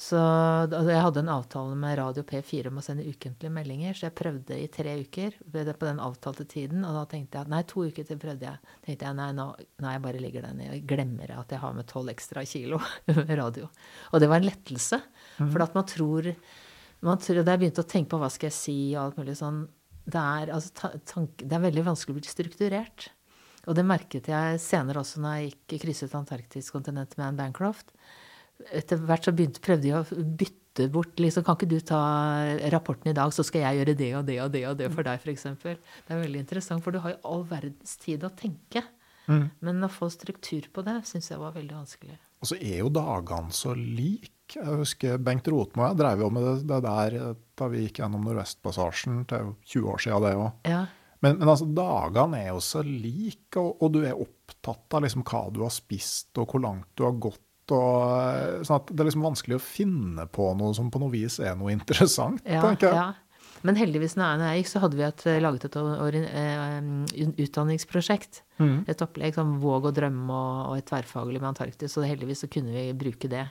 Så 0.00 0.16
da- 0.72 0.80
jeg 0.88 1.02
hadde 1.04 1.20
en 1.20 1.28
avtale 1.28 1.76
med 1.76 1.98
Radio 1.98 2.22
P4 2.24 2.70
om 2.70 2.78
å 2.80 2.84
sende 2.84 3.04
ukentlige 3.04 3.52
meldinger, 3.52 3.92
så 3.92 4.06
jeg 4.08 4.16
prøvde 4.16 4.56
i 4.56 4.68
tre 4.72 4.94
uker 4.96 5.36
på 5.52 5.86
den 5.86 6.00
avtalte 6.00 6.46
tiden, 6.48 6.86
og 6.88 6.96
da 6.96 7.02
tenkte 7.04 7.36
jeg 7.36 7.44
at 7.44 7.52
nei, 7.52 7.60
to 7.68 7.84
uker 7.84 8.06
til 8.08 8.20
prøvde 8.20 8.48
jeg. 8.48 8.76
tenkte 8.86 9.10
jeg 9.10 9.18
nei, 9.18 9.28
nå, 9.36 9.46
nei, 9.84 9.92
jeg 9.92 10.04
bare 10.06 10.22
ligger 10.24 10.46
den 10.48 10.62
i. 10.64 10.70
Jeg 10.70 10.86
glemmer 10.88 11.34
at 11.36 11.52
jeg 11.52 11.60
har 11.60 11.76
med 11.76 11.88
tolv 11.90 12.08
ekstra 12.14 12.46
kilo 12.48 12.80
radio. 13.42 13.68
Og 14.12 14.24
det 14.24 14.30
var 14.32 14.40
en 14.40 14.48
lettelse, 14.48 15.02
for 15.48 15.64
at 15.64 15.76
man 15.76 15.86
tror, 15.88 16.32
man 17.06 17.20
tror 17.22 17.40
Da 17.46 17.54
jeg 17.54 17.62
begynte 17.62 17.84
å 17.84 17.88
tenke 17.88 18.12
på 18.12 18.20
hva 18.20 18.28
skal 18.32 18.50
jeg 18.50 18.56
si 18.58 18.78
og 18.92 19.06
alt 19.06 19.20
mulig 19.20 19.38
sånn, 19.38 19.62
det 20.10 20.20
er, 20.20 20.52
altså, 20.56 20.72
ta, 20.76 20.90
tank, 21.06 21.42
det 21.42 21.56
er 21.56 21.64
veldig 21.64 21.86
vanskelig 21.86 22.16
å 22.16 22.18
bli 22.18 22.28
strukturert. 22.28 23.10
Og 23.68 23.76
det 23.76 23.84
merket 23.86 24.30
jeg 24.30 24.60
senere 24.62 25.02
også 25.02 25.20
når 25.22 25.36
jeg 25.36 25.50
gikk 25.50 25.82
krysset 25.84 26.16
Antarktiskontinentet 26.16 27.18
med 27.18 27.26
Anne 27.26 27.40
Bancroft. 27.40 27.92
Etter 28.76 29.00
hvert 29.08 29.28
så 29.28 29.34
begynte, 29.36 29.62
prøvde 29.64 29.88
jeg 29.88 30.00
å 30.00 30.24
bytte 30.40 30.88
bort 30.92 31.20
liksom, 31.20 31.44
Kan 31.44 31.56
ikke 31.56 31.68
du 31.68 31.78
ta 31.84 32.00
rapporten 32.72 33.10
i 33.10 33.16
dag, 33.16 33.32
så 33.34 33.44
skal 33.44 33.66
jeg 33.66 33.80
gjøre 33.80 33.96
det 33.98 34.10
og 34.16 34.24
det 34.28 34.38
og 34.44 34.50
det 34.54 34.64
og 34.68 34.78
det 34.80 34.88
for 34.94 35.06
deg, 35.06 35.20
f.eks. 35.20 35.46
Det 35.64 36.14
er 36.14 36.22
veldig 36.22 36.42
interessant, 36.44 36.84
for 36.84 36.94
du 36.94 37.00
har 37.04 37.16
jo 37.16 37.20
all 37.28 37.44
verdens 37.48 37.96
tid 38.00 38.24
å 38.24 38.32
tenke. 38.32 38.84
Men 39.62 39.84
å 39.84 39.90
få 39.92 40.08
struktur 40.10 40.66
på 40.74 40.82
det 40.86 40.96
syns 41.08 41.30
jeg 41.30 41.40
var 41.40 41.54
veldig 41.54 41.76
vanskelig. 41.76 42.16
Og 42.40 42.48
så 42.50 42.56
er 42.56 42.80
jo 42.80 42.92
dagene 42.92 43.52
så 43.54 43.76
like. 43.76 44.39
Jeg 44.56 44.78
husker 44.80 45.18
Bengt 45.22 45.48
Rotmo 45.52 45.84
og 45.84 45.90
jeg 45.92 45.98
drev 46.00 46.24
jo 46.24 46.30
med 46.34 46.42
det, 46.48 46.54
det 46.70 46.80
der 46.86 47.16
eh, 47.20 47.34
da 47.60 47.68
vi 47.72 47.84
gikk 47.86 48.00
gjennom 48.02 48.24
Nordvestpassasjen. 48.26 49.22
Det 49.28 49.36
er 49.38 49.44
jo 49.46 49.54
20 49.74 49.92
år 49.92 50.02
siden 50.06 50.24
det 50.26 50.32
òg. 50.38 50.50
Ja. 50.70 50.80
Men, 51.20 51.36
men 51.38 51.48
altså, 51.52 51.66
dagene 51.76 52.38
er 52.40 52.48
jo 52.54 52.60
så 52.64 52.80
like, 52.86 53.60
og, 53.60 53.76
og 53.84 53.92
du 53.92 54.00
er 54.08 54.16
opptatt 54.16 54.96
av 54.96 55.04
liksom 55.04 55.22
hva 55.28 55.42
du 55.52 55.60
har 55.66 55.72
spist, 55.74 56.30
og 56.40 56.48
hvor 56.54 56.62
langt 56.64 56.88
du 56.96 57.04
har 57.04 57.12
gått. 57.20 57.42
Og, 57.70 57.96
eh, 58.18 58.62
sånn 58.66 58.80
at 58.80 58.88
det 58.90 59.02
er 59.04 59.10
liksom 59.12 59.26
vanskelig 59.28 59.58
å 59.60 59.62
finne 59.62 60.24
på 60.32 60.48
noe 60.58 60.72
som 60.74 60.88
på 60.90 60.98
noe 61.02 61.12
vis 61.12 61.36
er 61.44 61.58
noe 61.60 61.70
interessant, 61.76 62.40
Ja, 62.48 62.62
tenker 62.64 62.88
jeg. 62.88 62.96
ja. 63.02 63.10
Men 63.62 63.76
heldigvis 63.76 64.14
når 64.16 64.40
jeg- 64.40 64.62
gikk, 64.62 64.68
så 64.72 64.80
hadde 64.80 64.96
vi 64.96 65.02
et, 65.04 65.24
laget 65.44 65.66
et 65.68 65.76
eh, 65.76 66.80
utdanningsprosjekt. 67.44 68.42
Mm. 68.58 68.84
Et 68.88 69.02
opplegg 69.04 69.34
som 69.36 69.58
Våg 69.60 69.84
og 69.90 69.94
drømme 69.96 70.32
og, 70.32 70.70
og 70.70 70.78
et 70.80 70.86
tverrfaglig 70.88 71.40
med 71.40 71.50
Antarktis. 71.52 71.92
Så 71.92 72.04
heldigvis 72.06 72.40
så 72.44 72.48
kunne 72.52 72.72
vi 72.72 72.86
bruke 72.96 73.28
det. 73.30 73.44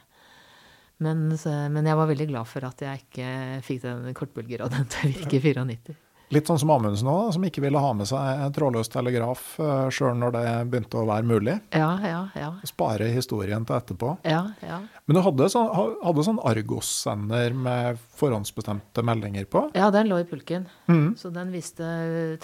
Men, 1.00 1.30
men 1.74 1.88
jeg 1.88 1.96
var 1.96 2.12
veldig 2.12 2.30
glad 2.34 2.48
for 2.50 2.68
at 2.68 2.84
jeg 2.84 3.06
ikke 3.06 3.32
fikk 3.64 3.82
den 3.86 4.14
kortbølgeradioen 4.18 4.88
til 4.92 5.10
å 5.10 5.16
virke 5.16 5.40
i 5.40 5.56
94. 5.56 5.98
Litt 6.30 6.46
sånn 6.46 6.60
som 6.62 6.70
Amundsen 6.70 7.08
òg, 7.10 7.32
som 7.34 7.46
ikke 7.48 7.62
ville 7.64 7.80
ha 7.82 7.90
med 7.98 8.06
seg 8.06 8.52
trådløs 8.54 8.92
telegraf 8.94 9.46
uh, 9.58 9.88
sjøl 9.94 10.14
når 10.22 10.36
det 10.36 10.44
begynte 10.70 11.00
å 11.02 11.08
være 11.10 11.26
mulig. 11.26 11.56
Ja, 11.74 11.88
ja, 12.06 12.20
ja. 12.38 12.50
Spare 12.70 13.08
historien 13.10 13.66
til 13.66 13.78
etterpå. 13.80 14.12
Ja, 14.30 14.44
ja. 14.62 14.78
Men 15.10 15.18
du 15.18 15.24
hadde 15.26 15.48
sånn, 15.50 15.72
hadde 16.06 16.26
sånn 16.28 16.42
Argos-sender 16.46 17.56
med 17.58 17.98
forhåndsbestemte 18.20 19.02
meldinger 19.10 19.50
på? 19.50 19.64
ja, 19.74 19.90
den 19.94 20.12
lå 20.12 20.20
i 20.22 20.28
pulken. 20.30 20.68
Mm. 20.86 21.16
Så 21.18 21.34
den 21.34 21.50
viste 21.56 21.88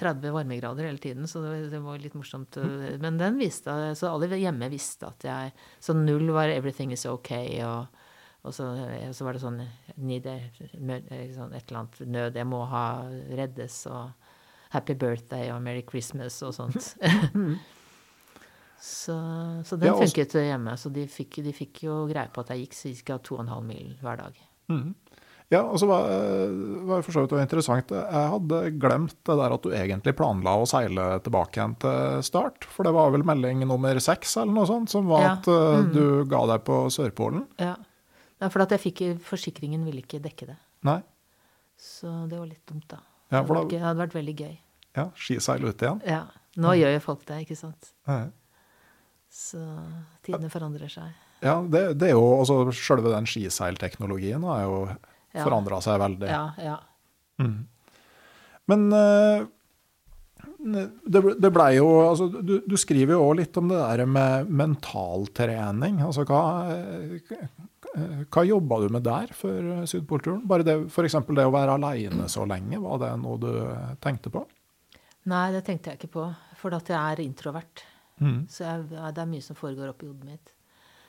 30 0.01 0.33
varmegrader 0.33 0.89
hele 0.89 1.01
tiden, 1.01 1.29
så 1.29 1.43
det, 1.45 1.83
var 1.83 2.01
litt 2.01 2.17
morsomt. 2.17 2.57
Men 3.03 3.21
den 3.21 3.37
viste, 3.37 3.93
så 3.99 4.09
alle 4.15 4.33
hjemme 4.33 4.71
visste 4.73 5.11
at 5.11 5.29
jeg 5.29 5.53
Så 5.83 5.93
null 5.93 6.31
var 6.33 6.49
'everything 6.49 6.93
is 6.93 7.05
ok', 7.05 7.61
og, 7.67 8.01
og 8.45 8.53
så, 8.53 8.67
så 9.17 9.25
var 9.25 9.35
det 9.35 9.41
sånn, 9.41 9.59
a, 9.61 9.67
eh, 9.97 11.29
sånn 11.33 11.55
et 11.55 11.65
eller 11.65 11.79
annet 11.81 11.99
nød, 12.05 12.37
jeg 12.39 12.47
må 12.49 12.61
ha 12.69 12.85
reddes, 13.33 13.79
og 13.89 14.11
'happy 14.73 14.93
birthday' 14.93 15.51
og 15.55 15.61
'merry 15.63 15.83
Christmas' 15.87 16.41
og 16.45 16.53
sånt. 16.53 16.95
så, 18.79 19.17
så 19.63 19.79
den 19.79 19.87
Ja, 19.87 19.93
og- 19.95 20.03
funket 20.03 20.37
hjemme, 20.37 20.77
så 20.77 20.91
de 20.93 21.07
fikk, 21.07 21.41
de 21.43 21.53
fikk 21.53 21.83
jo 21.87 22.05
greie 22.11 22.29
på 22.29 22.43
at 22.45 22.53
jeg 22.53 22.67
gikk 22.67 23.05
ca. 23.05 23.17
2,5 23.17 23.63
mil 23.63 23.97
hver 24.01 24.17
dag. 24.17 24.43
Ja, 25.53 25.61
og 25.61 25.77
så 25.77 25.85
var, 25.85 26.07
var 26.89 26.99
det 26.99 27.05
for 27.05 27.13
så 27.13 27.21
vidt 27.21 27.33
også 27.35 27.45
interessant. 27.45 27.91
Jeg 27.93 28.29
hadde 28.33 28.61
glemt 28.81 29.13
det 29.29 29.35
der 29.37 29.53
at 29.53 29.61
du 29.61 29.69
egentlig 29.77 30.15
planla 30.17 30.55
å 30.57 30.65
seile 30.65 31.19
tilbake 31.21 31.59
igjen 31.59 31.75
til 31.83 32.23
start. 32.25 32.65
For 32.65 32.87
det 32.87 32.95
var 32.97 33.11
vel 33.13 33.25
melding 33.27 33.61
nummer 33.69 33.99
seks 34.01 34.37
eller 34.41 34.55
noe 34.57 34.65
sånt, 34.65 34.89
som 34.89 35.05
var 35.05 35.21
Ja. 35.21 35.33
at 35.37 35.45
mm. 35.45 35.91
du 35.93 36.25
ga 36.25 36.41
deg 36.49 36.65
på 36.65 36.87
Sørpolen. 36.89 37.45
Ja. 37.61 37.75
Nei, 38.41 38.49
for 38.51 38.65
at 38.65 38.73
jeg 38.75 38.81
fikk 38.83 39.01
forsikringen 39.23 39.85
ville 39.87 40.01
ikke 40.03 40.19
dekke 40.23 40.49
det. 40.51 40.57
Nei. 40.87 40.99
Så 41.79 42.09
det 42.29 42.37
var 42.39 42.47
litt 42.49 42.63
dumt, 42.67 42.87
da. 42.91 42.99
Ja, 43.31 43.41
det, 43.41 43.47
for 43.47 43.55
hadde 43.55 43.65
vært, 43.65 43.71
det 43.73 43.83
hadde 43.83 44.01
vært 44.03 44.15
veldig 44.17 44.35
gøy. 44.41 44.55
Ja, 44.95 45.05
skiseil 45.19 45.65
ut 45.67 45.81
igjen. 45.83 46.01
Ja. 46.07 46.23
Nå 46.61 46.71
gjør 46.79 46.93
jo 46.95 46.99
folk 47.03 47.23
det, 47.27 47.41
ikke 47.43 47.57
sant. 47.59 47.89
Nei. 48.07 48.21
Så 49.35 49.59
tidene 50.23 50.47
forandrer 50.53 50.91
seg. 50.91 51.11
Ja, 51.43 51.57
det, 51.67 51.81
det 51.99 52.07
er 52.09 52.13
jo 52.15 52.23
altså 52.39 52.61
Selve 52.71 53.11
den 53.11 53.27
skiseilteknologien 53.27 54.43
har 54.47 54.61
jo 54.63 54.77
Ja. 55.35 55.43
forandra 55.43 55.81
seg 55.83 55.99
veldig. 55.99 56.29
Ja, 56.31 56.45
ja. 56.63 56.77
Men 58.71 58.85
eh, 58.95 59.43
det, 61.03 61.21
det 61.43 61.51
blei 61.53 61.73
jo 61.75 61.89
altså, 62.05 62.29
du, 62.31 62.55
du 62.65 62.75
skriver 62.79 63.17
jo 63.17 63.25
òg 63.27 63.35
litt 63.41 63.57
om 63.59 63.67
det 63.69 63.81
der 63.81 64.05
med 64.07 64.47
mentaltrening. 64.49 65.99
Altså 66.07 66.23
hva, 66.29 66.39
hva 67.95 68.43
jobba 68.43 68.79
du 68.83 68.89
med 68.91 69.05
der 69.05 69.31
før 69.35 69.85
Sydpolturen? 69.87 70.43
Bare 70.47 70.65
det, 70.67 70.75
F.eks. 70.89 71.17
det 71.29 71.45
å 71.47 71.53
være 71.53 71.77
aleine 71.77 72.27
så 72.31 72.45
lenge, 72.49 72.79
var 72.83 73.01
det 73.03 73.11
noe 73.21 73.39
du 73.41 73.51
tenkte 74.03 74.33
på? 74.33 74.43
Nei, 75.31 75.45
det 75.55 75.63
tenkte 75.65 75.91
jeg 75.91 76.01
ikke 76.01 76.13
på. 76.17 76.25
For 76.59 76.75
at 76.77 76.89
jeg 76.91 76.99
er 76.99 77.23
introvert. 77.23 77.85
Mm. 78.21 78.45
Så 78.51 78.63
jeg, 78.63 78.85
det 78.91 79.21
er 79.21 79.31
mye 79.31 79.43
som 79.43 79.57
foregår 79.57 79.91
oppi 79.91 80.09
hodet 80.09 80.27
mitt. 80.27 80.54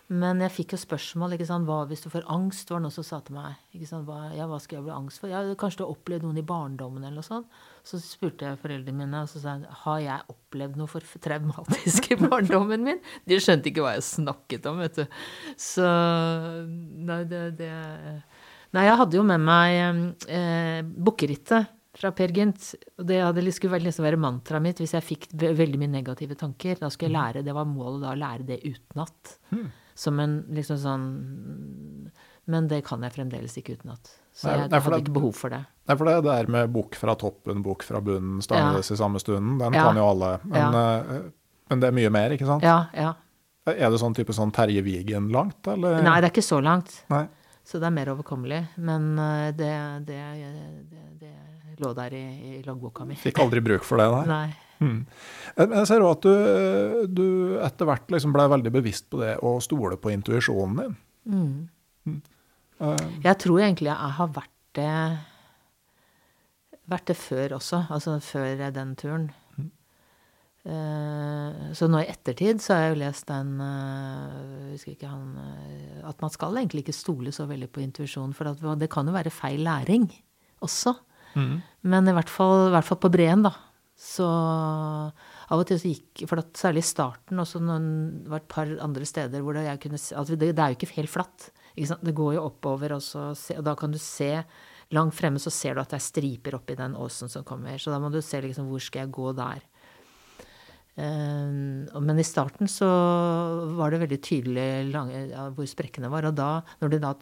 Men 0.07 0.39
jeg 0.45 0.53
fikk 0.55 0.75
jo 0.77 0.79
spørsmål. 0.79 1.35
ikke 1.35 1.49
sant, 1.49 1.67
hva 1.67 1.81
hvis 1.91 2.05
du 2.05 2.11
får 2.13 2.29
angst? 2.31 2.71
var 2.71 2.79
det 2.79 2.87
noen 2.87 2.95
som 2.95 3.07
sa 3.07 3.19
til 3.27 3.35
meg. 3.35 3.57
ikke 3.75 3.89
sant, 3.91 4.07
hva, 4.07 4.31
ja, 4.37 4.47
hva 4.47 4.61
skal 4.63 4.79
jeg 4.79 4.85
bli 4.87 4.95
angst 4.95 5.19
for? 5.19 5.31
Ja, 5.33 5.41
Kanskje 5.59 5.81
du 5.81 5.85
har 5.85 5.95
opplevd 5.97 6.23
noen 6.23 6.39
i 6.39 6.47
barndommen? 6.47 7.03
eller 7.03 7.19
noe 7.19 7.27
sånt. 7.27 7.49
Så 7.83 7.99
spurte 7.99 8.47
jeg 8.47 8.61
foreldrene 8.63 9.01
mine, 9.03 9.23
og 9.25 9.31
så 9.31 9.43
sa 9.43 9.57
jeg 9.59 9.79
har 9.83 10.01
jeg 10.05 10.29
opplevd 10.31 10.79
noe 10.79 10.91
for 10.91 11.03
traumatisk 11.27 12.11
i 12.15 12.19
barndommen 12.23 12.87
min? 12.87 13.01
De 13.27 13.39
skjønte 13.43 13.73
ikke 13.73 13.83
hva 13.83 13.97
jeg 13.97 14.07
snakket 14.07 14.69
om, 14.71 14.79
vet 14.85 15.01
du. 15.01 15.07
Så 15.59 15.87
Nei, 15.87 17.25
det, 17.27 17.43
det 17.59 17.73
Nei, 18.77 18.85
jeg 18.87 18.99
hadde 19.01 19.17
jo 19.19 19.25
med 19.27 19.43
meg 19.43 20.29
eh, 20.29 20.83
bukkerittet 20.85 21.73
fra 21.97 22.13
Per 22.15 22.35
Gynt. 22.35 22.75
Og 23.01 23.09
det 23.09 23.23
hadde, 23.25 23.45
skulle 23.55 23.81
liksom 23.83 24.07
være 24.07 24.21
mantraet 24.21 24.63
mitt 24.63 24.83
hvis 24.83 24.95
jeg 24.95 25.07
fikk 25.07 25.27
veldig 25.35 25.81
mye 25.83 25.95
negative 25.97 26.37
tanker. 26.39 26.79
Da 26.79 26.91
skulle 26.93 27.11
jeg 27.11 27.17
lære, 27.17 27.45
Det 27.47 27.57
var 27.57 27.67
målet 27.71 28.05
da, 28.05 28.13
å 28.13 28.21
lære 28.21 28.47
det 28.53 28.61
utenat. 28.67 29.35
Som 29.97 30.21
en 30.21 30.43
liksom 30.53 30.77
sånn 30.83 31.05
Men 32.47 32.69
det 32.71 32.83
kan 32.87 33.03
jeg 33.03 33.15
fremdeles 33.17 33.57
ikke 33.59 33.75
utenat. 33.79 34.11
Så 34.37 34.47
jeg 34.53 34.69
nei, 34.71 34.79
hadde 34.79 34.91
det- 34.93 35.03
ikke 35.03 35.15
behov 35.17 35.33
for 35.35 35.51
det. 35.51 35.65
Nei, 35.89 35.97
for 35.97 36.05
det 36.07 36.17
der 36.25 36.47
med 36.53 36.73
bukk 36.73 36.95
fra 36.95 37.15
toppen, 37.19 37.63
bukk 37.65 37.83
fra 37.83 38.01
bunnen, 38.01 38.39
stanges 38.45 38.91
i 38.93 38.97
samme 39.01 39.19
stunden, 39.19 39.59
den 39.59 39.73
Ja. 39.75 39.83
kan 39.89 39.97
jo 39.97 40.05
alle. 40.07 40.39
Men, 40.45 40.73
ja. 40.73 41.21
men 41.71 41.81
det 41.81 41.89
er 41.89 41.93
mye 41.97 42.11
mer, 42.11 42.31
ikke 42.37 42.47
sant? 42.47 42.63
Ja, 42.63 42.87
ja. 42.95 43.15
Er 43.67 43.91
det 43.91 43.99
sånn 43.99 44.15
type 44.15 44.31
sånn 44.33 44.53
Terje 44.55 44.83
Vigen 44.85 45.33
langt, 45.33 45.67
eller? 45.67 46.01
Nei, 46.03 46.21
det 46.21 46.29
er 46.29 46.35
ikke 46.41 46.45
så 46.47 46.61
langt. 46.63 47.03
Nei. 47.11 47.27
Så 47.65 47.81
det 47.81 47.89
er 47.89 47.91
mer 47.91 48.07
overkommelig. 48.15 48.69
Men 48.79 49.19
eh, 49.19 49.51
det, 49.51 50.07
det, 50.07 50.21
det, 50.93 51.19
det 51.19 51.33
lå 51.83 51.91
der 51.97 52.15
i, 52.15 52.59
i 52.61 52.63
loggboka 52.63 53.05
mi. 53.05 53.17
Fikk 53.19 53.41
aldri 53.43 53.61
bruk 53.61 53.83
for 53.83 53.99
det, 53.99 54.07
nei. 54.07 54.27
Nei. 54.27 54.55
Mm. 54.81 55.07
Jeg 55.57 55.87
ser 55.89 56.05
òg 56.05 56.11
at 56.19 56.27
du, 56.27 57.07
du 57.09 57.27
etter 57.65 57.89
hvert 57.89 58.11
liksom 58.13 58.35
ble 58.37 58.45
veldig 58.53 58.73
bevisst 58.75 59.09
på 59.13 59.23
det 59.23 59.37
å 59.41 59.57
stole 59.65 59.97
på 59.97 60.13
intuisjonen 60.13 60.77
din. 60.83 60.99
Mm. 62.07 62.21
Eh, 62.81 63.07
Jeg 63.25 63.39
tror 63.43 63.63
egentlig 63.63 63.89
jeg 63.93 64.15
har 64.21 64.29
vært 64.37 64.53
det 64.77 64.93
vært 66.87 67.09
det 67.11 67.17
før 67.19 67.57
også, 67.57 67.87
altså 67.91 68.19
før 68.23 68.61
den 68.71 68.95
turen. 69.01 69.31
Eh, 70.67 71.73
Så 71.79 71.87
nå 71.87 72.01
i 72.03 72.09
ettertid 72.11 72.59
så 72.63 72.75
har 72.75 72.81
jeg 72.85 72.95
jo 72.95 73.01
lest 73.05 73.29
den 73.31 73.53
eh, 73.63 74.73
husker 74.73 74.97
ikke 74.97 75.11
han, 75.11 75.29
eh, 75.39 76.01
At 76.11 76.21
man 76.25 76.33
skal 76.35 76.59
egentlig 76.59 76.83
ikke 76.85 76.97
stole 76.97 77.31
så 77.35 77.47
veldig 77.47 77.69
på 77.71 77.85
intuisjon, 77.85 78.35
for 78.35 78.51
at 78.51 78.63
det 78.81 78.91
kan 78.91 79.07
jo 79.07 79.15
være 79.15 79.31
feil 79.35 79.63
læring 79.67 80.09
også. 80.65 80.97
Men 81.37 82.09
i 82.09 82.15
hvert 82.17 82.31
fall, 82.33 82.69
i 82.69 82.73
hvert 82.73 82.87
fall 82.89 82.97
på 82.99 83.11
Breen, 83.13 83.43
da. 83.45 83.51
Så 83.97 84.27
av 84.27 85.57
og 85.57 85.65
til 85.69 85.79
så 85.81 85.89
gikk 85.89 86.27
For 86.29 86.43
særlig 86.53 86.83
i 86.85 86.89
starten, 86.91 87.41
også 87.41 87.63
når 87.65 87.85
det 88.27 88.33
var 88.33 88.43
et 88.43 88.51
par 88.53 88.73
andre 88.85 89.09
steder 89.09 89.41
hvor 89.41 89.57
det, 89.57 89.65
kunne 89.81 89.97
altså 89.97 90.37
det, 90.37 90.51
det 90.53 90.63
er 90.63 90.75
jo 90.75 90.77
ikke 90.77 90.97
helt 90.99 91.13
flatt. 91.13 91.51
Ikke? 91.75 91.97
Det 92.05 92.17
går 92.17 92.35
jo 92.37 92.45
oppover, 92.45 92.97
og, 92.99 93.05
se, 93.05 93.57
og 93.57 93.65
da 93.65 93.77
kan 93.79 93.95
du 93.95 94.01
se 94.03 94.33
Langt 94.95 95.17
fremme 95.19 95.41
så 95.43 95.51
ser 95.51 95.75
du 95.75 95.81
at 95.83 95.91
det 95.91 95.99
er 95.99 96.05
striper 96.05 96.55
oppi 96.61 96.77
den 96.79 96.93
åsen 96.95 97.27
som 97.27 97.43
kommer. 97.43 97.75
Så 97.83 97.91
da 97.91 97.99
må 97.99 98.07
du 98.15 98.21
se 98.23 98.39
liksom 98.39 98.69
hvor 98.71 98.79
skal 98.85 99.03
jeg 99.03 99.15
gå 99.17 99.33
der. 99.35 99.65
Um, 100.97 101.89
men 102.07 102.21
i 102.23 102.25
starten 102.25 102.71
så 102.71 102.87
var 103.77 103.91
det 103.91 104.05
veldig 104.05 104.21
tydelig 104.23 104.69
lange, 104.93 105.25
ja, 105.33 105.49
hvor 105.57 105.67
sprekkene 105.67 106.13
var. 106.13 106.29
Og 106.31 106.39
da, 106.39 106.51
når 106.79 106.95
du 106.95 106.99
da 107.03 107.13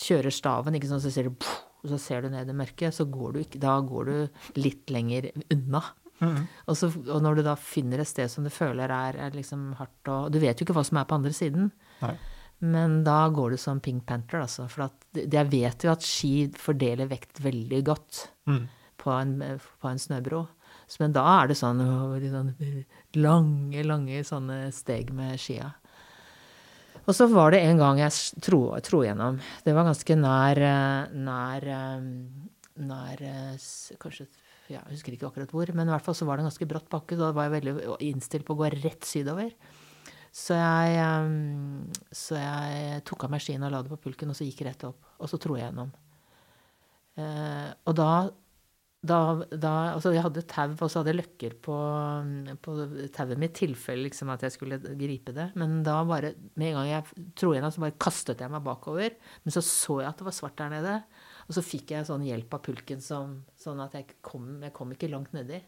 kjører 0.00 0.32
staven, 0.32 0.80
sant, 0.88 1.04
så 1.04 1.12
ser 1.12 1.28
du 1.28 1.46
så 1.82 1.98
ser 1.98 2.22
du 2.22 2.30
ned 2.30 2.48
i 2.48 2.54
mørket, 2.54 2.94
så 2.94 3.04
går 3.10 3.32
du 3.34 3.38
ikke 3.42 3.60
Da 3.62 3.74
går 3.82 4.08
du 4.08 4.60
litt 4.62 4.90
lenger 4.94 5.32
unna. 5.50 5.82
Og, 6.22 6.76
så, 6.78 6.90
og 7.02 7.22
når 7.24 7.38
du 7.38 7.42
da 7.46 7.56
finner 7.58 8.02
et 8.02 8.10
sted 8.10 8.30
som 8.30 8.46
du 8.46 8.50
føler 8.52 8.92
er, 8.94 9.18
er 9.18 9.34
liksom 9.34 9.72
hardt 9.80 10.10
og 10.12 10.30
Du 10.34 10.38
vet 10.42 10.60
jo 10.60 10.66
ikke 10.66 10.76
hva 10.76 10.84
som 10.86 11.00
er 11.00 11.08
på 11.10 11.18
andre 11.18 11.34
siden. 11.34 11.72
Nei. 12.02 12.14
Men 12.62 13.00
da 13.02 13.24
går 13.34 13.54
du 13.54 13.58
som 13.58 13.80
Pink 13.82 14.04
Panther, 14.06 14.44
altså. 14.44 14.68
For 14.70 14.86
at, 14.86 15.06
jeg 15.18 15.50
vet 15.50 15.82
jo 15.82 15.90
at 15.90 16.04
ski 16.06 16.34
fordeler 16.54 17.10
vekt 17.10 17.42
veldig 17.42 17.80
godt 17.88 18.20
på, 19.02 19.10
en, 19.10 19.32
på 19.58 19.90
en 19.90 19.98
snøbro. 19.98 20.44
Så, 20.86 21.00
men 21.02 21.14
da 21.16 21.24
er 21.40 21.50
det 21.50 21.58
sånn, 21.58 21.82
å, 21.82 22.14
de 22.22 22.30
sånn 22.30 22.52
lange, 23.18 23.82
lange 23.82 24.22
sånne 24.28 24.68
steg 24.74 25.10
med 25.16 25.40
skia. 25.42 25.72
Og 27.02 27.16
så 27.18 27.26
var 27.26 27.50
det 27.50 27.64
en 27.66 27.80
gang 27.80 27.98
jeg 27.98 28.42
tro, 28.46 28.60
tro 28.86 29.02
gjennom. 29.02 29.40
Det 29.64 29.74
var 29.74 29.88
ganske 29.88 30.16
nær 30.20 30.60
eh, 30.62 31.16
nær, 31.18 31.66
eh, 31.66 32.04
nær 32.86 33.24
eh, 33.26 33.70
Kanskje 34.02 34.28
Jeg 34.72 34.96
husker 34.96 35.16
ikke 35.16 35.28
akkurat 35.30 35.54
hvor, 35.54 35.72
men 35.76 35.88
i 35.88 35.94
hvert 35.94 36.04
fall 36.06 36.16
så 36.18 36.26
var 36.28 36.38
det 36.38 36.44
en 36.44 36.50
ganske 36.50 36.68
bratt 36.70 36.90
bakke. 36.92 37.18
Da 37.20 37.32
var 37.36 37.48
jeg 37.48 37.56
veldig 37.58 37.96
innstilt 38.08 38.46
på 38.48 38.56
å 38.56 38.62
gå 38.62 38.72
rett 38.74 39.08
sydover. 39.08 39.54
Så 40.32 40.56
jeg, 40.56 40.94
eh, 40.96 42.06
så 42.16 42.38
jeg 42.40 43.02
tok 43.08 43.26
av 43.26 43.34
meg 43.34 43.42
skiene 43.44 43.68
og 43.68 43.74
la 43.74 43.82
det 43.84 43.92
på 43.92 44.00
pulken, 44.08 44.32
og 44.32 44.38
så 44.38 44.46
gikk 44.48 44.62
jeg 44.62 44.70
rett 44.70 44.86
opp. 44.88 45.10
Og 45.20 45.28
så 45.28 45.40
tro 45.40 45.58
jeg 45.58 45.68
gjennom. 45.68 45.92
Eh, 47.20 47.68
og 47.84 47.96
da, 47.98 48.12
da, 49.04 49.18
da 49.52 49.72
Altså, 49.92 50.14
jeg 50.16 50.24
hadde 50.24 50.44
tau, 50.48 50.72
og 50.72 50.88
så 50.88 51.02
hadde 51.02 51.12
jeg 51.12 51.20
løkker 51.20 51.56
på, 51.66 51.76
på 52.64 52.76
tauet 53.12 53.42
mitt, 53.42 53.52
i 53.60 53.66
tilfelle 53.66 54.06
liksom 54.06 54.32
at 54.32 54.46
jeg 54.46 54.56
skulle 54.56 54.80
gripe 54.80 55.36
det. 55.36 55.50
Men 55.60 55.82
da 55.84 55.98
bare, 56.08 56.32
med 56.56 56.70
en 56.72 56.80
gang 56.80 56.90
jeg 56.94 57.28
tro 57.36 57.52
gjennom, 57.52 57.74
så 57.74 57.84
bare 57.84 58.00
kastet 58.00 58.40
jeg 58.40 58.52
meg 58.54 58.64
bakover. 58.64 59.18
Men 59.44 59.54
så 59.54 59.64
så 59.66 60.00
jeg 60.00 60.08
at 60.14 60.22
det 60.22 60.30
var 60.30 60.38
svart 60.38 60.56
der 60.62 60.72
nede. 60.78 60.96
Og 61.48 61.56
så 61.56 61.64
fikk 61.64 61.94
jeg 61.94 62.08
sånn 62.08 62.24
hjelp 62.26 62.54
av 62.54 62.62
pulken 62.66 63.02
som, 63.04 63.40
sånn 63.58 63.82
at 63.84 63.96
jeg 63.98 64.18
kom, 64.24 64.60
jeg 64.62 64.74
kom 64.76 64.92
ikke 64.94 65.10
langt 65.12 65.34
nedi. 65.36 65.60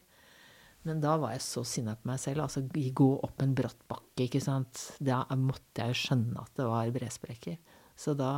Men 0.85 1.01
da 1.01 1.15
var 1.17 1.33
jeg 1.33 1.45
så 1.45 1.63
sinna 1.65 1.95
på 1.97 2.11
meg 2.11 2.21
selv. 2.21 2.45
Altså 2.45 2.61
gå 2.69 3.09
opp 3.25 3.41
en 3.43 3.55
bratt 3.57 3.87
bakke, 3.89 4.27
ikke 4.27 4.43
sant. 4.45 4.83
Da 5.01 5.23
måtte 5.41 5.81
jeg 5.81 5.95
jo 5.95 6.01
skjønne 6.03 6.43
at 6.43 6.53
det 6.61 6.67
var 6.69 6.93
bresprekker. 6.93 7.57
Så 7.97 8.13
da, 8.19 8.33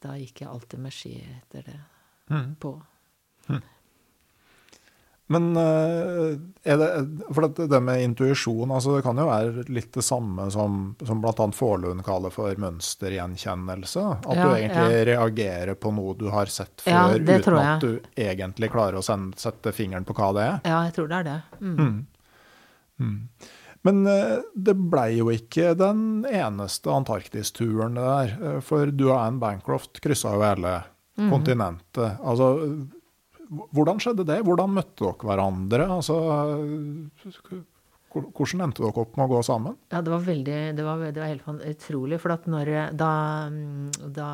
da 0.00 0.16
gikk 0.20 0.44
jeg 0.44 0.50
alltid 0.50 0.80
med 0.80 0.94
ski 0.96 1.16
etter 1.20 1.68
det 1.68 1.78
på. 2.62 2.76
Men 5.32 5.46
eh, 5.56 6.32
er 6.68 6.76
det, 6.80 6.88
for 7.32 7.46
det, 7.48 7.66
det 7.72 7.78
med 7.82 8.02
intuisjon, 8.04 8.70
altså 8.74 8.96
det 8.98 9.04
kan 9.06 9.16
jo 9.16 9.24
være 9.30 9.64
litt 9.72 9.90
det 9.96 10.04
samme 10.04 10.48
som, 10.52 10.80
som 11.06 11.22
bl.a. 11.22 11.46
Forlund 11.56 12.02
kaller 12.06 12.34
for 12.34 12.52
mønstergjenkjennelse. 12.60 14.04
At 14.26 14.36
Ja, 14.36 14.44
du 14.44 14.56
egentlig 14.58 15.06
reagerer 15.12 15.74
på 15.80 15.92
noe 15.96 16.14
du 16.20 16.26
har 16.34 16.50
sett 16.52 16.84
før, 16.84 17.16
Ja, 17.16 17.38
uten 17.38 17.58
at 17.62 17.80
du 17.86 18.00
egentlig 18.18 18.70
klarer 18.74 19.00
å 19.00 19.04
sende, 19.06 19.38
sette 19.40 19.72
fingeren 19.76 20.04
på 20.08 20.14
hva 20.18 20.30
det 20.36 20.44
er. 20.50 20.60
Ja, 20.68 20.82
jeg 20.88 20.96
tror 20.98 21.08
det 21.14 21.22
er 21.22 21.28
det. 21.30 21.40
Mm. 23.00 23.26
Men 23.82 24.06
eh, 24.06 24.36
det 24.54 24.76
blei 24.78 25.16
jo 25.18 25.30
ikke 25.34 25.72
den 25.78 26.22
eneste 26.28 26.92
Antarktis-turen 26.94 27.96
det 27.98 28.04
der. 28.06 28.34
eh, 28.52 28.60
For 28.62 28.92
du 28.94 29.08
og 29.10 29.16
Anne 29.18 29.40
Bancroft 29.42 29.98
kryssa 30.04 30.36
jo 30.36 30.44
hele 30.46 30.82
Mhm. 31.18 31.28
kontinentet. 31.28 32.14
Altså, 32.24 32.46
hvordan 33.52 34.00
skjedde 34.00 34.26
det? 34.28 34.40
Hvordan 34.46 34.72
møtte 34.78 35.04
dere 35.04 35.28
hverandre? 35.28 35.88
Altså, 35.98 36.16
hvordan 38.12 38.64
endte 38.66 38.84
dere 38.84 39.02
opp 39.04 39.16
med 39.16 39.24
å 39.26 39.32
gå 39.32 39.42
sammen? 39.46 39.76
Ja, 39.92 40.00
det 40.04 40.12
var 40.12 40.24
veldig 40.26 40.56
Det 40.76 40.86
var, 40.86 41.04
det 41.04 41.20
var 41.22 41.30
helt 41.32 41.66
utrolig. 41.72 42.20
For 42.22 42.34
at 42.34 42.48
når 42.50 42.72
da, 42.98 43.12
da 44.20 44.30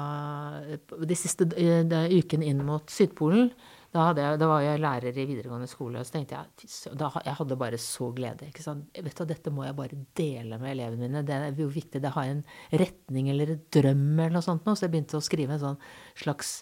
De 1.02 1.18
siste 1.18 1.48
ukene 1.50 2.48
inn 2.48 2.64
mot 2.66 2.90
Sydpolen 2.90 3.52
da, 3.88 4.10
jeg, 4.12 4.36
da 4.36 4.46
var 4.50 4.60
jeg 4.60 4.80
lærer 4.82 5.16
i 5.16 5.24
videregående 5.24 5.66
skole, 5.70 6.02
og 6.02 6.04
så 6.04 6.18
tenkte 6.18 6.36
jeg 6.36 6.96
da, 7.00 7.08
Jeg 7.24 7.38
hadde 7.38 7.56
bare 7.56 7.78
så 7.80 8.10
glede. 8.12 8.50
ikke 8.50 8.60
sant? 8.60 8.90
Vet 8.92 9.16
du, 9.16 9.24
Dette 9.30 9.52
må 9.54 9.64
jeg 9.64 9.76
bare 9.78 10.00
dele 10.18 10.58
med 10.60 10.74
elevene 10.74 11.06
mine. 11.06 11.22
Det 11.24 11.32
er 11.32 11.56
jo 11.56 11.70
viktig. 11.72 12.02
Det 12.04 12.12
har 12.12 12.28
en 12.28 12.42
retning 12.82 13.30
eller 13.32 13.54
en 13.54 13.62
drøm 13.72 14.04
eller 14.18 14.36
noe 14.36 14.44
sånt. 14.44 14.68
Så 14.68 14.84
jeg 14.84 14.92
begynte 14.92 15.16
å 15.16 15.24
skrive 15.24 15.56
en 15.56 15.62
sånn 15.62 15.80
slags 16.20 16.58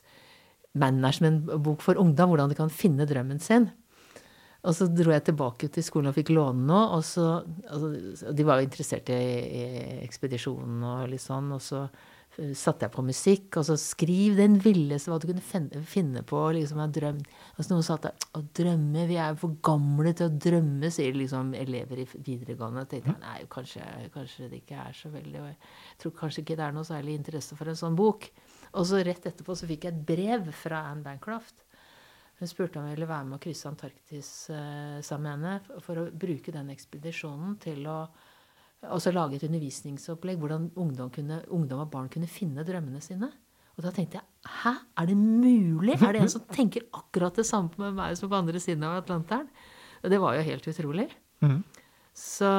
management-bok 0.78 1.82
for 1.84 1.98
ungdom. 2.00 2.32
Hvordan 2.32 2.52
de 2.52 2.58
kan 2.58 2.72
finne 2.72 3.08
drømmen 3.08 3.42
sin. 3.42 3.70
Og 4.66 4.74
så 4.74 4.88
dro 4.90 5.12
jeg 5.14 5.28
tilbake 5.28 5.70
til 5.70 5.84
skolen 5.86 6.10
og 6.10 6.16
fikk 6.16 6.32
låne 6.34 6.66
noe. 6.66 6.98
Og 6.98 7.06
så, 7.06 7.38
altså, 7.70 8.34
de 8.34 8.46
var 8.46 8.58
jo 8.60 8.66
interessert 8.66 9.10
i, 9.14 9.22
i 9.60 9.64
ekspedisjonen 10.02 10.82
og 10.82 11.08
litt 11.12 11.22
sånn. 11.22 11.52
Og 11.54 11.62
så 11.62 11.84
eh, 11.84 12.50
satte 12.58 12.88
jeg 12.88 12.94
på 12.96 13.04
musikk, 13.06 13.60
og 13.60 13.68
så 13.68 13.76
skriv 13.78 14.40
den 14.40 14.58
villeste 14.64 15.12
hva 15.12 15.20
du 15.22 15.28
kunne 15.28 15.44
finne, 15.86 16.24
på. 16.26 16.40
liksom 16.56 16.82
av 16.82 16.96
drøm. 16.96 17.22
Altså 17.54 17.68
Noen 17.72 17.86
sa 17.86 17.98
at 18.00 18.26
å 18.34 18.42
drømme, 18.58 19.06
vi 19.06 19.20
er 19.22 19.38
for 19.38 19.54
gamle 19.70 20.16
til 20.18 20.32
å 20.32 20.34
drømme, 20.48 20.90
sier 20.94 21.14
liksom 21.14 21.54
elever 21.54 22.02
i 22.02 22.08
videregående. 22.16 22.82
Og 22.82 22.90
tenkte 22.90 23.14
jeg 23.14 23.22
nei, 23.22 23.38
kanskje, 23.52 23.86
kanskje 24.16 24.50
det 24.50 24.64
ikke 24.64 24.82
er 24.88 24.98
så 24.98 25.14
veldig 25.14 25.44
og 25.44 25.50
Jeg 25.52 26.02
tror 26.02 26.18
kanskje 26.24 26.42
ikke 26.42 26.58
det 26.58 26.66
er 26.66 26.74
noe 26.74 26.90
særlig 26.90 27.20
interesse 27.20 27.58
for 27.58 27.70
en 27.70 27.78
sånn 27.78 27.98
bok. 27.98 28.32
Og 28.76 28.84
så 28.84 29.00
rett 29.04 29.28
etterpå 29.30 29.56
så 29.56 29.68
fikk 29.68 29.86
jeg 29.86 29.94
et 29.94 30.06
brev 30.08 30.50
fra 30.54 30.82
Anne 30.90 31.04
Bancroft. 31.04 31.64
Hun 32.36 32.50
spurte 32.50 32.78
om 32.78 32.88
jeg 32.88 32.98
ville 32.98 33.08
være 33.08 33.28
med 33.30 33.38
å 33.38 33.42
krysse 33.42 33.68
Antarktis 33.70 34.30
eh, 34.52 34.98
sammen 35.04 35.40
med 35.40 35.54
henne 35.56 35.82
for 35.84 36.02
å 36.02 36.08
bruke 36.12 36.52
den 36.52 36.68
ekspedisjonen 36.74 37.56
til 37.62 37.86
å 37.88 38.00
også 38.92 39.10
lage 39.14 39.38
et 39.38 39.46
undervisningsopplegg 39.46 40.38
hvordan 40.42 40.68
ungdom, 40.76 41.08
kunne, 41.14 41.40
ungdom 41.48 41.80
og 41.86 41.90
barn 41.94 42.10
kunne 42.12 42.28
finne 42.28 42.64
drømmene 42.66 43.00
sine. 43.04 43.30
Og 43.76 43.84
da 43.84 43.92
tenkte 43.92 44.20
jeg 44.20 44.52
hæ, 44.62 44.74
er 45.00 45.08
det 45.08 45.16
mulig? 45.16 45.96
Er 45.96 46.16
det 46.16 46.26
en 46.26 46.32
som 46.32 46.44
tenker 46.52 46.84
akkurat 46.96 47.40
det 47.40 47.46
samme 47.48 47.72
med 47.80 47.96
meg 47.96 48.20
som 48.20 48.30
på 48.32 48.38
andre 48.38 48.60
siden 48.62 48.84
av 48.88 49.00
Atlanteren? 49.00 49.48
Og 50.02 50.12
det 50.12 50.20
var 50.20 50.36
jo 50.36 50.44
helt 50.46 50.68
utrolig. 50.70 51.08
Så, 52.16 52.52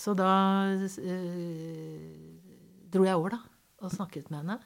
så 0.00 0.14
da 0.16 0.30
øh, 0.72 1.98
dro 2.92 3.04
jeg 3.04 3.18
over, 3.20 3.36
da, 3.36 3.53
og 3.86 3.92
snakket 3.94 4.30
med 4.32 4.42
henne. 4.42 4.58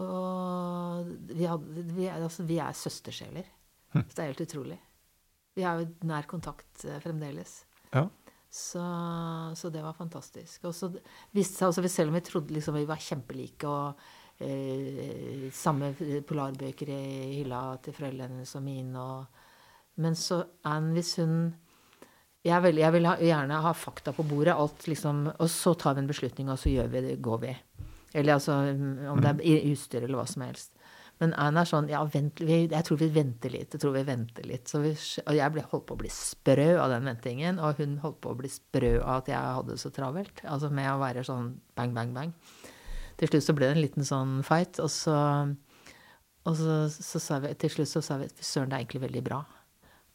Og 0.00 1.10
vi, 1.28 1.44
hadde, 1.44 1.84
vi, 1.92 2.06
er, 2.08 2.16
altså, 2.22 2.46
vi 2.48 2.56
er 2.62 2.76
søstersjeler. 2.76 3.50
Så 3.92 4.14
det 4.14 4.22
er 4.22 4.30
helt 4.30 4.46
utrolig. 4.46 4.78
Vi 5.52 5.64
har 5.66 5.80
jo 5.80 5.90
nær 6.08 6.24
kontakt 6.28 6.84
eh, 6.88 7.00
fremdeles. 7.02 7.58
Ja. 7.92 8.06
Så, 8.52 8.82
så 9.56 9.70
det 9.72 9.82
var 9.84 9.96
fantastisk. 9.96 10.64
Og 10.68 10.74
så 10.76 10.90
viste 11.32 11.58
seg 11.58 11.70
også, 11.70 11.84
selv 11.92 12.12
om 12.12 12.16
vi 12.16 12.24
trodde 12.24 12.56
liksom, 12.56 12.76
vi 12.80 12.88
var 12.88 13.00
kjempelike 13.00 13.68
og 13.68 14.00
eh, 14.44 15.48
samme 15.56 15.92
polarbøker 16.28 16.92
i 16.92 17.02
hylla 17.38 17.62
til 17.84 17.96
foreldrene 17.96 18.40
hennes 18.40 18.56
og 18.56 18.64
mine 18.66 19.06
og 19.16 19.40
Men 20.00 20.14
så 20.16 20.38
Anne, 20.64 20.94
hvis 20.96 21.18
hun 21.20 21.52
jeg, 22.42 22.58
vil, 22.64 22.78
jeg 22.80 22.92
vil 22.94 23.06
ha, 23.06 23.16
gjerne 23.20 23.58
ha 23.62 23.72
fakta 23.76 24.14
på 24.16 24.24
bordet, 24.26 24.54
alt 24.56 24.86
liksom, 24.88 25.26
og 25.30 25.50
så 25.52 25.74
tar 25.78 25.94
vi 25.94 26.02
en 26.02 26.08
beslutning, 26.08 26.48
og 26.50 26.58
så 26.58 26.72
gjør 26.72 26.88
vi 26.90 27.02
det, 27.04 27.18
går 27.22 27.38
vi. 27.44 27.52
Eller 28.12 28.36
altså, 28.36 28.58
om 29.12 29.22
det 29.22 29.32
er 29.40 29.68
utstyr 29.72 30.04
eller 30.04 30.20
hva 30.20 30.26
som 30.28 30.44
helst. 30.44 30.74
Men 31.22 31.34
Anne 31.38 31.62
er 31.62 31.68
sånn 31.68 31.88
ja, 31.90 32.00
vent, 32.10 32.40
vi, 32.42 32.64
jeg 32.66 32.86
tror 32.86 32.98
vi 32.98 33.08
venter 33.14 33.52
litt. 33.54 33.74
Jeg 33.74 33.82
tror 33.82 33.94
vi 33.94 34.02
venter 34.08 34.46
litt. 34.48 34.66
Så 34.70 34.80
vi, 34.82 34.90
og 35.22 35.36
jeg 35.36 35.54
ble, 35.54 35.64
holdt 35.70 35.86
på 35.86 35.94
å 35.94 36.00
bli 36.00 36.10
sprø 36.10 36.68
av 36.82 36.90
den 36.90 37.06
ventingen, 37.06 37.60
og 37.62 37.78
hun 37.78 37.98
holdt 38.02 38.18
på 38.24 38.32
å 38.32 38.38
bli 38.40 38.50
sprø 38.50 38.96
av 38.98 39.20
at 39.20 39.30
jeg 39.30 39.38
hadde 39.58 39.76
det 39.76 39.82
så 39.82 39.92
travelt. 39.94 40.42
Altså 40.42 40.72
med 40.74 40.90
å 40.90 41.00
være 41.02 41.22
sånn 41.28 41.52
bang, 41.78 41.94
bang, 41.94 42.14
bang. 42.16 42.32
Til 43.20 43.30
slutt 43.30 43.46
så 43.46 43.54
ble 43.54 43.68
det 43.68 43.76
en 43.76 43.84
liten 43.84 44.08
sånn 44.08 44.38
fight, 44.46 44.80
og 44.82 44.90
så, 44.90 45.16
og 46.42 46.56
så, 46.58 46.78
så 46.90 47.22
sa 47.22 47.38
vi, 47.44 47.52
til 47.60 47.76
slutt 47.76 47.92
så 47.92 48.02
sa 48.02 48.18
vi 48.18 48.26
søren, 48.40 48.72
det 48.72 48.80
er 48.80 48.82
egentlig 48.82 49.04
veldig 49.04 49.26
bra 49.28 49.44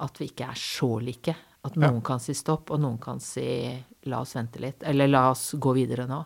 at 0.04 0.20
vi 0.20 0.28
ikke 0.30 0.50
er 0.52 0.60
så 0.60 0.90
like. 1.02 1.38
At 1.66 1.78
noen 1.80 2.02
kan 2.06 2.20
si 2.22 2.36
stopp, 2.38 2.70
og 2.72 2.82
noen 2.84 3.00
kan 3.02 3.22
si 3.24 3.48
la 4.12 4.20
oss 4.24 4.36
vente 4.38 4.60
litt. 4.62 4.84
Eller 4.88 5.10
la 5.10 5.30
oss 5.32 5.50
gå 5.60 5.74
videre 5.78 6.06
nå. 6.10 6.20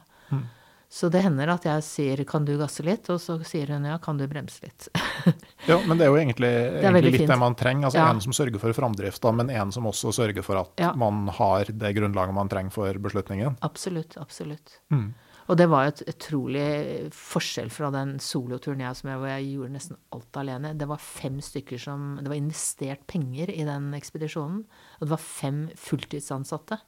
Så 0.92 1.08
det 1.08 1.22
hender 1.24 1.48
at 1.54 1.64
jeg 1.64 1.84
sier 1.88 2.18
'kan 2.28 2.44
du 2.44 2.58
gasse 2.60 2.84
litt', 2.84 3.08
og 3.10 3.20
så 3.24 3.38
sier 3.48 3.68
hun 3.72 3.86
'ja, 3.86 3.98
kan 3.98 4.18
du 4.18 4.28
bremse 4.28 4.60
litt'. 4.60 4.90
Ja, 5.68 5.78
men 5.88 5.98
det 5.98 6.06
er 6.06 6.10
jo 6.12 6.18
egentlig, 6.18 6.50
veldig 6.52 6.84
egentlig 6.84 7.12
litt 7.12 7.22
fint. 7.22 7.30
det 7.30 7.40
man 7.40 7.56
trenger. 7.56 7.86
Altså 7.86 7.98
Ja. 7.98 8.10
En 8.10 8.20
som 8.20 8.34
sørger 8.34 8.60
for 8.60 8.74
framdrift, 8.74 9.24
men 9.34 9.50
en 9.50 9.72
som 9.72 9.86
også 9.86 10.12
sørger 10.12 10.44
for 10.44 10.58
at 10.58 10.72
Ja. 10.78 10.92
man 10.94 11.28
har 11.30 11.64
det 11.66 11.96
grunnlaget 11.96 12.34
man 12.34 12.50
trenger 12.50 12.72
for 12.72 12.92
beslutningen. 12.94 13.56
absolutt, 13.62 14.18
absolutt. 14.18 14.80
Mm. 14.92 15.14
Og 15.50 15.58
det 15.58 15.68
var 15.70 15.84
jo 15.86 15.88
et 15.90 16.16
utrolig 16.16 17.12
forskjell 17.12 17.70
fra 17.70 17.90
den 17.92 18.18
soloturen 18.20 18.80
jeg 18.80 18.96
som 18.96 19.10
jeg, 19.10 19.18
hvor 19.20 19.28
jeg 19.28 19.56
gjorde 19.56 19.72
nesten 19.74 19.98
alt 20.14 20.32
alene. 20.34 20.78
Det 20.78 20.88
var 20.88 20.98
fem 20.98 21.40
stykker 21.42 21.80
som 21.80 22.18
Det 22.18 22.28
var 22.28 22.36
investert 22.36 23.08
penger 23.08 23.50
i 23.50 23.64
den 23.64 23.92
ekspedisjonen. 23.94 24.66
Og 25.00 25.02
det 25.02 25.10
var 25.10 25.18
fem 25.18 25.70
fulltidsansatte 25.76 26.80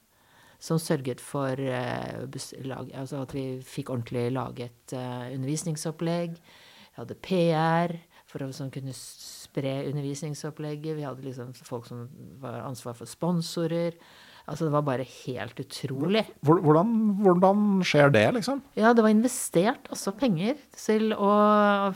som 0.64 0.80
sørget 0.80 1.20
for 1.20 1.60
eh, 1.60 2.24
lag, 2.64 2.88
altså 2.96 3.22
at 3.24 3.34
vi 3.36 3.44
fikk 3.64 3.92
ordentlig 3.92 4.30
laget 4.32 4.94
eh, 4.96 5.34
undervisningsopplegg. 5.34 6.38
Vi 6.38 7.00
hadde 7.00 7.20
PR 7.26 7.96
for 8.30 8.42
å 8.46 8.52
sånn, 8.54 8.72
kunne 8.74 8.94
spre 8.96 9.82
undervisningsopplegget. 9.90 10.96
Vi 10.96 11.04
hadde 11.06 11.26
liksom 11.26 11.52
folk 11.66 11.88
som 11.90 12.06
var 12.42 12.62
ansvar 12.64 12.96
for 12.98 13.10
sponsorer. 13.10 13.98
Altså 14.44 14.66
det 14.66 14.74
var 14.74 14.84
bare 14.84 15.06
helt 15.08 15.60
utrolig. 15.62 16.24
Hvordan, 16.44 16.90
hvordan 17.24 17.60
skjer 17.86 18.10
det, 18.12 18.24
liksom? 18.36 18.60
Ja, 18.76 18.92
det 18.92 19.04
var 19.04 19.14
investert 19.14 19.88
også 19.94 20.12
penger 20.20 20.58
til 20.76 21.14
å 21.16 21.30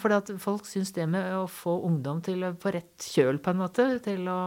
Fordi 0.01 0.17
at 0.17 0.31
folk 0.41 0.69
syns 0.69 0.95
det 0.97 1.05
med 1.13 1.29
å 1.37 1.45
få 1.51 1.77
ungdom 1.89 2.23
til 2.25 2.47
på 2.61 2.73
rett 2.73 3.09
kjøl, 3.13 3.41
på 3.45 3.53
en 3.53 3.61
måte, 3.61 3.91
til 4.05 4.29
å, 4.33 4.41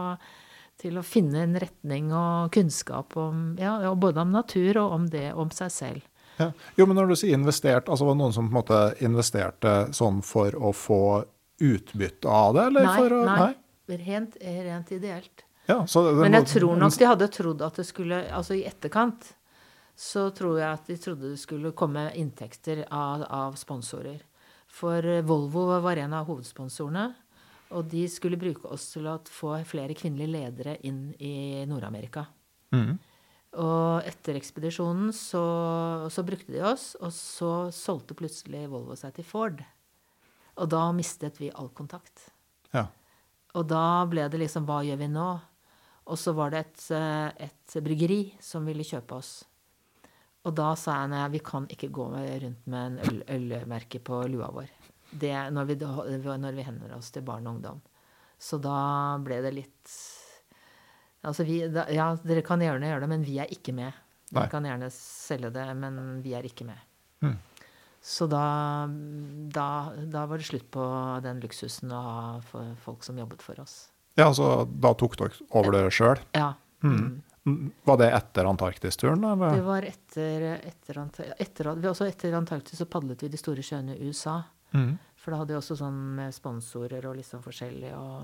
til 0.82 0.98
å 0.98 1.04
finne 1.06 1.44
en 1.46 1.58
retning 1.62 2.10
og 2.12 2.52
kunnskap 2.54 3.16
om 3.20 3.52
Ja, 3.60 3.76
både 3.94 4.24
om 4.24 4.32
natur 4.34 4.80
og 4.82 4.96
om 4.98 5.06
det, 5.12 5.30
om 5.32 5.52
seg 5.54 5.70
selv. 5.74 6.08
Ja. 6.40 6.50
Jo, 6.76 6.86
men 6.88 6.96
når 6.96 7.12
du 7.12 7.16
sier 7.20 7.36
investert, 7.36 7.88
altså 7.88 8.08
var 8.08 8.16
det 8.16 8.22
noen 8.22 8.34
som 8.34 8.48
på 8.48 8.54
en 8.54 8.58
måte 8.60 8.80
investerte 9.04 9.74
sånn 9.94 10.22
for 10.26 10.56
å 10.56 10.72
få 10.74 11.02
utbytte 11.62 12.28
av 12.28 12.56
det, 12.56 12.66
eller 12.72 12.88
Nei, 12.88 12.96
for 12.98 13.14
å 13.14 13.22
nei. 13.28 13.52
Rent, 13.92 14.36
rent 14.40 14.92
ideelt. 14.94 15.44
Ja, 15.68 15.82
så 15.86 16.02
det, 16.06 16.14
Men 16.24 16.34
jeg 16.40 16.48
tror 16.56 16.78
nok 16.80 16.96
de 16.98 17.06
hadde 17.06 17.28
trodd 17.30 17.62
at 17.62 17.76
det 17.78 17.84
skulle 17.86 18.16
Altså 18.34 18.56
i 18.58 18.64
etterkant 18.66 19.28
så 19.98 20.24
tror 20.34 20.56
jeg 20.58 20.66
at 20.66 20.88
de 20.88 20.96
trodde 20.98 21.30
det 21.30 21.38
skulle 21.38 21.74
komme 21.76 22.08
inntekter 22.18 22.80
av, 22.88 23.22
av 23.28 23.58
sponsorer. 23.60 24.22
For 24.72 25.04
Volvo 25.28 25.66
var 25.84 26.00
en 26.00 26.14
av 26.16 26.30
hovedsponsorene. 26.30 27.04
Og 27.72 27.88
de 27.92 28.04
skulle 28.10 28.40
bruke 28.40 28.68
oss 28.72 28.90
til 28.94 29.08
å 29.08 29.18
få 29.30 29.56
flere 29.68 29.96
kvinnelige 29.96 30.32
ledere 30.34 30.76
inn 30.88 31.10
i 31.22 31.64
Nord-Amerika. 31.68 32.26
Mm. 32.74 32.96
Og 33.62 34.08
etter 34.08 34.38
ekspedisjonen 34.38 35.12
så, 35.16 35.44
så 36.12 36.24
brukte 36.24 36.54
de 36.54 36.62
oss, 36.64 36.92
og 37.00 37.12
så 37.12 37.52
solgte 37.74 38.16
plutselig 38.16 38.64
Volvo 38.72 38.96
seg 38.96 39.16
til 39.18 39.28
Ford. 39.28 39.60
Og 40.60 40.68
da 40.72 40.86
mistet 40.96 41.40
vi 41.40 41.52
all 41.52 41.68
kontakt. 41.76 42.30
Ja. 42.72 42.86
Og 43.56 43.68
da 43.68 44.04
ble 44.08 44.24
det 44.32 44.40
liksom 44.40 44.64
Hva 44.68 44.80
gjør 44.86 45.00
vi 45.00 45.08
nå? 45.12 45.30
Og 46.12 46.18
så 46.18 46.32
var 46.34 46.52
det 46.52 46.64
et, 46.64 46.84
eh, 46.96 47.48
et 47.48 47.76
bryggeri 47.84 48.22
som 48.42 48.64
ville 48.66 48.84
kjøpe 48.84 49.20
oss. 49.20 49.32
Og 50.42 50.54
da 50.58 50.72
sa 50.74 50.96
jeg 51.02 51.12
nei, 51.12 51.26
vi 51.36 51.40
kan 51.44 51.68
ikke 51.70 51.92
gå 51.94 52.08
rundt 52.10 52.66
med 52.66 52.86
en 52.86 52.96
øl, 53.06 53.20
ølmerke 53.36 54.00
på 54.02 54.24
lua 54.32 54.48
vår. 54.50 54.72
Det 55.12 55.34
når 55.52 55.68
vi, 55.68 55.76
når 55.78 56.56
vi 56.56 56.66
hender 56.66 56.96
oss 56.96 57.12
til 57.12 57.24
barn 57.26 57.46
og 57.46 57.58
ungdom. 57.58 57.80
Så 58.42 58.58
da 58.58 59.18
ble 59.22 59.38
det 59.44 59.54
litt 59.54 59.94
Altså 61.22 61.44
vi 61.46 61.60
da, 61.70 61.84
Ja, 61.94 62.08
dere 62.26 62.42
kan 62.42 62.62
gjerne 62.62 62.88
gjøre 62.88 63.04
det, 63.04 63.10
men 63.12 63.22
vi 63.22 63.36
er 63.38 63.50
ikke 63.54 63.74
med. 63.76 63.94
Nei. 64.32 64.40
Dere 64.40 64.50
kan 64.50 64.66
gjerne 64.66 64.88
selge 64.90 65.52
det, 65.54 65.66
men 65.78 66.00
vi 66.24 66.32
er 66.34 66.48
ikke 66.48 66.66
med. 66.66 66.80
Mm. 67.22 67.36
Så 68.02 68.26
da, 68.26 68.88
da, 69.54 69.66
da 70.10 70.24
var 70.26 70.40
det 70.40 70.48
slutt 70.48 70.66
på 70.74 70.84
den 71.22 71.38
luksusen 71.44 71.92
å 71.94 72.00
ha 72.02 72.22
for 72.48 72.72
folk 72.82 73.06
som 73.06 73.20
jobbet 73.20 73.44
for 73.46 73.60
oss. 73.62 73.76
Ja, 74.18 74.32
så 74.34 74.64
da 74.66 74.90
tok 74.98 75.14
dere 75.20 75.46
over 75.54 75.76
det 75.76 75.84
sjøl? 75.94 76.18
Ja. 76.34 76.54
Mm. 76.82 77.20
Var 77.86 78.00
det 78.00 78.08
etter 78.14 78.46
Antarktis-turen, 78.50 79.22
Det 79.22 79.62
var 79.66 79.86
etter, 79.86 80.48
etter, 80.58 80.98
etter, 80.98 81.30
etter, 81.38 81.70
også 81.90 82.06
etter 82.10 82.34
Antarktis 82.38 82.82
så 82.82 82.86
padlet 82.90 83.22
vi 83.22 83.30
de 83.30 83.38
store 83.38 83.62
sjøene 83.66 83.94
i 83.94 84.10
USA. 84.10 84.40
Mm. 84.72 84.96
For 85.22 85.30
da 85.30 85.36
hadde 85.42 85.52
jeg 85.54 85.62
også 85.62 85.76
sånn 85.78 85.98
med 86.18 86.34
sponsorer 86.34 87.02
og 87.06 87.16
litt 87.18 87.28
sånn 87.28 87.44
forskjellig. 87.44 87.92
Og, 87.94 88.22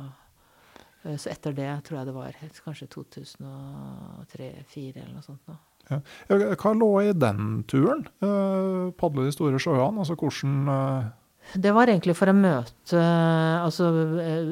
eh, 1.04 1.16
så 1.16 1.30
etter 1.30 1.52
det 1.54 1.70
tror 1.86 1.96
jeg 2.00 2.06
det 2.08 2.16
var 2.16 2.32
kanskje 2.64 2.88
2003-2004 2.96 4.96
eller 5.04 5.14
noe 5.14 5.26
sånt. 5.26 5.42
nå. 5.46 5.54
Ja. 5.88 5.98
Hva 6.28 6.72
lå 6.76 6.90
i 7.06 7.12
den 7.16 7.62
turen? 7.70 8.02
Uh, 8.20 8.90
padle 8.98 9.24
de 9.28 9.32
store 9.32 9.58
sjøene? 9.62 9.98
Altså 10.02 10.14
hvordan 10.20 10.54
eh, 10.74 11.04
Det 11.64 11.72
var 11.72 11.86
egentlig 11.88 12.12
for 12.18 12.28
å 12.28 12.34
møte 12.36 13.00
Altså 13.64 13.84
eh, 14.20 14.44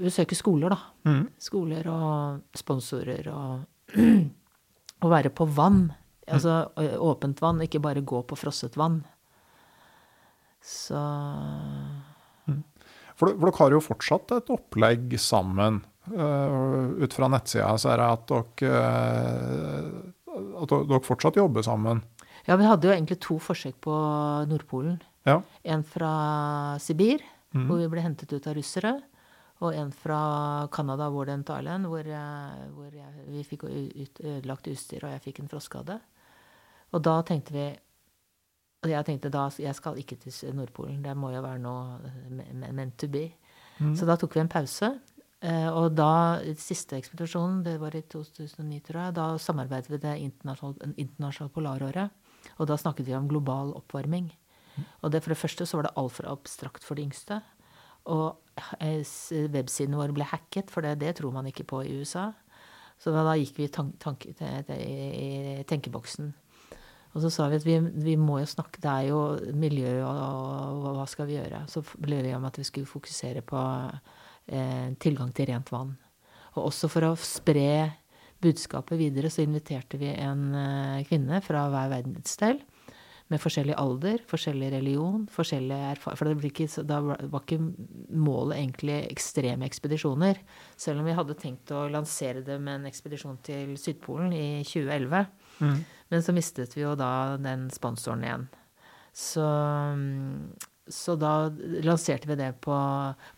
besøke 0.00 0.34
skoler, 0.38 0.68
da. 0.72 0.78
mm. 1.10 1.24
Skoler 1.42 1.84
og 1.92 2.40
sponsorer 2.56 3.24
og 3.34 3.52
Å 5.04 5.06
være 5.10 5.28
på 5.36 5.44
vann. 5.52 5.92
Altså 6.32 6.64
åpent 7.04 7.36
vann, 7.44 7.60
ikke 7.60 7.82
bare 7.84 8.00
gå 8.00 8.22
på 8.24 8.36
frosset 8.40 8.72
vann. 8.80 9.02
Så 10.64 10.98
For, 13.14 13.28
for 13.28 13.46
dere 13.46 13.58
har 13.60 13.74
jo 13.76 13.82
fortsatt 13.84 14.32
et 14.34 14.48
opplegg 14.50 15.12
sammen. 15.22 15.82
Uh, 16.10 16.98
ut 17.00 17.14
fra 17.16 17.28
nettsida 17.32 17.70
så 17.80 17.92
er 17.92 18.00
det 18.00 18.08
at 18.16 18.32
dere, 18.32 18.80
uh, 20.34 20.64
at 20.64 20.74
dere 20.74 21.04
fortsatt 21.04 21.38
jobber 21.38 21.64
sammen. 21.64 22.02
Ja, 22.48 22.58
vi 22.60 22.66
hadde 22.68 22.88
jo 22.88 22.92
egentlig 22.92 23.20
to 23.24 23.38
forsøk 23.40 23.78
på 23.86 23.94
Nordpolen. 24.50 24.98
Ja. 25.24 25.38
En 25.62 25.84
fra 25.86 26.76
Sibir, 26.82 27.22
mm. 27.54 27.68
hvor 27.68 27.80
vi 27.80 27.88
ble 27.92 28.04
hentet 28.04 28.34
ut 28.34 28.48
av 28.50 28.58
russere. 28.58 28.96
Og 29.64 29.72
en 29.78 29.92
fra 29.94 30.66
Canada, 30.74 31.06
Warden 31.14 31.44
Thailand, 31.46 31.86
hvor, 31.88 32.04
jeg, 32.04 32.68
hvor 32.74 32.90
jeg, 32.92 33.12
vi 33.30 33.44
fikk 33.46 33.64
ut, 33.64 34.20
ødelagt 34.20 34.68
utstyr, 34.68 35.06
og 35.06 35.14
jeg 35.14 35.22
fikk 35.28 35.40
en 35.40 35.48
frostskade. 35.52 36.00
Og 36.92 37.04
da 37.06 37.20
tenkte 37.26 37.54
vi 37.54 37.68
Og 38.84 38.92
jeg 38.92 39.06
tenkte 39.08 39.32
da 39.32 39.48
jeg 39.58 39.74
skal 39.78 39.96
ikke 40.00 40.18
til 40.20 40.52
Nordpolen, 40.56 41.00
det 41.04 41.16
må 41.16 41.32
jo 41.32 41.40
være 41.44 41.62
noe 41.64 41.98
meant 42.68 42.98
to 43.00 43.08
be. 43.08 43.30
Mm. 43.80 43.94
Så 43.96 44.06
da 44.06 44.16
tok 44.20 44.36
vi 44.36 44.42
en 44.44 44.52
pause. 44.52 44.90
Eh, 45.44 45.68
Og 45.68 45.92
da, 45.96 46.40
siste 46.60 46.96
ekspedisjonen, 46.96 47.62
det 47.64 47.78
var 47.80 47.96
i 47.96 48.02
2009, 48.02 48.80
tror 48.86 49.00
jeg, 49.00 49.16
da 49.16 49.26
samarbeidet 49.40 49.90
vi 49.90 50.00
det 50.00 50.14
internasjonale 50.28 50.94
internasjonal 51.00 51.52
polaråret. 51.52 52.10
Og 52.58 52.68
da 52.68 52.76
snakket 52.76 53.08
vi 53.08 53.16
om 53.16 53.28
global 53.28 53.72
oppvarming. 53.76 54.30
Og 55.02 55.12
det, 55.12 55.22
for 55.22 55.32
det 55.32 55.38
første 55.38 55.66
så 55.66 55.78
var 55.78 55.88
det 55.88 55.96
altfor 55.96 56.28
abstrakt 56.28 56.84
for 56.84 56.98
de 56.98 57.06
yngste. 57.06 57.40
Og 58.04 58.36
eh, 58.80 59.00
websiden 59.52 59.96
vår 59.96 60.12
ble 60.16 60.28
hacket, 60.28 60.70
for 60.70 60.84
det, 60.84 60.98
det 61.00 61.16
tror 61.16 61.32
man 61.32 61.48
ikke 61.48 61.64
på 61.64 61.84
i 61.84 61.96
USA. 62.00 62.32
Så 63.00 63.12
da, 63.12 63.24
da 63.26 63.36
gikk 63.36 63.56
vi 63.58 63.64
i 63.66 63.72
tank, 63.72 63.96
tank, 64.00 64.26
tenkeboksen. 65.68 66.32
Og 67.14 67.22
så 67.22 67.30
sa 67.30 67.46
vi 67.50 67.58
at 67.60 67.66
vi, 67.66 67.78
vi 67.78 68.16
må 68.18 68.40
jo 68.42 68.50
snakke 68.50 68.82
Det 68.82 68.90
er 68.90 69.08
jo 69.12 69.20
miljø, 69.54 70.00
og, 70.02 70.80
og 70.82 70.96
hva 70.98 71.06
skal 71.10 71.28
vi 71.30 71.38
gjøre? 71.38 71.64
Så 71.70 71.84
ble 72.02 72.22
vi 72.26 72.34
om 72.34 72.46
at 72.48 72.58
vi 72.58 72.66
skulle 72.66 72.90
fokusere 72.90 73.44
på 73.46 73.60
eh, 74.50 74.88
tilgang 75.02 75.30
til 75.34 75.52
rent 75.52 75.70
vann. 75.74 75.94
Og 76.54 76.68
også 76.68 76.90
for 76.90 77.06
å 77.06 77.14
spre 77.18 77.68
budskapet 78.44 78.98
videre, 79.00 79.30
så 79.32 79.44
inviterte 79.44 79.98
vi 80.00 80.10
en 80.10 80.48
eh, 80.58 81.04
kvinne 81.08 81.40
fra 81.44 81.68
hver 81.72 81.92
verdensdel. 81.94 82.60
Med 83.32 83.40
forskjellig 83.40 83.72
alder, 83.80 84.18
forskjellig 84.28 84.66
religion, 84.74 85.22
forskjellig 85.32 85.76
erfaring. 85.94 86.18
For 86.20 86.48
ikke, 86.50 86.66
da 86.84 86.98
var 87.00 87.40
ikke 87.40 87.56
målet 88.12 88.58
egentlig 88.58 88.98
ekstreme 89.06 89.64
ekspedisjoner. 89.64 90.42
Selv 90.76 91.00
om 91.00 91.08
vi 91.08 91.16
hadde 91.16 91.36
tenkt 91.40 91.72
å 91.72 91.86
lansere 91.88 92.44
det 92.44 92.58
med 92.60 92.82
en 92.82 92.90
ekspedisjon 92.90 93.38
til 93.46 93.78
Sydpolen 93.80 94.34
i 94.36 94.60
2011. 94.68 95.24
Men 96.12 96.26
så 96.26 96.36
mistet 96.36 96.76
vi 96.76 96.84
jo 96.84 96.92
da 97.00 97.38
den 97.40 97.70
sponsoren 97.72 98.26
igjen. 98.28 98.46
Så, 99.14 99.46
mm, 99.46 100.52
så 100.90 101.16
da 101.16 101.48
lanserte 101.86 102.28
vi 102.28 102.36
det 102.36 102.50
på 102.66 102.74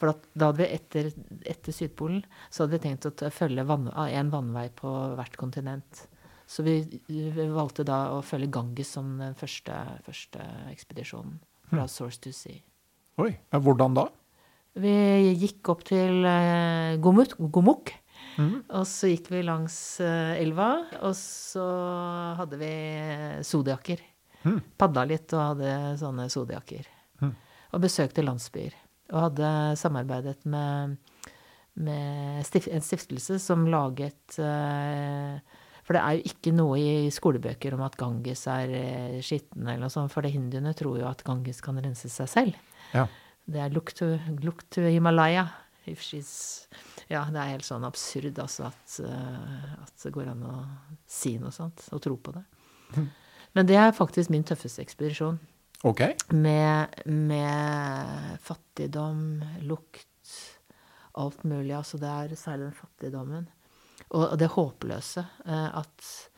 For 0.01 0.09
da, 0.09 0.14
da 0.32 0.49
hadde 0.49 0.62
vi 0.62 0.68
etter, 0.72 1.11
etter 1.45 1.74
Sydpolen 1.76 2.24
så 2.49 2.64
hadde 2.64 2.78
vi 2.78 2.84
tenkt 2.89 3.07
å 3.07 3.30
følge 3.30 3.66
vann, 3.68 3.91
en 3.93 4.32
vannvei 4.32 4.66
på 4.74 4.93
hvert 5.14 5.39
kontinent. 5.39 6.07
Så 6.47 6.62
vi, 6.62 6.78
vi 7.09 7.49
valgte 7.51 7.84
da 7.86 8.12
å 8.14 8.22
følge 8.22 8.53
Ganges 8.55 8.94
som 8.94 9.16
den 9.18 9.34
første, 9.38 9.74
første 10.07 10.44
ekspedisjonen. 10.70 11.40
Fra 11.66 11.88
Source 11.90 12.22
to 12.22 12.30
Sea. 12.30 12.62
Oi, 13.18 13.32
hvordan 13.51 13.97
da? 13.97 14.07
Vi 14.78 14.92
gikk 15.40 15.72
opp 15.72 15.86
til 15.88 16.26
eh, 16.28 16.99
Gomut, 17.03 17.34
Gomuk. 17.40 17.90
Mm. 18.36 18.61
Og 18.76 18.84
så 18.88 19.11
gikk 19.11 19.30
vi 19.32 19.40
langs 19.47 19.76
eh, 20.05 20.36
elva, 20.42 20.68
og 21.01 21.16
så 21.18 21.64
hadde 22.38 22.61
vi 22.61 22.72
sodiakker. 23.49 24.03
Mm. 24.47 24.61
Padla 24.78 25.07
litt 25.09 25.32
og 25.34 25.42
hadde 25.42 25.70
sånne 26.01 26.28
zodiaker. 26.32 26.86
Mm. 27.24 27.32
Og 27.72 27.82
besøkte 27.82 28.24
landsbyer. 28.24 28.76
Og 29.14 29.22
hadde 29.30 29.51
samarbeidet 29.80 30.38
med, 30.51 30.99
med 31.80 32.44
stif 32.47 32.68
en 32.68 32.84
stiftelse 32.84 33.40
som 33.42 33.64
laget 33.70 34.38
eh, 34.42 35.40
For 35.87 35.95
det 35.95 36.03
er 36.03 36.16
jo 36.18 36.32
ikke 36.32 36.53
noe 36.57 36.78
i 36.82 37.11
skolebøker 37.14 37.76
om 37.76 37.84
at 37.87 37.95
Ganges 38.01 38.43
er 38.51 38.72
eh, 38.74 39.20
skitten 39.22 39.68
eller 39.68 39.84
noe 39.84 39.93
sånt, 39.93 40.11
for 40.11 40.26
det 40.26 40.32
hinduene 40.34 40.74
tror 40.74 40.99
jo 40.99 41.07
at 41.07 41.22
Ganges 41.26 41.62
kan 41.62 41.78
rense 41.78 42.11
seg 42.11 42.30
selv. 42.32 42.59
Ja. 42.91 43.07
Det 43.47 43.62
er 43.62 43.70
look 43.70 43.95
to, 43.95 44.16
Himalaya. 44.82 45.47
She's 45.87 46.66
Ja, 47.07 47.20
det 47.30 47.39
er 47.39 47.53
helt 47.53 47.66
sånn 47.66 47.87
absurd, 47.87 48.41
altså, 48.43 48.72
at, 48.72 48.97
eh, 49.07 49.74
at 49.84 50.03
det 50.03 50.11
går 50.16 50.32
an 50.32 50.43
å 50.43 50.57
si 51.07 51.37
noe 51.39 51.55
sånt. 51.55 51.87
Og 51.95 52.03
tro 52.03 52.16
på 52.18 52.34
det. 52.34 52.43
Men 53.55 53.68
det 53.70 53.78
er 53.78 53.95
faktisk 53.95 54.32
min 54.34 54.45
tøffeste 54.45 54.82
ekspedisjon. 54.82 55.39
Ok. 55.87 56.03
Med, 56.34 56.99
med 57.07 58.41
fattigdom, 58.43 59.45
lukt, 59.68 60.32
alt 61.14 61.45
mulig. 61.47 61.72
Altså 61.76 62.01
det 62.03 62.11
er 62.11 62.34
særlig 62.34 62.72
den 62.72 62.80
fattigdommen. 62.80 63.47
Og 64.14 64.38
det 64.38 64.52
håpløse. 64.54 65.26
eh, 65.46 65.78
At 65.78 66.30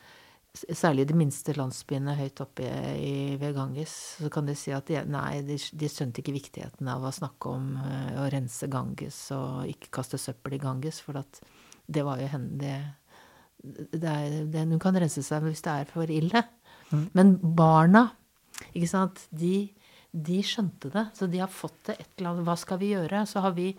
særlig 0.75 1.07
de 1.07 1.15
minste 1.15 1.53
landsbyene 1.55 2.17
høyt 2.19 2.41
oppe 2.43 2.65
i, 2.97 3.37
ved 3.39 3.55
Ganges, 3.55 3.93
så 4.19 4.31
kan 4.33 4.47
de 4.49 4.55
si 4.59 4.73
at 4.75 4.89
de, 4.91 4.97
nei, 5.07 5.43
de, 5.47 5.55
de 5.55 5.91
skjønte 5.93 6.23
ikke 6.23 6.35
viktigheten 6.35 6.89
av 6.91 7.05
å 7.05 7.13
snakke 7.15 7.53
om 7.53 7.77
eh, 7.79 8.17
å 8.19 8.29
rense 8.33 8.67
Ganges 8.73 9.21
og 9.37 9.69
ikke 9.71 9.93
kaste 10.01 10.19
søppel 10.19 10.57
i 10.57 10.63
Ganges, 10.63 10.99
for 11.05 11.21
at 11.21 11.43
det 11.87 12.03
var 12.05 12.19
jo 12.21 12.27
henne 12.33 12.59
det, 12.59 12.75
det 13.93 14.09
er, 14.09 14.41
det, 14.51 14.65
Hun 14.73 14.83
kan 14.83 14.97
rense 14.99 15.23
seg 15.23 15.45
hvis 15.47 15.63
det 15.65 15.77
er 15.77 15.89
for 15.93 16.11
ille. 16.11 16.43
Men 17.13 17.37
barna, 17.43 18.07
ikke 18.73 18.89
sant, 18.91 19.27
de, 19.31 19.69
de 20.11 20.41
skjønte 20.43 20.91
det. 20.95 21.07
Så 21.15 21.29
de 21.31 21.41
har 21.43 21.53
fått 21.53 21.79
det 21.91 21.99
et 22.01 22.11
eller 22.17 22.33
annet 22.33 22.47
Hva 22.49 22.57
skal 22.59 22.81
vi 22.81 22.93
gjøre? 22.95 23.23
Så, 23.29 23.43
har 23.45 23.53
vi, 23.57 23.71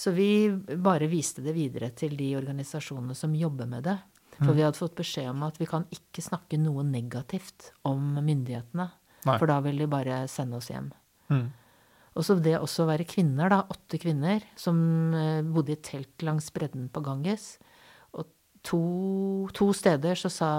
så 0.00 0.14
vi 0.16 0.48
bare 0.80 1.10
viste 1.12 1.42
det 1.44 1.52
videre 1.52 1.90
til 1.92 2.14
de 2.16 2.30
organisasjonene 2.38 3.16
som 3.18 3.34
jobber 3.36 3.68
med 3.68 3.84
det. 3.84 3.98
For 4.40 4.56
vi 4.56 4.64
hadde 4.64 4.78
fått 4.78 4.96
beskjed 4.96 5.28
om 5.28 5.42
at 5.44 5.58
vi 5.60 5.68
kan 5.68 5.84
ikke 5.92 6.22
snakke 6.24 6.56
noe 6.56 6.84
negativt 6.86 7.74
om 7.88 8.14
myndighetene. 8.16 8.86
Nei. 9.28 9.36
For 9.36 9.50
da 9.50 9.58
vil 9.64 9.82
de 9.82 9.88
bare 9.90 10.22
sende 10.32 10.56
oss 10.56 10.70
hjem. 10.72 10.88
Mm. 11.28 11.48
Og 12.16 12.24
så 12.26 12.38
det 12.40 12.56
også 12.56 12.86
å 12.86 12.88
være 12.88 13.06
kvinner, 13.08 13.52
da. 13.52 13.60
Åtte 13.70 14.00
kvinner 14.00 14.46
som 14.58 14.78
eh, 15.14 15.42
bodde 15.44 15.76
i 15.76 15.82
telt 15.84 16.24
langs 16.24 16.48
bredden 16.54 16.88
på 16.92 17.02
Ganges. 17.04 17.52
Og 18.16 18.30
to, 18.66 18.80
to 19.56 19.68
steder 19.76 20.16
så 20.18 20.32
sa 20.32 20.50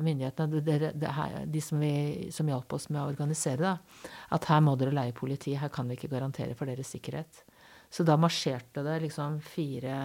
myndighetene, 0.00 0.64
det, 0.64 0.94
det 0.96 1.12
her, 1.18 1.42
de 1.52 1.62
som, 1.62 1.82
vi, 1.84 2.30
som 2.34 2.48
hjalp 2.48 2.78
oss 2.78 2.88
med 2.88 3.02
å 3.02 3.10
organisere 3.12 3.60
det, 3.60 4.08
at 4.32 4.48
her 4.48 4.64
må 4.64 4.74
dere 4.80 4.96
leie 4.96 5.14
politi, 5.16 5.54
her 5.60 5.72
kan 5.72 5.92
vi 5.92 6.00
ikke 6.00 6.14
garantere 6.16 6.56
for 6.56 6.72
deres 6.72 6.96
sikkerhet. 6.96 7.44
Så 7.92 8.04
da 8.06 8.16
marsjerte 8.20 8.82
det 8.84 9.00
liksom 9.04 9.38
fire 9.44 9.96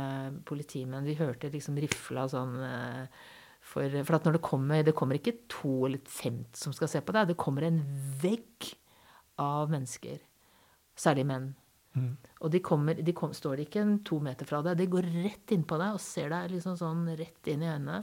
politimenn. 0.47 1.07
Vi 1.07 1.17
hørte 1.19 1.51
liksom 1.51 1.79
rifla 1.81 2.27
sånn 2.29 2.59
eh, 2.65 3.21
for, 3.61 3.97
for 4.05 4.17
at 4.17 4.25
når 4.25 4.37
det 4.37 4.43
kommer 4.45 4.85
Det 4.85 4.95
kommer 4.97 5.19
ikke 5.19 5.35
to 5.51 5.85
eller 5.85 6.01
fem 6.09 6.41
som 6.57 6.73
skal 6.73 6.89
se 6.91 7.01
på 7.01 7.15
deg. 7.15 7.31
Det 7.31 7.39
kommer 7.41 7.67
en 7.67 7.81
vegg 8.21 8.71
av 9.41 9.71
mennesker. 9.73 10.21
Særlig 10.97 11.25
menn. 11.29 11.51
Og 12.39 12.51
de, 12.53 12.61
kommer, 12.63 12.95
de 12.95 13.13
kom, 13.15 13.33
står 13.35 13.65
ikke 13.65 13.81
en 13.83 13.97
to 14.07 14.21
meter 14.23 14.47
fra 14.47 14.61
deg. 14.63 14.79
De 14.79 14.87
går 14.91 15.09
rett 15.25 15.53
innpå 15.55 15.79
deg 15.81 15.97
og 15.97 16.03
ser 16.03 16.31
deg 16.31 16.53
liksom 16.53 16.77
sånn 16.79 17.03
rett 17.19 17.51
inn 17.51 17.65
i 17.65 17.69
øynene. 17.69 17.99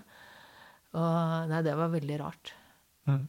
Og 0.99 1.51
nei, 1.51 1.63
det 1.65 1.77
var 1.77 1.93
veldig 1.93 2.19
rart. 2.21 2.53
Mm. 3.09 3.25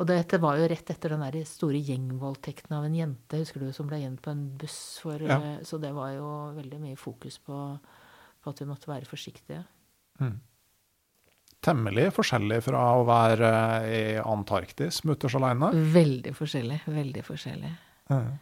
Og 0.00 0.06
dette 0.08 0.38
var 0.40 0.56
jo 0.56 0.68
rett 0.70 0.90
etter 0.94 1.12
den 1.12 1.20
der 1.26 1.42
store 1.44 1.76
gjengvoldtekten 1.84 2.72
av 2.72 2.86
en 2.86 2.94
jente, 2.96 3.36
husker 3.42 3.60
du, 3.60 3.68
som 3.76 3.88
ble 3.90 3.98
gjemt 4.00 4.22
på 4.24 4.32
en 4.32 4.46
buss. 4.56 4.98
For, 5.02 5.20
Ja. 5.20 5.36
eh, 5.36 5.58
Så 5.62 5.78
det 5.80 5.92
var 5.92 6.14
jo 6.14 6.28
veldig 6.56 6.80
mye 6.80 6.96
fokus 6.96 7.36
på, 7.38 7.78
på 8.40 8.50
at 8.50 8.58
vi 8.60 8.66
måtte 8.66 8.88
være 8.88 9.04
forsiktige. 9.04 9.64
temmelig 11.60 12.10
forskjellig 12.16 12.62
fra 12.62 12.82
å 12.96 13.04
være 13.04 13.48
i 13.84 14.02
Antarktis 14.24 15.02
mutters 15.04 15.34
aleine. 15.36 15.70
Veldig 15.92 16.32
forskjellig. 16.36 16.80
Veldig 16.86 17.24
forskjellig. 17.26 17.72
Mm. 18.10 18.38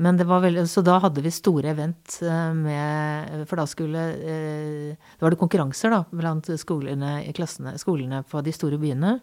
Men 0.00 0.16
det 0.16 0.26
var 0.26 0.40
veldig, 0.40 0.66
Så 0.68 0.82
da 0.84 0.98
hadde 1.02 1.20
vi 1.20 1.30
store 1.30 1.70
event 1.74 2.20
eh, 2.22 2.52
med 2.54 3.46
For 3.48 3.56
da 3.56 3.66
skulle 3.68 3.98
eh, 4.16 4.96
Da 5.18 5.26
var 5.26 5.30
det 5.34 5.40
konkurranser 5.40 5.90
da, 5.90 6.04
blant 6.12 6.46
skolene, 6.60 7.26
i 7.26 7.32
klassene, 7.32 7.74
skolene 7.78 8.22
på 8.24 8.42
de 8.42 8.52
store 8.52 8.78
byene. 8.78 9.18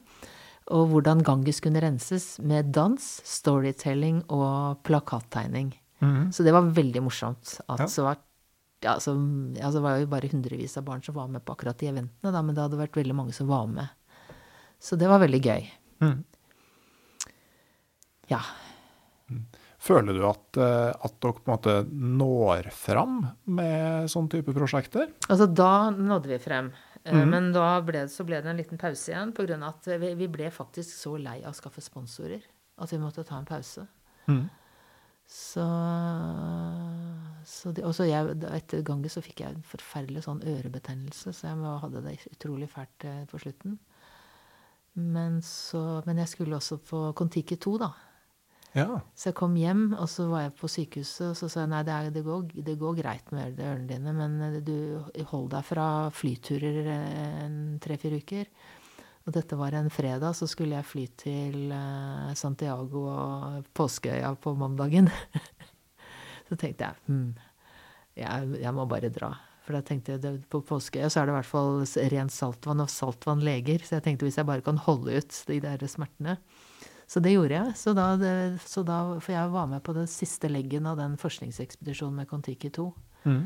Og 0.76 0.89
hvordan 0.91 1.22
Ganges 1.24 1.61
kunne 1.63 1.80
renses 1.80 2.39
med 2.43 2.74
dans, 2.76 2.99
storytelling 3.24 4.24
og 4.34 4.82
plakattegning. 4.84 5.70
Mm. 6.03 6.32
Så 6.36 6.43
det 6.43 6.51
var 6.53 6.68
veldig 6.76 7.01
morsomt. 7.05 7.59
At 7.70 7.80
Ja. 7.86 7.88
så 7.88 8.03
var, 8.03 8.18
ja, 8.84 8.97
så, 8.99 9.13
ja, 9.57 9.72
så 9.72 9.80
var 9.82 9.95
det 9.95 10.05
jo 10.05 10.11
bare 10.11 10.28
hundrevis 10.30 10.76
av 10.78 10.84
barn 10.86 11.01
som 11.01 11.15
var 11.15 11.28
med 11.32 11.45
på 11.45 11.55
akkurat 11.55 11.78
de 11.80 11.88
eventene, 11.88 12.32
da, 12.34 12.41
men 12.41 12.53
det 12.53 12.61
hadde 12.65 12.78
vært 12.82 12.99
veldig 12.99 13.15
mange 13.15 13.34
som 13.34 13.47
var 13.47 13.65
med. 13.68 13.88
Så 14.80 14.97
det 14.99 15.07
var 15.07 15.20
veldig 15.24 15.41
gøy. 15.41 15.70
Mm. 16.03 16.24
Ja. 18.28 18.41
Føler 19.80 20.13
du 20.18 20.24
at, 20.28 20.57
eh, 20.59 20.89
at 20.91 21.15
dere 21.24 21.34
på 21.38 21.47
en 21.47 21.53
måte 21.53 21.74
når 21.93 22.70
fram 22.76 23.22
med 23.45 24.09
sånn 24.11 24.28
type 24.30 24.51
prosjekter? 24.55 25.07
Altså, 25.30 25.47
da 25.47 25.89
nådde 25.95 26.28
vi 26.34 26.39
frem. 26.43 26.72
Mhm. 27.14 27.30
Men 27.30 27.51
da 27.53 27.80
ble, 27.82 28.01
det- 28.05 28.12
så 28.12 28.26
ble 28.26 28.41
det 28.41 28.49
en 28.49 28.58
liten 28.58 28.78
pause 28.78 29.12
igjen, 29.12 29.34
av 29.64 29.64
at 29.64 29.86
vi, 29.99 30.14
vi 30.16 30.28
ble 30.28 30.49
faktisk 30.51 30.89
så 30.89 31.18
lei 31.22 31.43
av 31.43 31.53
å 31.53 31.55
skaffe 31.55 31.82
sponsorer 31.82 32.41
at 32.78 32.89
vi 32.91 32.97
måtte 32.97 33.24
ta 33.26 33.38
en 33.38 33.45
pause. 33.45 33.88
Mm. 34.28 34.49
Så, 35.28 35.64
så 37.45 37.72
det, 37.76 37.84
og 37.84 37.93
så 37.95 38.05
jeg, 38.08 38.38
etter 38.55 38.84
gangen 38.86 39.10
så 39.12 39.22
fikk 39.24 39.41
jeg 39.43 39.55
en 39.55 39.64
forferdelig 39.66 40.24
sånn 40.24 40.41
ørebetennelse, 40.47 41.34
så 41.36 41.49
jeg 41.49 41.80
hadde 41.84 42.03
det 42.05 42.18
utrolig 42.32 42.70
fælt 42.72 43.05
eh, 43.08 43.26
på 43.30 43.39
slutten. 43.43 43.78
Men, 44.97 45.41
så, 45.45 46.01
men 46.08 46.18
jeg 46.24 46.32
skulle 46.32 46.58
også 46.58 46.80
på 46.82 47.01
Kon-Tiki 47.18 47.58
2, 47.62 47.76
da. 47.84 47.91
Ja. 48.76 48.99
Så 49.18 49.30
jeg 49.30 49.38
kom 49.39 49.55
hjem, 49.57 49.93
og 49.97 50.09
så 50.11 50.28
var 50.30 50.43
jeg 50.45 50.55
på 50.59 50.70
sykehuset, 50.70 51.32
og 51.32 51.38
så 51.39 51.49
sa 51.49 51.63
jeg 51.63 51.72
nei, 51.72 51.84
det, 51.88 51.93
er, 51.93 52.09
det, 52.13 52.24
går, 52.26 52.49
det 52.68 52.76
går 52.82 52.97
greit 52.99 53.32
med 53.34 53.61
ørene 53.63 53.88
dine, 53.89 54.13
men 54.18 54.36
eh, 54.49 54.59
du 54.65 55.24
hold 55.32 55.49
deg 55.53 55.65
fra 55.65 55.88
flyturer 56.13 56.91
eh, 56.93 57.47
tre-fire 57.84 58.22
uker. 58.22 58.51
Og 59.28 59.34
dette 59.36 59.57
var 59.59 59.76
en 59.76 59.89
fredag, 59.91 60.36
så 60.38 60.47
skulle 60.47 60.78
jeg 60.78 60.88
fly 60.88 61.07
til 61.20 61.74
eh, 61.76 62.36
Santiago 62.39 63.07
og 63.11 63.68
påskeøya 63.76 64.36
på 64.43 64.53
mandagen. 64.59 65.09
så 66.47 66.55
tenkte 66.55 66.91
jeg 66.91 67.01
hm, 67.09 67.28
jeg, 68.18 68.55
jeg 68.61 68.76
må 68.76 68.88
bare 68.89 69.11
dra. 69.13 69.34
For 69.68 69.76
da 69.76 69.84
tenkte 69.84 70.15
jeg, 70.15 70.45
på 70.47 70.61
påskeøya 70.63 71.09
så 71.11 71.22
er 71.22 71.28
det 71.28 71.34
i 71.34 71.39
hvert 71.41 71.49
fall 71.49 71.82
rent 72.13 72.32
saltvann, 72.32 72.86
og 72.86 72.91
saltvann 72.91 73.43
leger. 73.43 73.84
Så 73.84 73.97
jeg 73.97 74.05
tenkte 74.05 74.28
hvis 74.28 74.39
jeg 74.39 74.47
bare 74.47 74.63
kan 74.63 74.80
holde 74.86 75.20
ut 75.20 75.41
de 75.49 75.59
der 75.65 75.84
smertene. 75.91 76.38
Så 77.08 77.22
det 77.24 77.32
gjorde 77.38 77.55
jeg. 77.55 77.76
Så 77.80 77.93
da, 77.95 78.10
så 78.68 78.84
da, 78.84 78.97
for 79.24 79.32
jeg 79.32 79.53
var 79.53 79.70
med 79.72 79.84
på 79.86 79.95
den 79.95 80.10
siste 80.12 80.51
leggen 80.51 80.89
av 80.89 80.99
den 80.99 81.16
forskningsekspedisjonen 81.20 82.20
med 82.20 82.28
Kon-Tiki 82.28 82.72
2 82.76 82.88
mm. 83.24 83.39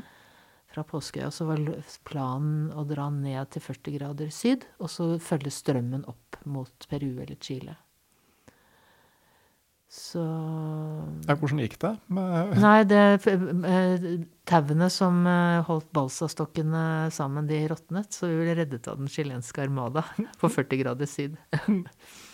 fra 0.74 0.86
Påskeøya. 0.90 1.30
Så 1.30 1.46
var 1.46 1.62
planen 2.08 2.72
å 2.74 2.88
dra 2.90 3.12
ned 3.14 3.54
til 3.54 3.66
40 3.68 3.96
grader 4.00 4.34
syd, 4.34 4.66
og 4.82 4.90
så 4.90 5.14
følge 5.22 5.54
strømmen 5.54 6.08
opp 6.10 6.42
mot 6.50 6.90
Peru 6.90 7.14
eller 7.22 7.38
Chile. 7.38 7.78
Så 9.92 10.24
ja. 11.28 11.36
Hvordan 11.36 11.60
gikk 11.60 11.76
det? 11.84 11.92
Med, 12.16 12.54
Nei, 12.64 12.78
det 12.88 13.00
eh, 13.28 14.06
Tauene 14.48 14.88
som 14.90 15.20
eh, 15.28 15.60
holdt 15.68 15.90
balsastokkene 15.92 17.12
sammen, 17.12 17.50
de 17.50 17.60
råtnet, 17.68 18.16
så 18.16 18.32
vi 18.32 18.40
ble 18.40 18.56
reddet 18.62 18.88
av 18.88 19.04
den 19.04 19.12
chilenske 19.12 19.68
armada 19.68 20.06
på 20.40 20.50
40 20.50 20.82
grader 20.86 21.12
syd. 21.12 21.36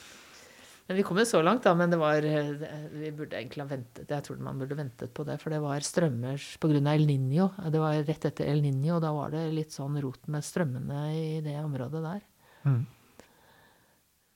Men 0.88 0.97
vi 0.97 1.03
kom 1.03 1.17
jo 1.19 1.25
så 1.27 1.41
langt, 1.43 1.65
da. 1.67 1.73
Men 1.75 1.91
det 1.91 1.99
var 1.99 2.23
eh, 2.23 2.51
Vi 2.95 3.11
burde 3.15 3.35
egentlig 3.35 3.63
ha 3.65 3.69
ventet. 3.69 4.07
Jeg 4.07 4.23
tror 4.23 4.39
man 4.43 4.59
burde 4.59 4.77
ventet 4.79 5.11
på 5.13 5.25
det, 5.27 5.35
for 5.41 5.51
det 5.51 5.59
var 5.63 5.83
strømmer 5.83 6.43
pga. 6.61 6.83
El 6.93 7.07
Niño. 7.09 7.49
Det 7.71 7.81
var 7.81 7.97
rett 8.07 8.29
etter 8.29 8.47
El 8.47 8.63
Niño, 8.63 8.95
og 8.97 9.03
da 9.03 9.11
var 9.15 9.33
det 9.35 9.49
litt 9.55 9.75
sånn 9.75 9.99
rot 10.03 10.29
med 10.31 10.45
strømmene 10.47 11.01
i 11.15 11.41
det 11.43 11.57
området 11.59 12.03
der. 12.05 12.23
Mm. 12.67 12.85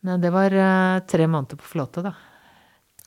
Men 0.08 0.22
det 0.24 0.34
var 0.34 0.52
eh, 0.58 1.00
tre 1.08 1.30
måneder 1.30 1.62
på 1.62 1.72
flåte, 1.78 2.04
da. 2.04 2.16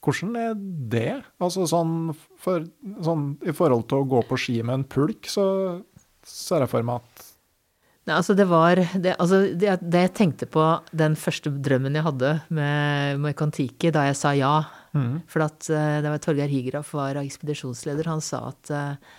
Hvordan 0.05 0.35
er 0.37 0.57
det? 0.93 1.13
Altså 1.43 1.65
sånn, 1.69 2.13
for, 2.41 2.65
sånn 3.05 3.31
I 3.45 3.55
forhold 3.57 3.87
til 3.89 4.03
å 4.03 4.09
gå 4.09 4.21
på 4.29 4.39
ski 4.41 4.59
med 4.63 4.81
en 4.81 4.89
pulk, 4.89 5.29
så 5.29 5.47
ser 6.25 6.65
jeg 6.65 6.73
for 6.73 6.87
meg 6.87 7.05
at 7.05 7.31
Nei, 8.05 8.15
altså 8.19 8.35
det 8.37 8.45
var 8.51 8.77
det, 8.77 9.15
altså 9.17 9.39
det, 9.57 9.79
det 9.81 10.01
jeg 10.03 10.15
tenkte 10.19 10.49
på 10.51 10.65
den 10.93 11.15
første 11.17 11.49
drømmen 11.65 11.97
jeg 11.97 12.05
hadde 12.05 12.33
med, 12.53 13.23
med 13.25 13.37
Kon-Tiki, 13.39 13.93
da 13.95 14.09
jeg 14.11 14.19
sa 14.21 14.35
ja 14.37 14.57
Mm. 14.95 15.23
For 15.27 15.43
at 15.43 15.69
eh, 15.71 16.01
det 16.03 16.11
var 16.11 16.21
Torgeir 16.23 16.51
Higraf 16.51 16.93
var 16.95 17.19
ekspedisjonsleder. 17.19 18.07
Han 18.07 18.23
sa 18.23 18.45
at 18.53 18.71
eh, 18.71 19.17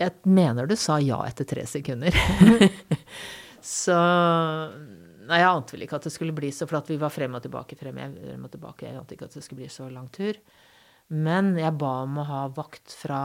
Jeg 0.00 0.32
mener 0.32 0.66
du 0.66 0.76
sa 0.76 0.96
ja 1.04 1.20
etter 1.28 1.44
tre 1.48 1.66
sekunder. 1.68 2.16
så 3.80 3.98
Nei, 5.30 5.38
jeg 5.38 5.46
ante 5.46 5.76
vel 5.76 5.84
ikke 5.84 5.98
at 6.00 6.06
det 6.08 6.10
skulle 6.10 6.34
bli 6.34 6.48
så, 6.50 6.66
for 6.66 6.80
at 6.80 6.88
vi 6.90 6.96
var 6.98 7.12
frem 7.14 7.36
og 7.38 7.42
tilbake, 7.44 7.76
frem 7.78 8.00
frem 8.00 8.46
og 8.48 8.50
tilbake. 8.50 8.88
Jeg 8.88 8.98
ante 8.98 9.14
ikke 9.14 9.28
at 9.28 9.36
det 9.36 9.44
skulle 9.44 9.60
bli 9.60 9.68
så 9.70 9.86
lang 9.92 10.08
tur. 10.10 10.40
Men 11.10 11.56
jeg 11.58 11.74
ba 11.78 11.90
om 12.04 12.20
å 12.22 12.26
ha 12.28 12.40
vakt 12.54 12.92
fra, 12.94 13.22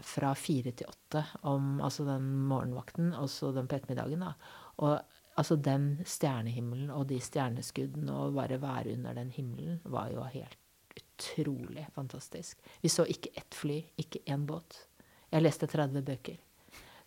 fra 0.00 0.32
fire 0.38 0.72
til 0.72 0.88
åtte, 0.88 1.24
om, 1.50 1.76
altså 1.84 2.06
den 2.08 2.30
morgenvakten, 2.48 3.10
og 3.20 3.28
så 3.32 3.50
den 3.52 3.68
på 3.68 3.76
ettermiddagen. 3.76 4.24
da. 4.24 4.32
Og 4.80 4.94
altså 5.38 5.58
den 5.60 5.90
stjernehimmelen 6.08 6.90
og 6.94 7.06
de 7.10 7.20
stjerneskuddene 7.22 8.14
og 8.14 8.38
bare 8.38 8.58
være 8.62 8.96
under 8.96 9.18
den 9.18 9.30
himmelen 9.34 9.78
var 9.92 10.10
jo 10.14 10.24
helt 10.32 10.58
utrolig 10.98 11.84
fantastisk. 11.94 12.58
Vi 12.82 12.90
så 12.90 13.04
ikke 13.06 13.34
ett 13.36 13.54
fly, 13.54 13.82
ikke 14.00 14.24
én 14.26 14.46
båt. 14.48 14.86
Jeg 15.28 15.44
leste 15.44 15.68
30 15.68 16.04
bøker. 16.06 16.38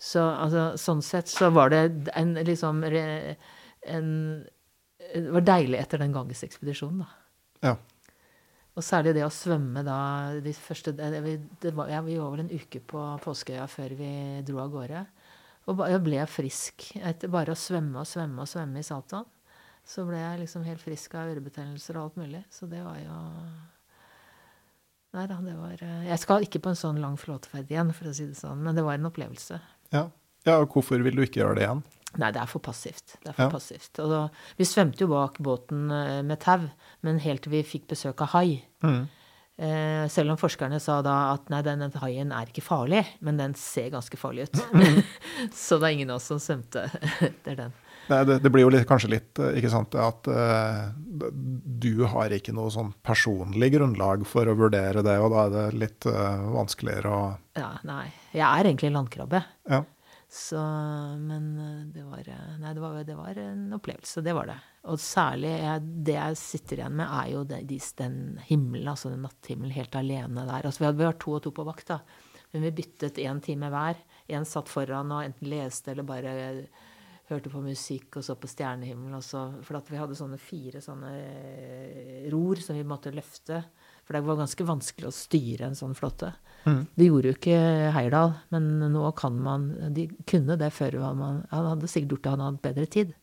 Så 0.01 0.21
altså, 0.21 0.71
sånn 0.81 1.01
sett 1.05 1.29
så 1.29 1.51
var 1.53 1.73
det 1.73 1.81
en 2.17 2.33
liksom 2.45 2.83
en, 2.85 4.07
Det 5.01 5.31
var 5.33 5.45
deilig 5.45 5.79
etter 5.81 6.01
den 6.01 6.13
gangesekspedisjonen, 6.13 7.03
da. 7.03 7.09
Ja. 7.61 7.75
Og 8.81 8.85
særlig 8.87 9.11
det 9.13 9.21
å 9.21 9.33
svømme 9.33 9.83
da 9.85 9.99
de 10.41 10.51
første 10.57 10.95
det, 10.97 11.19
vi, 11.21 11.35
var, 11.69 11.91
ja, 11.91 11.99
vi 12.01 12.15
var 12.17 12.31
vel 12.33 12.47
en 12.47 12.49
uke 12.49 12.79
på 12.81 13.01
påskeøya 13.21 13.67
før 13.69 13.93
vi 13.99 14.13
dro 14.47 14.63
av 14.63 14.71
gårde. 14.73 15.03
Og 15.69 15.83
jeg 15.85 16.01
ble 16.01 16.23
frisk 16.25 16.87
etter 16.97 17.29
bare 17.29 17.53
å 17.53 17.59
svømme 17.59 18.01
og 18.01 18.09
svømme 18.09 18.41
og 18.41 18.49
svømme 18.49 18.81
i 18.81 18.87
saltvann. 18.87 19.27
Så 19.85 20.07
ble 20.07 20.17
jeg 20.17 20.39
liksom 20.41 20.65
helt 20.65 20.81
frisk 20.81 21.13
av 21.13 21.29
ørebetennelser 21.29 21.99
og 21.99 22.07
alt 22.07 22.17
mulig. 22.23 22.41
Så 22.49 22.65
det 22.71 22.81
var 22.81 22.97
jo 23.03 23.19
Nei 25.11 25.25
da, 25.27 25.37
det 25.43 25.53
var 25.59 25.81
eh, 25.83 26.03
Jeg 26.07 26.21
skal 26.23 26.45
ikke 26.45 26.61
på 26.63 26.71
en 26.71 26.79
sånn 26.79 27.01
lang 27.03 27.17
flåteferd 27.19 27.69
igjen, 27.69 27.91
for 27.93 28.07
å 28.07 28.13
si 28.15 28.29
det 28.29 28.37
sånn, 28.39 28.61
men 28.63 28.77
det 28.77 28.85
var 28.87 28.95
en 28.95 29.09
opplevelse. 29.09 29.57
Ja. 29.91 30.05
ja, 30.47 30.55
og 30.55 30.71
hvorfor 30.71 31.03
vil 31.03 31.17
du 31.19 31.25
ikke 31.25 31.41
gjøre 31.41 31.57
det 31.59 31.65
igjen? 31.65 31.81
Nei, 32.19 32.31
det 32.35 32.41
er 32.41 32.49
for 32.51 32.59
passivt. 32.63 33.15
Det 33.21 33.29
er 33.31 33.37
for 33.37 33.47
Ja. 33.47 33.53
passivt. 33.53 33.99
Og 34.03 34.09
da, 34.11 34.21
vi 34.57 34.67
svømte 34.67 35.05
jo 35.05 35.07
bak 35.13 35.37
båten 35.39 35.89
eh, 35.95 36.21
med 36.27 36.41
tau, 36.43 36.67
men 37.01 37.19
helt 37.23 37.43
til 37.45 37.53
vi 37.53 37.63
fikk 37.63 37.87
besøk 37.93 38.21
av 38.25 38.33
hai. 38.35 38.63
Mm. 38.83 39.07
Eh, 39.61 40.07
selv 40.09 40.33
om 40.33 40.39
forskerne 40.41 40.79
sa 40.81 41.01
da 41.05 41.33
at 41.35 41.49
nei, 41.53 41.61
denne 41.61 41.91
haien 42.01 42.31
er 42.33 42.49
ikke 42.49 42.63
farlig, 42.65 43.03
men 43.21 43.37
den 43.37 43.53
ser 43.59 43.91
ganske 43.93 44.17
farlig 44.17 44.47
ut. 44.49 44.61
Så 45.53 45.77
det 45.77 45.87
er 45.87 45.95
ingen 45.99 46.09
av 46.09 46.17
oss 46.17 46.29
som 46.31 46.39
svømte 46.41 46.87
etter 47.29 47.59
den. 47.59 47.75
Nei, 48.09 48.23
det, 48.25 48.39
det 48.41 48.49
blir 48.51 48.65
jo 48.65 48.71
litt, 48.73 48.87
kanskje 48.89 49.11
litt 49.13 49.39
eh, 49.39 49.53
ikke 49.59 49.69
sant, 49.71 49.93
at 49.95 50.27
uh, 50.27 50.89
du 51.85 52.01
har 52.09 52.33
ikke 52.33 52.55
noe 52.57 52.71
sånn 52.73 52.89
personlig 53.05 53.69
grunnlag 53.75 54.25
for 54.27 54.49
å 54.49 54.55
vurdere 54.57 55.03
det, 55.05 55.17
og 55.21 55.29
da 55.35 55.45
er 55.45 55.53
det 55.53 55.65
litt 55.83 56.07
uh, 56.09 56.41
vanskeligere 56.57 57.13
å 57.13 57.21
Ja, 57.59 57.75
nei. 57.87 58.07
Jeg 58.33 58.47
er 58.47 58.65
egentlig 58.65 58.91
landkrabbe. 58.95 59.43
Ja. 59.69 59.83
Så, 60.31 60.59
men 61.19 61.47
eh, 61.59 61.79
det 61.91 62.03
var, 62.07 62.23
eh, 62.23 62.51
nei, 62.61 62.69
det, 62.71 62.79
var, 62.79 62.93
det 63.03 63.15
var 63.17 63.39
en 63.41 63.65
opplevelse, 63.75 64.21
det 64.23 64.31
var 64.37 64.47
det. 64.47 64.55
Og 64.87 64.99
særlig 65.03 65.49
jeg, 65.57 65.89
det 66.07 66.15
jeg 66.15 66.37
sitter 66.39 66.79
igjen 66.79 66.95
med, 67.01 67.15
er 67.17 67.31
jo 67.33 67.41
det, 67.49 67.59
de, 67.67 67.79
den 67.99 68.15
himmelen, 68.47 68.87
altså 68.93 69.11
den 69.11 69.25
natthimmelen, 69.27 69.75
helt 69.75 69.97
alene 69.99 70.45
der. 70.47 70.63
Altså, 70.63 70.85
vi 70.85 70.87
hadde 70.87 71.03
vært 71.03 71.19
to 71.25 71.35
og 71.35 71.43
to 71.43 71.51
på 71.57 71.67
vakt, 71.67 71.91
da. 71.91 71.99
Men 72.53 72.63
vi 72.63 72.71
byttet 72.79 73.19
én 73.19 73.43
time 73.43 73.67
hver. 73.71 73.99
Én 74.31 74.47
satt 74.47 74.71
foran 74.71 75.11
og 75.11 75.25
enten 75.25 75.51
leste 75.51 75.91
eller 75.91 76.07
bare 76.07 76.33
hørte 77.31 77.51
på 77.51 77.63
musikk 77.63 78.19
og 78.19 78.25
så 78.27 78.35
på 78.39 78.49
stjernehimmelen. 78.51 79.23
For 79.67 79.91
vi 79.91 79.99
hadde 79.99 80.17
sånne 80.19 80.39
fire 80.39 80.79
sånne 80.83 81.11
eh, 81.11 82.25
ror 82.31 82.59
som 82.63 82.79
vi 82.79 82.87
måtte 82.87 83.13
løfte. 83.15 83.65
For 84.05 84.17
det 84.17 84.23
var 84.25 84.39
ganske 84.41 84.65
vanskelig 84.65 85.09
å 85.09 85.15
styre 85.15 85.69
en 85.69 85.77
sånn 85.77 85.95
flåte. 85.97 86.33
Mm. 86.65 86.81
Det 86.97 87.07
gjorde 87.07 87.31
jo 87.31 87.37
ikke 87.37 87.59
Heyerdahl, 87.95 88.35
men 88.53 88.67
nå 88.93 89.07
kan 89.17 89.37
man 89.41 89.63
De 89.95 90.03
kunne 90.29 90.53
det 90.61 90.67
før 90.75 90.99
man 91.17 91.39
Han 91.49 91.69
hadde 91.71 91.89
sikkert 91.89 92.13
gjort 92.13 92.23
det, 92.27 92.33
han 92.35 92.43
hadde 92.45 92.65
bedre 92.67 92.85
tid. 92.85 93.15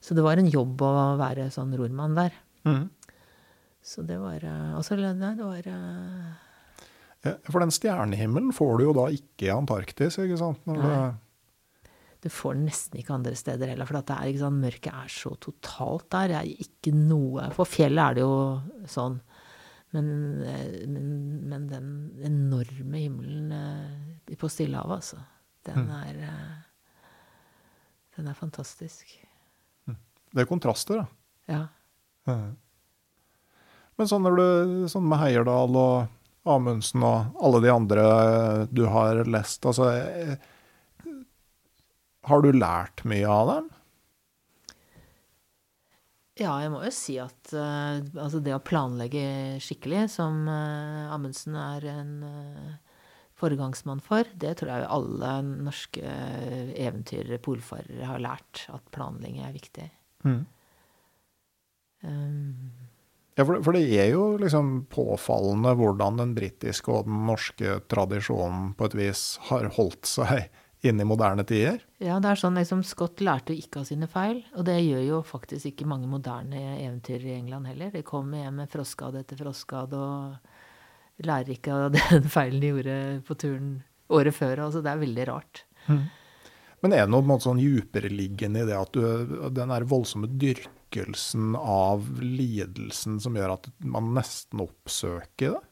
Så 0.00 0.14
det 0.14 0.22
var 0.24 0.38
en 0.40 0.50
jobb 0.50 0.80
å 0.86 0.92
være 1.20 1.48
sånn 1.50 1.74
rormann 1.76 2.14
der. 2.16 2.36
Mm. 2.68 2.86
Så 3.82 4.04
det 4.06 4.20
var 4.20 4.44
Altså, 4.44 4.96
nei, 4.96 5.32
det 5.38 5.46
var 5.46 5.66
eh, 5.72 7.40
For 7.48 7.62
den 7.62 7.74
stjernehimmelen 7.74 8.54
får 8.56 8.78
du 8.78 8.86
jo 8.88 8.94
da 8.96 9.08
ikke 9.14 9.48
i 9.48 9.54
Antarktis, 9.54 10.20
ikke 10.20 10.38
sant? 10.40 10.62
Når 10.68 10.80
Nei. 10.80 10.94
du, 10.94 11.90
Du 12.20 12.28
får 12.32 12.56
den 12.56 12.66
nesten 12.68 13.00
ikke 13.00 13.16
andre 13.16 13.34
steder 13.36 13.72
heller, 13.72 13.88
for 13.88 13.96
det 13.96 14.16
er, 14.16 14.30
ikke 14.32 14.52
mørket 14.52 14.92
er 14.92 15.12
så 15.12 15.34
totalt 15.40 16.10
der. 16.12 16.32
Det 16.32 16.40
er 16.40 16.66
ikke 16.68 16.94
noe 16.96 17.50
For 17.56 17.68
fjellet 17.68 18.04
er 18.04 18.20
det 18.20 18.26
jo 18.26 18.86
sånn. 18.92 19.20
Men, 19.92 20.06
eh, 20.46 20.86
men, 20.86 21.06
men 21.50 21.64
den 21.70 21.88
enorme 22.22 23.00
himmelen 23.02 23.50
eh, 23.52 24.34
på 24.38 24.48
Stillehavet, 24.50 25.00
altså, 25.00 25.18
den 25.66 25.86
Mm. 25.86 25.90
er 25.96 26.20
eh, 26.28 26.56
Den 28.16 28.28
er 28.28 28.34
fantastisk. 28.34 29.06
Det 29.86 30.42
er 30.42 30.46
kontraster, 30.46 31.00
da. 31.00 31.06
Ja. 32.26 32.36
Men 33.98 34.06
sånn, 34.06 34.22
når 34.22 34.36
du, 34.36 34.88
sånn 34.92 35.06
med 35.08 35.18
Heierdal 35.18 35.74
og 35.76 36.08
Amundsen 36.46 37.02
og 37.06 37.34
alle 37.42 37.60
de 37.64 37.70
andre 37.72 38.04
du 38.70 38.84
har 38.86 39.24
lest, 39.24 39.64
altså 39.66 39.88
Har 42.28 42.42
du 42.44 42.52
lært 42.52 43.02
mye 43.08 43.26
av 43.26 43.48
dem? 43.54 43.70
Ja, 46.40 46.54
jeg 46.62 46.70
må 46.72 46.80
jo 46.86 46.90
si 46.94 47.18
at 47.20 47.52
uh, 47.52 48.00
altså 48.16 48.40
det 48.40 48.54
å 48.56 48.62
planlegge 48.64 49.58
skikkelig, 49.60 50.06
som 50.14 50.46
uh, 50.48 51.12
Amundsen 51.12 51.56
er 51.60 51.84
en 51.92 52.14
uh, 52.24 52.70
foregangsmann 53.40 54.00
for, 54.04 54.28
det 54.40 54.54
tror 54.60 54.72
jeg 54.72 54.88
alle 54.96 55.32
norske 55.48 56.14
eventyrere, 56.80 57.40
polfarere, 57.44 58.08
har 58.08 58.22
lært. 58.24 58.64
At 58.72 58.88
planlegging 58.94 59.40
er 59.44 59.52
viktig. 59.56 59.90
Mm. 60.24 60.40
Um, 62.04 62.88
Ja, 63.36 63.44
for, 63.46 63.60
for 63.64 63.76
det 63.76 63.86
er 63.96 64.10
jo 64.12 64.34
liksom 64.40 64.84
påfallende 64.92 65.72
hvordan 65.78 66.18
den 66.20 66.32
britiske 66.36 66.92
og 66.92 67.06
den 67.08 67.22
norske 67.28 67.78
tradisjonen 67.88 68.74
på 68.76 68.88
et 68.90 68.96
vis 68.98 69.22
har 69.48 69.70
holdt 69.76 70.08
seg 70.08 70.50
inn 70.86 71.00
i 71.00 71.04
moderne 71.04 71.44
tider. 71.44 71.82
ja, 72.00 72.16
det 72.22 72.30
er 72.30 72.40
sånn 72.40 72.56
liksom 72.56 72.82
Scott 72.86 73.20
lærte 73.24 73.52
ikke 73.56 73.82
av 73.82 73.88
sine 73.90 74.08
feil, 74.10 74.40
og 74.56 74.64
det 74.68 74.78
gjør 74.80 75.02
jo 75.04 75.20
faktisk 75.26 75.72
ikke 75.72 75.88
mange 75.90 76.08
moderne 76.08 76.62
eventyr 76.78 77.26
i 77.26 77.36
England 77.36 77.68
heller. 77.68 77.92
De 77.92 78.04
kommer 78.06 78.44
hjem 78.44 78.62
med 78.62 78.72
frostskade 78.72 79.20
etter 79.20 79.40
frostskade 79.40 80.00
og 80.00 81.26
lærer 81.26 81.54
ikke 81.56 81.76
av 81.76 81.92
den 81.98 82.30
feilen 82.32 82.62
de 82.62 82.72
gjorde 82.72 82.96
på 83.28 83.36
turen 83.40 83.70
året 84.10 84.36
før. 84.36 84.66
Altså, 84.66 84.82
det 84.84 84.92
er 84.92 85.04
veldig 85.04 85.28
rart. 85.30 85.64
Men 86.80 86.94
er 86.96 87.04
det 87.04 87.12
noe 87.12 87.20
på 87.20 87.28
en 87.28 87.32
måte 87.34 87.48
sånn 87.48 87.60
djupereliggende 87.60 88.62
i 88.62 88.68
det 88.68 88.76
at 88.78 88.94
du, 88.96 89.02
den 89.52 89.72
der 89.72 89.84
voldsomme 89.88 90.30
dyrkelsen 90.40 91.52
av 91.60 92.06
lidelsen 92.24 93.20
som 93.20 93.36
gjør 93.36 93.58
at 93.58 93.68
man 93.84 94.14
nesten 94.16 94.64
oppsøker 94.64 95.58
det? 95.58 95.64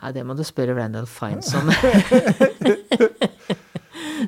Nei, 0.00 0.12
det 0.16 0.22
må 0.24 0.32
du 0.38 0.44
spørre 0.46 0.72
Randall 0.78 1.04
Fines 1.10 1.50
om. 1.58 1.68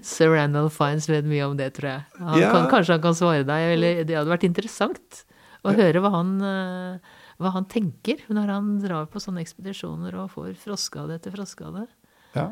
Sir 0.04 0.32
Randall 0.34 0.68
Fines 0.72 1.06
vet 1.08 1.26
mye 1.28 1.44
om 1.46 1.54
det, 1.58 1.70
tror 1.78 1.90
jeg. 1.90 2.02
Han 2.20 2.40
Ja. 2.40 2.50
kan, 2.52 2.66
kanskje 2.70 2.96
han 2.96 3.02
kan 3.04 3.14
svare 3.16 3.44
deg. 3.48 3.68
Eller 3.76 4.02
det 4.04 4.16
hadde 4.18 4.32
vært 4.32 4.46
interessant 4.48 5.22
å 5.64 5.72
høre 5.74 6.02
hva 6.04 6.10
han, 6.12 6.32
eh, 6.44 6.98
hva 7.40 7.52
han 7.54 7.64
tenker 7.70 8.20
når 8.28 8.50
han 8.52 8.72
drar 8.82 9.06
på 9.10 9.22
sånne 9.22 9.40
ekspedisjoner 9.44 10.14
og 10.20 10.30
får 10.34 10.52
froskade 10.60 11.16
etter 11.16 11.32
froskade. 11.34 11.86
Ja. 12.34 12.50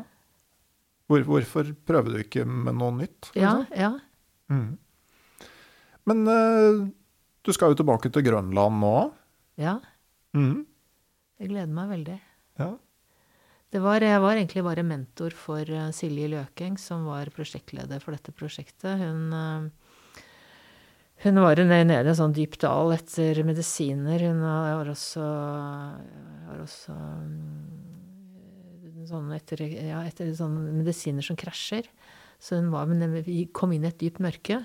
Hvor, 1.07 1.21
hvorfor 1.27 1.73
prøver 1.85 2.15
du 2.15 2.19
ikke 2.23 2.45
med 2.47 2.75
noe 2.79 2.91
nytt? 3.03 3.29
Ja, 3.35 3.59
liksom? 3.61 3.77
ja. 3.77 3.93
Mhm. 4.49 4.77
Men 6.05 6.27
uh, 6.27 6.87
du 7.47 7.51
skal 7.55 7.71
jo 7.71 7.77
tilbake 7.79 8.09
til 8.11 8.25
Grønland 8.25 8.75
nå. 8.81 8.95
Ja. 9.55 9.77
Mm. 10.35 10.65
Jeg 11.39 11.47
gleder 11.53 11.71
meg 11.71 11.93
veldig. 11.93 12.17
Ja. 12.59 12.73
Var, 13.73 14.03
jeg 14.05 14.21
var 14.21 14.37
egentlig 14.37 14.61
bare 14.61 14.83
mentor 14.85 15.33
for 15.33 15.65
eh, 15.65 15.87
Silje 15.97 16.27
Løkeng, 16.29 16.75
som 16.77 17.07
var 17.09 17.25
prosjektleder 17.33 17.97
for 18.03 18.13
dette 18.13 18.29
prosjektet. 18.35 18.99
Hun, 18.99 19.33
eh, 19.33 19.63
hun 21.23 21.39
var 21.41 21.57
nede 21.57 21.95
i 21.95 21.97
en 22.03 22.19
sånn 22.19 22.35
dyp 22.37 22.59
dal 22.61 22.93
etter 22.93 23.41
medisiner. 23.47 24.21
Hun 24.29 24.43
har 24.45 24.91
også, 24.91 25.23
har 25.23 26.59
også 26.61 26.93
mm, 26.93 29.01
sånn 29.09 29.33
etter, 29.33 29.65
ja, 29.65 30.03
etter 30.05 30.29
sånne 30.37 30.69
medisiner 30.83 31.25
som 31.25 31.39
krasjer. 31.39 31.89
Så 32.37 32.59
hun 32.59 32.69
var, 32.75 32.85
kom 33.57 33.73
inn 33.73 33.87
i 33.87 33.89
et 33.89 34.01
dypt 34.05 34.21
mørke. 34.21 34.61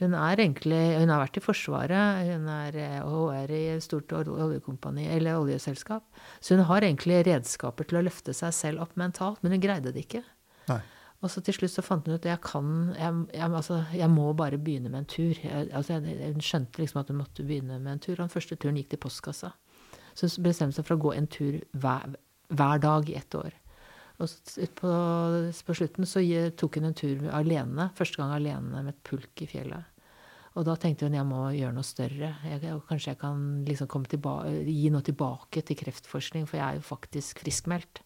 Hun 0.00 0.14
er 0.16 0.40
egentlig, 0.40 0.80
hun 0.96 1.10
har 1.12 1.20
vært 1.20 1.36
i 1.36 1.42
Forsvaret, 1.44 2.22
hun 2.30 2.46
er, 2.48 2.76
eh, 2.80 3.00
hun 3.04 3.34
er 3.36 3.50
i 3.52 3.64
et 3.74 3.84
stort 3.84 4.12
oljekompani, 4.16 5.06
eller 5.12 5.36
oljeselskap. 5.36 6.06
Så 6.40 6.56
hun 6.56 6.64
har 6.64 6.86
egentlig 6.86 7.20
redskaper 7.28 7.84
til 7.84 8.00
å 8.00 8.06
løfte 8.06 8.32
seg 8.32 8.54
selv 8.56 8.86
opp 8.86 8.96
mentalt, 8.96 9.42
men 9.42 9.52
hun 9.52 9.60
greide 9.60 9.92
det 9.92 10.06
ikke. 10.06 10.24
Nei. 10.70 10.80
Og 11.20 11.28
så 11.28 11.42
til 11.44 11.52
slutt 11.52 11.74
så 11.74 11.84
fant 11.84 12.06
hun 12.08 12.16
ut 12.16 12.22
at 12.22 12.30
jeg 12.30 12.40
kan, 12.40 12.94
jeg, 12.96 13.16
jeg, 13.36 13.52
altså, 13.52 13.82
jeg 13.92 14.08
må 14.08 14.30
bare 14.32 14.56
begynne 14.56 14.88
med 14.88 15.02
en 15.02 15.10
tur. 15.10 15.36
Jeg, 15.36 15.68
altså, 15.76 15.98
hun 16.00 16.40
skjønte 16.40 16.80
liksom 16.80 17.02
at 17.02 17.12
hun 17.12 17.20
måtte 17.20 17.44
begynne 17.44 17.76
med 17.76 17.92
en 17.92 18.00
tur, 18.00 18.14
og 18.14 18.24
den 18.24 18.32
første 18.32 18.56
turen 18.56 18.78
gikk 18.80 18.94
til 18.94 19.02
postkassa. 19.04 19.52
Så 20.16 20.30
hun 20.30 20.46
bestemte 20.48 20.78
seg 20.78 20.88
for 20.88 20.96
å 20.96 21.02
gå 21.04 21.12
en 21.18 21.28
tur 21.28 21.60
hver, 21.76 22.16
hver 22.48 22.80
dag 22.80 23.12
i 23.12 23.18
ett 23.20 23.36
år. 23.36 23.52
Og 24.20 24.28
så 24.28 24.66
på, 24.76 24.90
på 25.66 25.76
slutten 25.76 26.08
så 26.08 26.22
tok 26.60 26.76
hun 26.76 26.90
en 26.90 26.96
tur 26.96 27.22
alene, 27.32 27.88
første 27.96 28.20
gang 28.20 28.34
alene 28.36 28.82
med 28.84 28.92
et 28.92 29.00
pulk 29.06 29.44
i 29.44 29.48
fjellet. 29.48 29.86
Og 30.58 30.66
da 30.66 30.74
tenkte 30.80 31.06
hun 31.06 31.14
jeg 31.14 31.28
må 31.28 31.44
gjøre 31.54 31.76
noe 31.76 31.86
større. 31.86 32.32
Jeg, 32.44 32.74
kanskje 32.88 33.12
jeg 33.12 33.20
kan 33.20 33.40
liksom 33.68 34.06
gi 34.66 34.90
noe 34.92 35.06
tilbake 35.06 35.62
til 35.62 35.78
kreftforskning, 35.78 36.44
for 36.50 36.58
jeg 36.58 36.66
er 36.66 36.80
jo 36.80 36.84
faktisk 36.84 37.40
friskmeldt. 37.44 38.02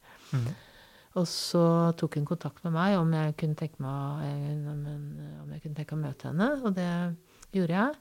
Og 1.15 1.27
så 1.31 1.65
tok 1.99 2.19
hun 2.19 2.27
kontakt 2.27 2.65
med 2.67 2.75
meg 2.75 2.97
om 2.99 3.13
jeg 3.15 3.37
kunne 3.39 3.59
tenke 3.59 3.83
meg, 3.83 4.25
eh, 4.27 5.43
om 5.45 5.53
jeg 5.55 5.63
kunne 5.63 5.79
tenke 5.79 5.95
å 5.95 6.01
møte 6.01 6.31
henne, 6.31 6.49
og 6.67 6.75
det 6.75 6.91
gjorde 7.55 7.77
jeg. 7.79 8.01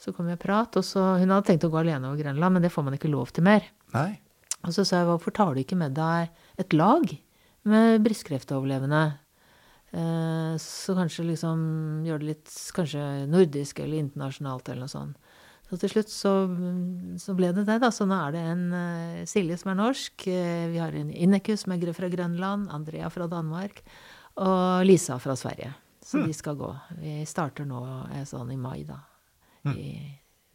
Så 0.00 0.12
kom 0.16 0.28
vi 0.28 0.36
og 0.36 0.40
prat, 0.40 0.76
og 0.76 0.84
så, 0.84 1.18
Hun 1.20 1.32
hadde 1.32 1.48
tenkt 1.48 1.64
å 1.64 1.72
gå 1.72 1.80
alene 1.80 2.08
over 2.08 2.20
Grønland, 2.20 2.54
men 2.56 2.62
det 2.62 2.72
får 2.72 2.84
man 2.84 2.96
ikke 2.96 3.12
lov 3.12 3.32
til 3.32 3.44
mer. 3.44 3.64
Nei. 3.92 4.20
Og 4.64 4.72
så 4.76 4.84
sa 4.84 5.00
jeg 5.00 5.08
hvorfor 5.08 5.32
tar 5.32 5.54
du 5.54 5.60
ikke 5.60 5.76
med 5.76 5.96
deg 5.96 6.30
et 6.60 6.72
lag 6.76 7.04
med 7.68 8.00
brystkreftoverlevende? 8.04 9.02
Eh, 9.90 10.54
så 10.62 10.94
kanskje 10.94 11.26
liksom 11.32 11.60
gjør 12.06 12.22
det 12.22 12.28
litt 12.28 12.54
kanskje 12.76 13.02
nordisk 13.30 13.82
eller 13.82 14.04
internasjonalt 14.04 14.70
eller 14.70 14.86
noe 14.86 14.92
sånt. 14.92 15.30
Så 15.70 15.78
til 15.78 15.92
slutt 15.92 16.10
så, 16.10 16.32
så 17.22 17.34
ble 17.38 17.52
det 17.54 17.62
det, 17.68 17.76
da. 17.82 17.92
Så 17.94 18.06
nå 18.08 18.16
er 18.18 18.34
det 18.34 18.40
en 18.42 18.64
uh, 18.74 19.20
Silje 19.30 19.54
som 19.60 19.70
er 19.70 19.78
norsk. 19.78 20.24
eh, 20.26 20.64
vi 20.72 20.80
har 20.82 20.96
en 20.98 21.12
Inneku 21.14 21.52
som 21.54 21.76
er 21.76 21.92
fra 21.94 22.10
Grønland. 22.10 22.66
Andrea 22.74 23.10
fra 23.10 23.28
Danmark. 23.30 23.78
Og 24.42 24.82
Lisa 24.86 25.20
fra 25.22 25.36
Sverige. 25.38 25.70
Så 26.02 26.24
de 26.26 26.34
skal 26.34 26.58
gå. 26.58 26.72
Vi 26.98 27.20
starter 27.28 27.68
nå 27.68 27.84
sånn 28.26 28.50
i 28.50 28.58
mai, 28.58 28.82
da. 28.88 28.98
I, 29.70 29.92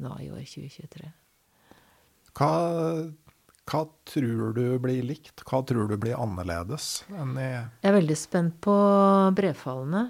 nå 0.04 0.18
i 0.20 0.32
år 0.34 0.44
2023. 0.44 1.08
Hva, 2.36 2.50
hva 3.66 3.82
tror 4.06 4.54
du 4.54 4.64
blir 4.80 5.02
likt? 5.04 5.42
Hva 5.48 5.64
tror 5.66 5.88
du 5.90 5.96
blir 5.98 6.18
annerledes 6.22 7.04
enn 7.10 7.32
i 7.42 7.48
Jeg 7.50 7.90
er 7.90 7.96
veldig 7.98 8.18
spent 8.18 8.60
på 8.62 8.76
brevfallene. 9.38 10.04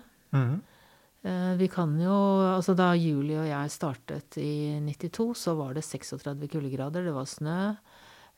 Eh, 1.25 1.53
Vi 1.57 1.67
kan 1.71 1.93
jo 1.99 2.15
Altså 2.55 2.75
da 2.77 2.91
Julie 2.93 3.39
og 3.39 3.47
jeg 3.47 3.71
startet 3.73 4.37
i 4.37 4.77
92, 4.83 5.31
så 5.39 5.55
var 5.57 5.73
det 5.73 5.83
36 5.87 6.47
kuldegrader, 6.51 7.05
det 7.07 7.13
var 7.15 7.25
snø. 7.25 7.59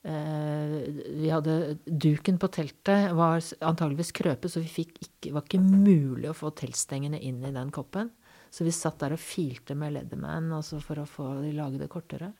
Eh, 0.06 0.78
Vi 1.18 1.30
hadde 1.34 1.78
Duken 1.86 2.38
på 2.40 2.48
teltet 2.54 3.12
var 3.18 3.42
antageligvis 3.62 4.14
krøpet, 4.16 4.52
så 4.54 4.62
vi 4.62 4.86
ikke, 4.86 5.34
var 5.34 5.44
ikke 5.44 5.60
mulig 5.66 6.30
å 6.30 6.38
få 6.38 6.54
teltstengene 6.56 7.20
inn 7.20 7.44
i 7.44 7.52
den 7.52 7.72
koppen. 7.72 8.12
Så 8.54 8.64
vi 8.64 8.72
satt 8.72 9.00
der 9.02 9.18
og 9.18 9.20
filte 9.20 9.76
med 9.76 9.94
Leatherman 9.98 10.54
altså 10.56 10.80
for 10.82 11.02
å 11.02 11.08
få 11.10 11.34
lage 11.52 11.82
det 11.82 11.90
kortere. 11.92 12.32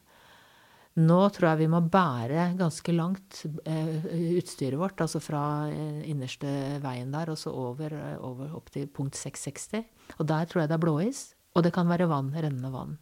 Nå 0.98 1.18
tror 1.34 1.52
jeg 1.52 1.60
vi 1.62 1.70
må 1.70 1.82
bære 1.94 2.48
ganske 2.58 2.94
langt 2.96 3.44
eh, 3.70 4.08
utstyret 4.40 4.80
vårt, 4.82 5.02
altså 5.04 5.22
fra 5.22 5.42
eh, 5.70 6.02
innerste 6.10 6.50
veien 6.82 7.14
der 7.14 7.30
og 7.30 7.38
så 7.38 7.54
over, 7.54 7.94
eh, 7.94 8.16
over 8.26 8.56
opp 8.58 8.72
til 8.74 8.88
punkt 8.90 9.18
660. 9.20 9.86
Og 10.18 10.26
der 10.32 10.50
tror 10.50 10.64
jeg 10.64 10.72
det 10.72 10.78
er 10.80 10.82
blåis, 10.82 11.22
og 11.54 11.66
det 11.68 11.74
kan 11.76 11.90
være 11.90 12.10
vann, 12.10 12.34
rennende 12.34 12.74
vann. 12.74 12.98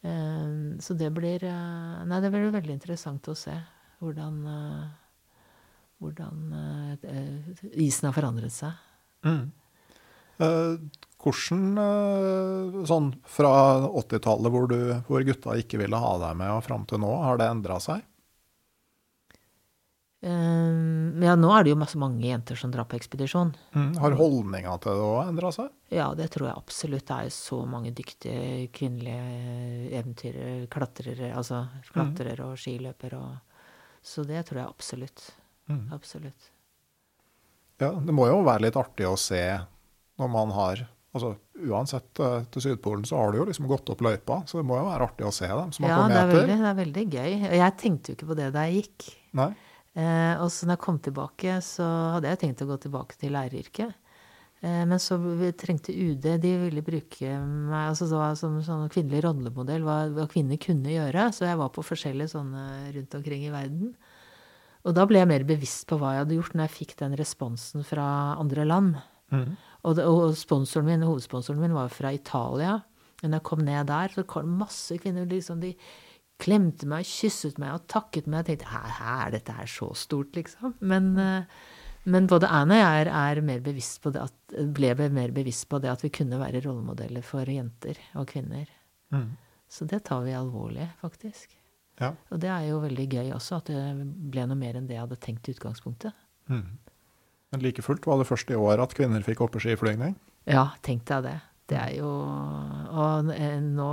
Eh, 0.00 0.80
så 0.80 0.96
det 0.96 1.12
blir 1.12 1.44
Nei, 1.44 2.22
det 2.24 2.32
blir 2.32 2.48
veldig 2.48 2.78
interessant 2.78 3.28
å 3.28 3.36
se 3.36 3.58
hvordan 4.00 4.40
hvordan 6.00 6.54
isen 7.76 8.06
har 8.08 8.14
forandret 8.16 8.54
seg. 8.56 8.78
Eh, 10.40 10.76
hvordan 11.20 11.80
eh, 11.84 12.78
Sånn 12.88 13.10
fra 13.28 13.52
80-tallet, 13.88 14.52
hvor, 14.54 14.76
hvor 15.08 15.26
gutta 15.26 15.56
ikke 15.60 15.80
ville 15.82 16.00
ha 16.00 16.14
deg 16.24 16.38
med, 16.40 16.54
og 16.56 16.64
fram 16.66 16.86
til 16.88 17.02
nå, 17.02 17.10
har 17.24 17.40
det 17.40 17.50
endra 17.50 17.80
seg? 17.82 18.06
Um, 20.20 21.16
ja, 21.24 21.32
nå 21.32 21.48
er 21.56 21.64
det 21.64 21.72
jo 21.72 21.78
masse 21.80 21.96
mange 21.96 22.26
jenter 22.26 22.58
som 22.60 22.68
drar 22.72 22.84
på 22.84 22.98
ekspedisjon. 22.98 23.54
Har 24.02 24.16
holdninga 24.18 24.74
til 24.84 24.98
det 24.98 25.06
òg 25.06 25.30
endra 25.30 25.52
seg? 25.56 25.70
Ja, 25.96 26.10
det 26.16 26.28
tror 26.34 26.50
jeg 26.50 26.60
absolutt. 26.60 27.06
Det 27.08 27.16
er 27.16 27.28
jo 27.30 27.34
så 27.38 27.60
mange 27.68 27.92
dyktige 27.96 28.66
kvinnelige 28.76 29.96
eventyrere, 29.96 30.68
klatrere, 30.72 31.32
altså 31.32 31.62
klatrere 31.88 32.50
og 32.50 32.60
skiløpere 32.60 33.20
og 33.20 33.46
Så 34.02 34.24
det 34.24 34.46
tror 34.48 34.62
jeg 34.62 34.68
absolutt. 34.68 35.26
Absolutt. 35.92 36.46
Ja, 37.80 37.90
det 37.92 38.12
må 38.12 38.26
jo 38.28 38.40
være 38.44 38.66
litt 38.66 38.76
artig 38.76 39.06
å 39.08 39.16
se 39.20 39.42
når 40.20 40.30
man 40.32 40.52
har 40.56 40.86
altså 41.14 41.34
Uansett 41.60 42.20
eh, 42.24 42.44
til 42.54 42.62
Sydpolen 42.64 43.04
så 43.08 43.18
har 43.20 43.32
du 43.32 43.40
jo 43.40 43.46
liksom 43.48 43.66
gått 43.68 43.90
opp 43.92 44.00
løypa, 44.06 44.42
så 44.48 44.60
det 44.60 44.66
må 44.68 44.78
jo 44.78 44.86
være 44.88 45.08
artig 45.10 45.26
å 45.28 45.32
se 45.34 45.48
dem 45.48 45.72
som 45.76 45.84
har 45.84 45.90
Ja, 45.90 45.96
det 45.96 46.02
kommet 46.02 46.16
er, 46.16 46.28
etter. 46.28 46.38
veldig, 46.40 46.58
det 46.60 46.68
er 46.70 46.78
veldig 46.84 47.04
gøy. 47.16 47.32
Og 47.50 47.56
jeg 47.60 47.76
tenkte 47.82 48.12
jo 48.12 48.16
ikke 48.18 48.28
på 48.30 48.36
det 48.38 48.52
da 48.54 48.62
jeg 48.68 48.84
gikk. 48.84 49.08
Nei? 49.40 49.50
Eh, 50.00 50.34
og 50.40 50.48
så 50.54 50.68
når 50.68 50.76
jeg 50.78 50.84
kom 50.86 51.00
tilbake, 51.02 51.56
så 51.66 51.88
hadde 52.14 52.30
jeg 52.30 52.40
tenkt 52.44 52.62
å 52.64 52.68
gå 52.70 52.78
tilbake 52.86 53.18
til 53.20 53.34
læreryrket. 53.34 53.96
Eh, 54.62 54.84
men 54.86 55.00
så 55.02 55.16
trengte 55.56 55.92
UD 55.96 56.26
De 56.42 56.50
ville 56.66 56.82
bruke 56.84 57.30
meg 57.42 57.90
altså 57.90 58.06
var 58.12 58.34
som 58.38 58.58
sånn 58.62 58.88
kvinnelig 58.92 59.24
rollemodell, 59.26 59.82
hva, 59.84 59.98
hva 60.14 60.26
kvinner 60.30 60.60
kunne 60.62 60.92
gjøre. 60.94 61.28
Så 61.34 61.44
jeg 61.48 61.58
var 61.60 61.72
på 61.74 61.84
forskjellige 61.84 62.32
sånne 62.36 62.64
rundt 62.96 63.18
omkring 63.18 63.44
i 63.48 63.52
verden. 63.52 63.94
Og 64.88 64.94
da 64.96 65.04
ble 65.04 65.20
jeg 65.20 65.28
mer 65.28 65.42
bevisst 65.44 65.84
på 65.90 65.98
hva 66.00 66.14
jeg 66.14 66.22
hadde 66.24 66.36
gjort, 66.38 66.54
når 66.56 66.68
jeg 66.68 66.76
fikk 66.78 66.94
den 67.02 67.16
responsen 67.20 67.84
fra 67.84 68.06
andre 68.40 68.64
land. 68.68 68.94
Mhm. 69.34 69.58
Og, 69.82 69.96
det, 69.96 70.06
og 70.06 70.36
sponsoren 70.38 70.88
min, 70.88 71.06
hovedsponsoren 71.08 71.60
min 71.62 71.76
var 71.76 71.92
fra 71.92 72.12
Italia. 72.12 72.78
Men 73.22 73.36
jeg 73.36 73.46
kom 73.48 73.64
ned 73.64 73.88
der, 73.90 74.12
så 74.14 74.24
kom 74.28 74.56
masse 74.60 74.96
kvinner. 75.00 75.28
liksom 75.28 75.60
De 75.62 75.74
klemte 76.40 76.88
meg, 76.88 77.08
kysset 77.08 77.60
meg 77.60 77.76
og 77.76 77.86
takket 77.90 78.28
meg. 78.28 78.42
Jeg 78.42 78.60
tenkte 78.60 78.72
her, 78.72 78.96
er 79.26 79.36
dette 79.36 79.54
her 79.56 79.68
så 79.70 79.90
stort, 79.98 80.32
liksom? 80.36 80.74
Men, 80.80 81.12
eh, 81.20 81.60
men 82.10 82.28
både 82.30 82.48
Anne 82.48 82.78
og 82.78 82.80
jeg 82.80 83.04
er, 83.04 83.12
er 83.12 83.42
mer 83.44 83.60
bevisst 83.64 84.00
på 84.04 84.12
det 84.14 84.24
at, 84.24 84.36
ble 84.74 84.94
mer 85.12 85.32
bevisst 85.36 85.68
på 85.70 85.78
det 85.82 85.90
at 85.92 86.04
vi 86.04 86.12
kunne 86.12 86.40
være 86.40 86.62
rollemodeller 86.64 87.24
for 87.24 87.44
jenter 87.44 88.00
og 88.18 88.28
kvinner. 88.32 88.68
Mm. 89.12 89.34
Så 89.70 89.86
det 89.86 90.04
tar 90.08 90.24
vi 90.24 90.34
alvorlig, 90.34 90.88
faktisk. 91.02 91.52
Ja. 92.00 92.14
Og 92.32 92.40
det 92.40 92.48
er 92.48 92.64
jo 92.70 92.80
veldig 92.82 93.06
gøy 93.12 93.34
også, 93.36 93.60
at 93.60 93.68
det 93.70 93.82
ble 94.32 94.46
noe 94.48 94.58
mer 94.58 94.78
enn 94.78 94.88
det 94.88 94.96
jeg 94.96 95.04
hadde 95.04 95.20
tenkt 95.20 95.50
i 95.50 95.54
utgangspunktet. 95.54 96.16
Mhm. 96.48 96.78
Men 97.50 97.62
like 97.64 97.82
fullt 97.82 98.06
var 98.06 98.20
det 98.20 98.28
første 98.28 98.54
i 98.54 98.58
år 98.58 98.82
at 98.82 98.94
kvinner 98.94 99.24
fikk 99.26 99.42
hoppeskiflygning. 99.44 100.14
Ja, 100.50 100.70
tenk 100.86 101.06
deg 101.08 101.24
det. 101.26 101.38
Det 101.70 101.78
er 101.78 101.92
jo 102.00 102.08
Og 102.10 103.28
nå 103.30 103.88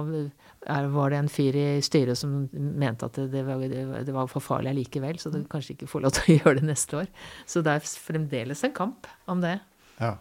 er, 0.65 0.87
var 0.89 1.11
det 1.13 1.19
en 1.19 1.29
fyr 1.29 1.57
i 1.57 1.65
styret 1.85 2.17
som 2.17 2.47
mente 2.51 3.05
at 3.05 3.19
det, 3.19 3.27
det, 3.35 3.43
var, 3.45 3.61
det 3.61 4.15
var 4.15 4.29
for 4.31 4.41
farlig 4.43 4.71
allikevel, 4.73 5.19
så 5.21 5.29
du 5.33 5.43
kanskje 5.49 5.75
ikke 5.75 5.89
får 5.91 6.05
lov 6.05 6.15
til 6.17 6.23
å 6.23 6.37
gjøre 6.39 6.61
det 6.61 6.69
neste 6.71 7.03
år. 7.03 7.11
Så 7.45 7.61
det 7.65 7.75
er 7.75 7.91
fremdeles 8.07 8.63
en 8.65 8.73
kamp 8.77 9.09
om 9.29 9.43
det. 9.45 9.59
Ja. 10.01 10.15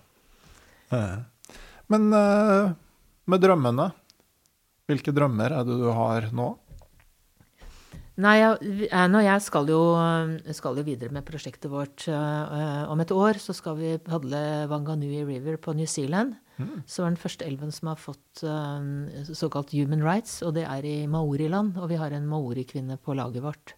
Men 1.93 2.13
eh, 2.15 2.75
med 3.27 3.43
drømmene, 3.43 3.91
hvilke 4.87 5.15
drømmer 5.17 5.57
er 5.57 5.67
det 5.67 5.81
du 5.81 5.89
har 5.97 6.29
nå? 6.37 6.53
Nei, 8.17 8.39
jeg, 8.41 8.89
og 9.13 9.23
jeg 9.27 9.41
skal 9.45 9.69
jo, 9.69 9.81
skal 10.57 10.79
jo 10.81 10.85
videre 10.87 11.13
med 11.13 11.27
prosjektet 11.29 11.69
vårt. 11.69 12.07
eh, 12.09 12.85
om 12.89 13.01
et 13.03 13.13
år 13.13 13.37
så 13.43 13.53
skal 13.53 13.77
vi 13.77 13.91
padle 14.01 14.41
Wanganui 14.71 15.21
River 15.29 15.59
på 15.61 15.75
New 15.77 15.87
Zealand. 15.87 16.39
Som 16.89 17.05
er 17.05 17.13
den 17.13 17.21
første 17.21 17.45
elven 17.45 17.73
som 17.73 17.91
har 17.91 18.01
fått 18.01 18.41
eh, 18.41 19.27
såkalt 19.37 19.75
human 19.77 20.01
rights, 20.01 20.39
og 20.43 20.55
det 20.57 20.65
er 20.65 20.87
i 20.89 21.07
maoriland. 21.07 21.77
Og 21.77 21.91
vi 21.93 21.99
har 22.01 22.17
en 22.17 22.29
maorikvinne 22.31 22.97
på 22.97 23.13
laget 23.19 23.45
vårt. 23.45 23.75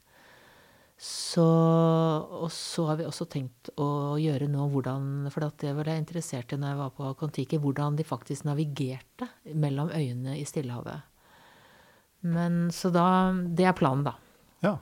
Så, 0.99 1.43
og 1.43 2.51
så 2.55 2.87
har 2.89 2.99
vi 2.99 3.07
også 3.07 3.27
tenkt 3.31 3.71
å 3.79 4.19
gjøre 4.19 4.49
nå 4.51 4.65
hvordan 4.73 5.29
For 5.31 5.47
det 5.63 5.71
var 5.77 5.87
jeg 5.87 6.03
interessert 6.03 6.51
i 6.51 6.59
når 6.59 6.73
jeg 6.73 6.81
var 6.81 6.95
på 6.97 7.13
Kon-Tiki, 7.21 7.61
hvordan 7.63 7.99
de 7.99 8.07
faktisk 8.07 8.47
navigerte 8.49 9.29
mellom 9.55 9.93
øyene 9.95 10.35
i 10.39 10.47
Stillehavet. 10.47 11.07
Men 12.27 12.67
så 12.75 12.91
da 12.91 13.31
Det 13.31 13.67
er 13.67 13.79
planen, 13.79 14.07
da. 14.11 14.17
Ja. 14.65 14.79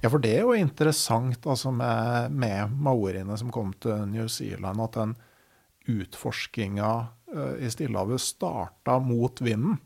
ja, 0.00 0.10
for 0.10 0.22
det 0.22 0.36
er 0.36 0.46
jo 0.46 0.56
interessant 0.58 1.46
altså 1.46 1.72
med, 1.74 2.32
med 2.32 2.76
maoriene 2.78 3.36
som 3.40 3.52
kom 3.54 3.74
til 3.82 4.06
New 4.10 4.28
Zealand, 4.32 4.82
at 4.84 4.98
den 5.00 5.16
utforskinga 5.92 6.92
uh, 7.34 7.54
i 7.58 7.70
Stillehavet 7.70 8.22
starta 8.22 8.98
mot 9.02 9.42
vinden. 9.42 9.80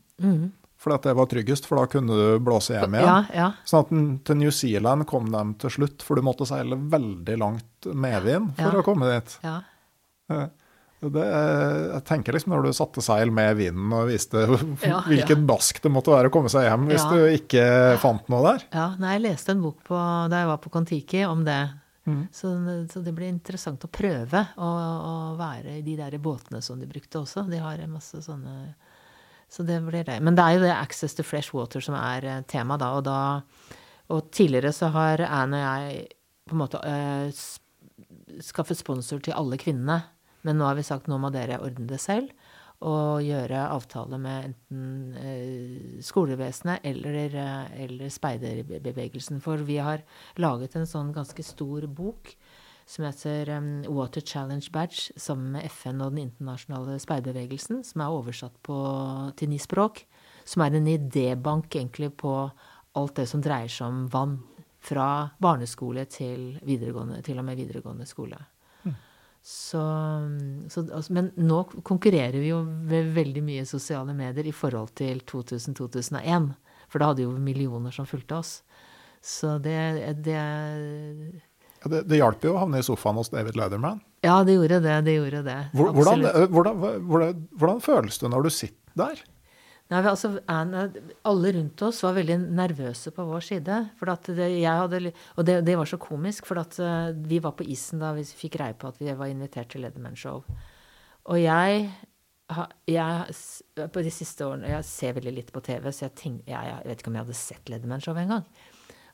For 0.77 0.93
at 0.93 1.07
det 1.09 1.14
var 1.16 1.29
tryggest, 1.31 1.64
for 1.66 1.81
da 1.81 1.87
kunne 1.89 2.16
du 2.18 2.43
blåse 2.45 2.74
hjem 2.77 2.99
igjen. 2.99 3.09
Ja, 3.09 3.22
ja. 3.33 3.47
Sånn 3.64 3.85
at 3.85 3.93
den, 3.95 4.05
til 4.29 4.39
New 4.43 4.53
Zealand 4.53 5.07
kom 5.09 5.31
de 5.33 5.43
til 5.62 5.72
slutt, 5.79 6.05
for 6.05 6.18
du 6.18 6.27
måtte 6.27 6.47
seile 6.49 6.77
veldig 6.77 7.39
langt 7.41 7.89
medvind 7.97 8.53
for 8.61 8.83
å 8.83 8.85
komme 8.87 9.09
dit. 9.14 9.39
ja. 9.47 9.59
Eh, 10.33 10.47
Det, 11.14 11.24
jeg 11.26 12.02
tenker 12.09 12.36
liksom 12.36 12.52
når 12.54 12.66
du 12.66 12.72
satte 12.76 13.02
seil 13.04 13.30
med 13.34 13.57
vinden 13.59 13.92
og 13.96 14.09
viste 14.11 14.44
Ja, 14.90 15.00
hvilken 15.07 15.46
bask 15.48 15.80
det 15.84 15.92
måtte 15.92 16.12
være 16.14 16.30
å 16.30 16.34
komme 16.34 16.50
seg 16.52 16.66
hjem 16.68 16.86
hvis 16.90 17.02
Ja. 17.04 17.11
du 17.12 17.24
ikke 17.36 17.64
fant 18.02 18.28
noe 18.32 18.42
der. 18.48 18.64
Ja, 18.74 18.86
nei, 19.02 19.16
jeg 19.18 19.26
leste 19.30 19.54
en 19.57 19.62
bok 19.64 19.82
på, 19.86 19.96
da 20.30 20.42
jeg 20.44 20.50
var 20.52 20.61
på 20.64 20.72
Kon-Tiki 20.74 21.24
om 21.28 21.44
det. 21.46 21.61
Mm. 22.07 22.20
Så, 22.30 22.52
så 22.92 23.00
det 23.02 23.12
blir 23.16 23.26
interessant 23.32 23.82
å 23.82 23.90
prøve 23.90 24.44
å, 24.62 24.66
å 25.11 25.14
være 25.40 25.78
i 25.80 25.82
de 25.82 25.96
der 25.98 26.14
båtene 26.22 26.61
som 26.62 26.78
de 26.78 26.86
brukte 26.86 27.18
også. 27.24 27.42
De 27.50 27.59
har 27.59 27.80
masse 27.90 28.20
sånne 28.22 28.74
Så 29.50 29.62
det 29.66 29.80
blir 29.82 30.04
det. 30.07 30.20
Men 30.22 30.34
det 30.38 30.44
er 30.44 30.54
jo 30.57 30.64
det 30.66 30.74
access 30.74 31.14
to 31.18 31.24
fresh 31.26 31.50
water 31.54 31.82
som 31.82 31.94
er 31.98 32.24
eh, 32.26 32.40
tema, 32.46 32.78
da. 32.78 32.92
Og, 32.98 33.04
da, 33.07 33.18
og 34.14 34.30
tidligere 34.34 34.70
så 34.74 34.92
har 34.94 35.22
Anne 35.26 35.59
og 35.59 35.66
jeg 35.66 36.07
på 36.46 36.54
en 36.54 36.61
måte 36.62 36.78
eh, 36.86 37.30
skaffet 38.42 38.78
sponsor 38.78 39.20
til 39.22 39.34
alle 39.34 39.59
kvinnene. 39.59 40.00
Men 40.47 40.61
nå 40.61 40.68
har 40.68 40.78
vi 40.78 40.86
sagt 40.86 41.11
nå 41.11 41.18
må 41.18 41.32
dere 41.34 41.59
ordne 41.64 41.88
det 41.90 42.01
selv. 42.03 42.30
Og 42.86 43.24
gjøre 43.24 43.62
avtale 43.72 44.18
med 44.20 44.51
enten 44.51 45.14
eh, 45.16 46.03
skolevesenet 46.05 46.84
eller, 46.84 47.32
eh, 47.40 47.80
eller 47.86 48.12
speiderbevegelsen. 48.12 49.40
For 49.44 49.64
vi 49.64 49.80
har 49.80 50.05
laget 50.36 50.76
en 50.76 50.88
sånn 50.88 51.14
ganske 51.16 51.44
stor 51.47 51.88
bok 51.88 52.34
som 52.86 53.05
heter 53.05 53.49
um, 53.51 53.82
Water 53.97 54.20
Challenge 54.20 54.68
Badge, 54.70 55.11
sammen 55.18 55.57
med 55.57 55.66
FN 55.66 56.01
og 56.05 56.12
den 56.14 56.28
internasjonale 56.28 57.01
speiderbevegelsen, 57.03 57.82
som 57.82 58.03
er 58.05 58.14
oversatt 58.14 58.61
på, 58.62 58.76
til 59.38 59.51
ni 59.51 59.59
språk. 59.59 60.05
Som 60.47 60.62
er 60.62 60.76
en 60.78 60.86
idébank 60.86 61.74
egentlig 61.74 62.12
på 62.22 62.34
alt 62.97 63.16
det 63.18 63.26
som 63.26 63.42
dreier 63.42 63.72
seg 63.72 63.90
om 63.90 64.05
vann. 64.12 64.36
Fra 64.86 65.32
barneskole 65.42 66.05
til, 66.07 66.53
til 66.62 67.40
og 67.40 67.49
med 67.49 67.59
videregående 67.59 68.07
skole. 68.07 68.38
Så, 69.47 69.78
så, 70.74 70.82
altså, 70.90 71.12
men 71.14 71.28
nå 71.38 71.61
konkurrerer 71.86 72.34
vi 72.42 72.49
jo 72.51 72.64
ved 72.90 73.12
veldig 73.14 73.44
mye 73.47 73.66
sosiale 73.68 74.11
medier 74.16 74.49
i 74.51 74.55
forhold 74.55 74.90
til 74.99 75.20
2000-2001. 75.22 76.49
For 76.90 76.99
da 77.03 77.12
hadde 77.12 77.22
jo 77.28 77.34
millioner 77.38 77.94
som 77.94 78.09
fulgte 78.11 78.40
oss. 78.40 78.57
Så 79.22 79.57
det, 79.62 79.76
det 80.26 80.34
Ja, 80.34 81.90
Det, 81.92 82.03
det 82.11 82.18
hjalp 82.18 82.42
jo 82.42 82.57
å 82.57 82.61
havne 82.64 82.80
i 82.82 82.86
sofaen 82.86 83.20
hos 83.20 83.30
David 83.30 83.55
Leatherman. 83.59 84.01
Ja, 84.26 84.40
det 84.42 84.57
gjorde 84.57 84.80
det. 84.82 84.97
Det 85.07 85.14
gjorde 85.14 85.44
det. 85.47 85.57
Hvor- 85.76 85.92
Hvordan, 85.94 86.24
Absolutt. 86.26 86.51
hvordan, 86.51 86.82
hvordan, 87.07 87.40
hvordan 87.62 87.80
føles 87.84 88.18
det 88.18 88.30
når 88.32 88.42
du 88.42 88.51
sitter 88.51 88.99
der? 88.99 89.22
Nei, 89.87 90.01
altså, 90.03 90.32
alle 90.51 91.53
rundt 91.55 91.82
oss 91.87 92.01
var 92.03 92.16
veldig 92.16 92.41
nervøse 92.59 93.12
på 93.14 93.26
vår 93.28 93.45
side. 93.47 93.76
Det, 94.26 94.49
hadde, 94.66 95.12
og 95.39 95.47
det, 95.47 95.61
det 95.68 95.76
var 95.78 95.87
så 95.87 95.99
komisk, 96.03 96.49
for 96.49 96.59
eh, 96.59 97.12
vi 97.30 97.39
var 97.43 97.55
på 97.55 97.66
isen 97.70 98.03
da 98.03 98.11
vi 98.16 98.24
fikk 98.26 98.57
greie 98.59 98.74
på 98.74 98.91
at 98.91 98.99
vi 98.99 99.14
var 99.14 99.30
invitert 99.30 99.70
til 99.70 99.87
Leatherman-show. 99.87 100.43
Og 101.30 101.39
jeg, 101.39 101.87
jeg 102.91 103.37
På 103.91 104.03
de 104.07 104.11
siste 104.14 104.47
årene 104.47 104.68
Jeg 104.70 104.84
ser 104.87 105.16
veldig 105.16 105.32
litt 105.34 105.49
på 105.51 105.62
TV, 105.66 105.89
så 105.91 106.05
jeg, 106.05 106.14
tenk, 106.18 106.43
jeg, 106.47 106.68
jeg 106.70 106.91
vet 106.91 107.01
ikke 107.03 107.11
om 107.11 107.18
jeg 107.18 107.26
hadde 107.26 107.39
sett 107.39 107.70
Leatherman-show 107.70 108.18
engang. 108.18 108.45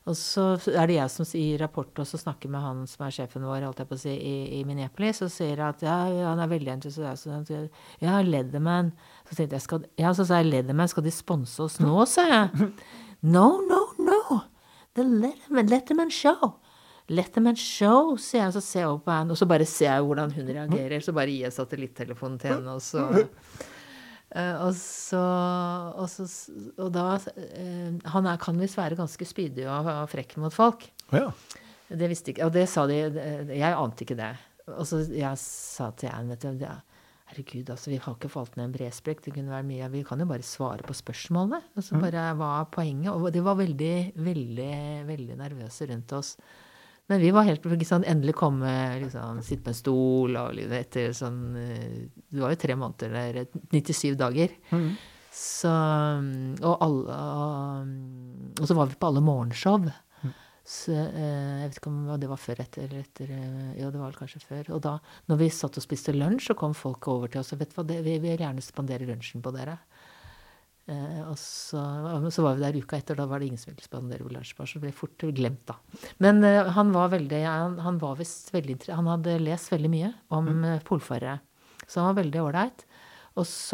Og 0.09 0.17
så 0.19 0.49
er 0.73 0.89
det 0.89 0.97
jeg 0.97 1.11
som 1.13 1.27
i 1.39 1.45
rapport 1.61 2.01
også 2.03 2.19
snakker 2.19 2.51
med 2.51 2.63
han 2.65 2.81
som 2.91 3.05
er 3.05 3.13
sjefen 3.15 3.45
vår 3.47 3.63
holdt 3.63 3.79
jeg 3.79 3.87
på 3.87 3.95
å 3.95 4.01
si, 4.01 4.11
i, 4.17 4.35
i 4.57 4.63
Minneapolis, 4.67 5.21
og 5.23 5.31
sier 5.31 5.61
at 5.63 5.85
ja, 5.85 5.95
han 6.27 6.41
er 6.43 6.51
veldig 6.51 6.75
interessert. 6.75 7.53
Ja, 8.03 8.17
Leatherman. 8.25 8.91
Så 9.29 9.35
tenkte 9.37 9.55
jeg, 9.57 9.63
skal, 9.65 9.85
ja, 9.99 10.11
så 10.13 10.25
sa 10.27 10.41
jeg 10.41 10.49
Leatherman, 10.51 10.89
skal 10.91 11.05
de 11.05 11.11
sponse 11.15 11.59
oss 11.63 11.79
nå, 11.81 11.93
sa 12.09 12.25
jeg. 12.27 12.71
No, 13.23 13.45
no, 13.69 13.79
no. 14.03 14.39
The 14.97 15.05
Letterman, 15.07 15.69
Letterman 15.71 16.11
Show. 16.13 16.57
Letterman 17.09 17.55
Show, 17.59 18.13
sier 18.21 18.45
jeg, 18.45 18.53
så 18.57 18.61
ser 18.63 18.83
jeg 18.83 18.91
opp 18.93 19.05
på 19.07 19.13
henne, 19.15 19.33
og 19.33 19.39
så 19.39 19.47
bare 19.49 19.65
ser 19.67 19.89
jeg 19.93 20.03
hvordan 20.09 20.33
hun 20.35 20.49
reagerer. 20.55 20.99
Så 21.03 21.15
bare 21.15 21.31
gir 21.31 21.47
jeg 21.47 21.55
satellittelefonen 21.55 22.37
til 22.43 22.55
henne, 22.57 22.75
og 22.79 22.83
så 22.83 23.07
Uh, 24.33 24.65
og 24.65 24.71
så, 24.73 25.19
og, 25.93 26.07
så, 26.09 26.23
og 26.81 26.87
da 26.95 27.03
uh, 27.21 27.89
Han 28.15 28.25
er, 28.25 28.39
kan 28.41 28.57
visst 28.57 28.79
være 28.79 28.95
ganske 28.97 29.27
spydig 29.29 29.67
og, 29.69 29.85
og 29.91 30.07
frekk 30.09 30.31
mot 30.41 30.55
folk. 30.55 30.87
Ja. 31.13 31.27
Det 31.93 32.09
visste 32.09 32.33
ikke 32.33 32.47
Og 32.47 32.55
det 32.55 32.63
sa 32.71 32.87
de 32.89 32.97
det- 33.13 33.59
Jeg 33.59 33.77
ante 33.77 34.01
ikke 34.07 34.17
det. 34.17 34.31
Og 34.73 34.87
så 34.89 35.03
jeg 35.13 35.37
sa 35.37 35.91
til 36.01 36.09
Anne 36.09 36.33
vet 36.33 36.47
du, 36.47 36.57
det, 36.63 36.71
Herregud, 37.33 37.69
altså, 37.73 37.89
vi 37.89 37.97
har 37.97 38.13
ikke 38.13 38.29
falt 38.29 38.57
ned 38.57 38.67
en 38.67 38.73
bresprekk. 38.75 39.23
Det 39.25 39.33
kunne 39.33 39.49
være 39.49 39.65
mye 39.65 39.87
Vi 39.89 40.03
kan 40.05 40.21
jo 40.21 40.27
bare 40.29 40.45
svare 40.45 40.85
på 40.85 40.93
spørsmålene. 40.93 41.63
Og 41.73 41.85
så 41.85 41.97
bare 41.97 42.27
hva 42.37 42.49
er 42.59 42.69
poenget? 42.69 43.09
Og 43.09 43.31
de 43.33 43.41
var 43.41 43.57
veldig, 43.57 43.95
veldig, 44.21 44.75
veldig 45.07 45.37
nervøse 45.39 45.89
rundt 45.89 46.13
oss. 46.13 46.35
Men 47.09 47.19
vi 47.19 47.33
var 47.35 47.47
helt 47.49 47.65
sånn, 47.89 48.05
endelig 48.07 48.37
komme, 48.39 48.69
liksom, 49.01 49.41
sitte 49.43 49.65
på 49.65 49.73
en 49.73 49.79
stol 49.81 50.37
og 50.39 50.53
liksom, 50.55 50.77
etter 50.77 51.17
sånn 51.17 51.41
eh, 51.59 51.97
Det 52.31 52.39
var 52.39 52.53
jo 52.53 52.61
tre 52.61 52.77
måneder, 52.79 53.17
eller 53.25 53.49
97 53.73 54.13
dager. 54.21 54.53
Så, 55.33 55.73
og, 55.73 56.75
alle, 56.85 57.17
og, 57.17 58.61
og 58.61 58.69
så 58.69 58.77
var 58.77 58.93
vi 58.93 58.99
på 59.01 59.09
alle 59.09 59.25
morgenshow. 59.25 59.89
Så, 60.63 60.93
eh, 60.95 61.59
jeg 61.59 61.69
vet 61.69 61.79
ikke 61.81 61.91
om 61.91 62.03
det 62.19 62.29
var 62.31 62.39
før 62.39 62.61
etter 62.63 62.85
eller 62.85 63.03
etter 63.03 63.31
Ja, 63.75 63.89
det 63.91 63.99
var 63.99 64.07
vel 64.07 64.19
kanskje 64.21 64.43
før. 64.45 64.69
Og 64.77 64.83
da, 64.85 64.97
når 65.27 65.41
vi 65.41 65.51
satt 65.51 65.79
og 65.79 65.83
spiste 65.83 66.15
lunsj, 66.15 66.49
så 66.51 66.57
kom 66.59 66.75
folk 66.77 67.07
over 67.11 67.31
til 67.31 67.43
oss 67.43 67.51
og 67.55 67.59
vet 67.59 67.73
du 67.73 67.79
hva, 67.79 67.87
det, 67.89 67.99
vi 68.05 68.17
vil 68.23 68.39
gjerne 68.39 68.63
spandere 68.63 69.09
lunsjen 69.09 69.43
på 69.43 69.51
dere. 69.55 69.79
Eh, 70.83 71.19
og 71.29 71.37
så, 71.39 71.79
så 72.27 72.43
var 72.43 72.57
vi 72.57 72.63
der 72.65 72.77
uka 72.83 72.97
etter, 72.99 73.15
da 73.15 73.23
var 73.29 73.39
det 73.39 73.47
ingen 73.47 73.61
som 73.61 73.71
ville 73.71 73.85
spandere 73.85 74.25
på 74.25 74.33
oss. 74.35 74.73
Så 74.73 74.79
det 74.79 74.83
ble 74.83 74.95
fort 74.95 75.27
glemt, 75.35 75.63
da. 75.69 75.77
Men 76.23 76.43
eh, 76.47 76.67
han 76.75 76.91
var 76.95 77.13
veldig 77.13 77.39
Han, 77.47 77.77
han 77.79 77.99
var 78.01 78.17
visst 78.19 78.51
veldig 78.51 78.77
Han 78.89 79.07
hadde 79.07 79.39
lest 79.39 79.71
veldig 79.71 79.91
mye 79.91 80.11
om 80.35 80.49
mm. 80.51 80.83
polfarere. 80.87 81.39
Så 81.87 82.01
han 82.01 82.11
var 82.11 82.23
veldig 82.23 82.43
ålreit. 82.43 82.85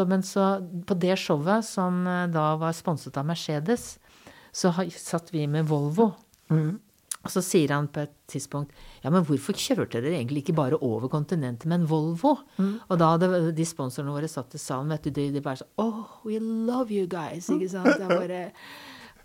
Men 0.07 0.23
så, 0.23 0.45
på 0.87 0.95
det 0.95 1.17
showet, 1.19 1.65
som 1.65 2.05
eh, 2.07 2.27
da 2.31 2.53
var 2.61 2.77
sponset 2.77 3.17
av 3.17 3.25
Mercedes, 3.27 3.97
så 4.53 4.71
satt 4.93 5.33
vi 5.33 5.47
med 5.49 5.67
Volvo. 5.69 6.13
Og 7.19 7.27
så 7.33 7.41
sier 7.43 7.73
han 7.75 7.89
på 7.91 7.99
et 8.05 8.13
tidspunkt 8.31 8.71
Ja, 9.03 9.09
men 9.11 9.25
hvorfor 9.27 9.57
kjørte 9.59 9.99
dere 9.99 10.15
egentlig 10.21 10.45
ikke 10.45 10.55
bare 10.55 10.77
over 10.79 11.09
kontinentet 11.11 11.67
med 11.67 11.81
en 11.81 11.89
Volvo? 11.89 12.37
Og 12.87 12.95
da 12.99 13.09
hadde 13.15 13.51
de 13.55 13.65
sponsorene 13.67 14.13
våre 14.15 14.29
satt 14.31 14.55
i 14.55 14.61
salen, 14.61 14.91
vet 14.93 15.09
du, 15.09 15.11
de, 15.17 15.25
de 15.35 15.41
bare 15.43 15.59
sånn 15.61 15.73
Oh, 15.83 15.99
we 16.23 16.39
love 16.39 16.95
you 16.95 17.05
guys, 17.11 17.49
ikke 17.51 17.67
sant? 17.73 17.99
Bare, 18.07 18.45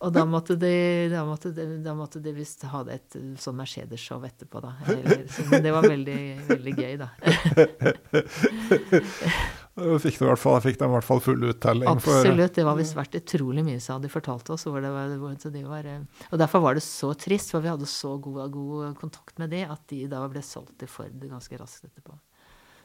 og 0.05 0.11
da 0.13 0.25
måtte 0.29 0.57
de, 0.61 0.73
da 1.13 1.23
måtte 1.25 1.53
de, 1.55 1.65
da 1.85 1.95
måtte 1.97 2.21
de 2.21 2.33
visst 2.37 2.65
ha 2.69 2.83
det 2.85 2.93
et 2.99 3.15
sånn 3.41 3.57
Mercedes-show 3.57 4.25
etterpå, 4.27 4.61
da. 4.61 4.75
Eller, 4.91 5.23
så, 5.31 5.47
men 5.53 5.63
det 5.65 5.73
var 5.73 5.83
veldig, 5.87 6.19
veldig 6.51 6.75
gøy, 6.77 6.95
da. 7.01 7.09
Da 9.75 9.97
Fikk, 9.99 10.21
du 10.21 10.25
i 10.25 10.29
hvert 10.29 10.39
fall, 10.39 10.61
fikk 10.63 10.77
de 10.79 10.87
i 10.87 10.93
hvert 10.93 11.07
fall 11.07 11.23
full 11.23 11.49
uttelling. 11.49 11.89
Absolutt. 11.91 12.55
Det 12.55 12.63
var 12.67 12.77
visst 12.79 12.95
verdt 12.95 13.17
utrolig 13.19 13.65
mye, 13.67 13.81
sa 13.83 13.97
de 13.99 14.11
fortalte 14.13 14.55
oss. 14.55 14.69
Hvor 14.69 14.79
det 14.85 14.93
var, 14.95 15.11
hvor, 15.19 15.35
de 15.35 15.65
var, 15.67 15.89
eh, 15.91 16.29
og 16.31 16.39
derfor 16.39 16.63
var 16.63 16.79
det 16.79 16.85
så 16.87 17.11
trist, 17.19 17.51
for 17.51 17.65
vi 17.65 17.73
hadde 17.73 17.89
så 17.91 18.15
god, 18.23 18.45
god 18.55 18.95
kontakt 19.01 19.41
med 19.43 19.51
de, 19.51 19.65
at 19.67 19.83
de 19.91 20.05
da 20.13 20.23
ble 20.31 20.45
solgt 20.47 20.77
til 20.79 20.91
Ford 20.91 21.19
ganske 21.27 21.59
raskt 21.59 21.89
etterpå. 21.91 22.15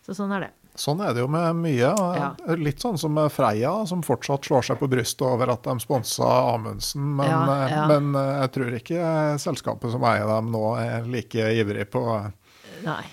Så 0.05 0.15
sånn 0.17 0.31
er 0.33 0.47
det. 0.47 0.49
Sånn 0.79 1.01
er 1.05 1.13
det 1.13 1.21
jo 1.21 1.29
med 1.29 1.59
mye. 1.59 1.91
Ja. 2.17 2.29
Litt 2.57 2.81
sånn 2.81 2.97
som 2.97 3.13
med 3.13 3.29
Freia, 3.35 3.73
som 3.85 4.01
fortsatt 4.05 4.47
slår 4.47 4.65
seg 4.65 4.79
på 4.81 4.89
brystet 4.89 5.25
over 5.27 5.51
at 5.53 5.67
de 5.67 5.75
sponsa 5.83 6.25
Amundsen. 6.55 7.03
Men, 7.19 7.29
Ja, 7.29 7.41
eh, 7.67 7.73
ja. 7.75 7.85
men 7.91 8.15
eh, 8.17 8.33
jeg 8.45 8.53
tror 8.55 8.77
ikke 8.79 9.05
selskapet 9.43 9.93
som 9.93 10.05
eier 10.09 10.25
dem 10.25 10.49
nå, 10.55 10.65
er 10.81 11.05
like 11.05 11.51
ivrig 11.61 11.89
på 11.93 12.03
Nei. 12.85 13.03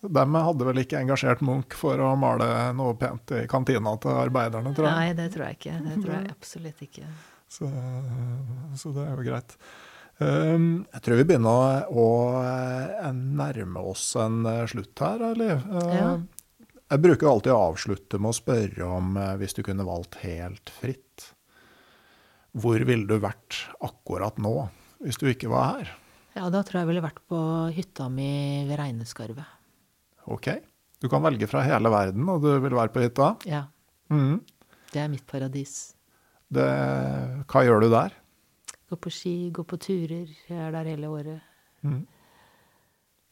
De 0.00 0.24
hadde 0.32 0.64
vel 0.64 0.80
ikke 0.80 1.00
engasjert 1.02 1.42
Munch 1.44 1.76
for 1.76 2.00
å 2.00 2.14
male 2.16 2.48
noe 2.76 2.94
pent 2.96 3.34
i 3.36 3.44
kantina 3.50 3.92
til 4.00 4.16
arbeiderne, 4.16 4.72
tror 4.76 4.88
jeg. 4.88 4.96
Nei, 4.96 5.12
det 5.18 5.28
tror 5.34 5.46
jeg 5.48 5.58
ikke. 5.58 5.76
Det 5.84 5.96
tror 6.00 6.14
jeg 6.16 6.32
absolutt 6.32 6.82
ikke. 6.86 7.12
Så, 7.50 7.68
så 8.80 8.92
det 8.96 9.04
er 9.04 9.12
jo 9.12 9.26
greit. 9.26 9.56
Um, 10.20 10.66
jeg 10.92 11.04
tror 11.04 11.16
vi 11.20 11.26
begynner 11.28 11.86
å, 11.88 12.00
å 12.00 12.08
eh, 12.44 13.06
nærme 13.16 13.84
oss 13.88 14.10
en 14.20 14.42
eh, 14.48 14.66
slutt 14.68 15.00
her, 15.00 15.24
Liv. 15.36 15.64
Uh, 15.68 15.94
Ja. 15.96 16.10
Jeg 16.90 17.04
bruker 17.04 17.28
alltid 17.30 17.52
å 17.54 17.60
avslutte 17.68 18.18
med 18.18 18.32
å 18.32 18.34
spørre 18.34 18.86
om 18.98 19.14
eh, 19.14 19.36
hvis 19.38 19.54
du 19.54 19.62
kunne 19.62 19.86
valgt 19.86 20.16
helt 20.24 20.72
fritt. 20.74 21.28
Hvor 22.58 22.82
ville 22.82 23.06
du 23.06 23.20
vært 23.22 23.60
akkurat 23.78 24.40
nå, 24.42 24.56
hvis 25.04 25.20
du 25.22 25.28
ikke 25.30 25.52
var 25.52 25.76
her? 25.76 25.92
Ja, 26.34 26.48
da 26.50 26.64
tror 26.66 26.80
jeg 26.80 26.82
jeg 26.82 26.90
ville 26.90 27.04
vært 27.04 27.22
på 27.30 27.38
hytta 27.76 28.08
mi 28.10 28.66
ved 28.66 28.80
Reineskarvet. 28.80 29.59
Ok, 30.30 30.48
du 31.02 31.08
kan 31.10 31.22
velge 31.24 31.48
fra 31.50 31.62
hele 31.66 31.90
verden, 31.90 32.28
og 32.30 32.42
du 32.44 32.50
vil 32.62 32.76
være 32.76 32.92
på 32.94 33.02
hytta. 33.02 33.32
Ja. 33.50 33.64
Mm. 34.12 34.38
Det 34.92 35.02
er 35.02 35.10
mitt 35.10 35.26
paradis. 35.26 35.94
Det, 36.50 36.66
hva 37.50 37.62
gjør 37.66 37.84
du 37.84 37.90
der? 37.92 38.14
Gå 38.90 38.98
på 38.98 39.10
ski, 39.14 39.34
gå 39.54 39.62
på 39.66 39.78
turer. 39.78 40.30
Jeg 40.48 40.58
er 40.58 40.72
der 40.74 40.90
hele 40.90 41.10
året. 41.10 41.42
Mm. 41.86 42.02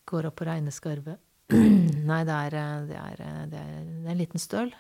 Går 0.09 0.29
opp 0.31 0.39
på 0.39 0.47
regneskarvet. 0.47 1.19
Nei, 2.11 2.21
det 2.29 2.35
er, 2.35 2.57
det, 2.89 2.99
er, 2.99 3.23
det, 3.51 3.63
er, 3.63 3.81
en 4.13 4.21
liten 4.21 4.43
støl 4.43 4.75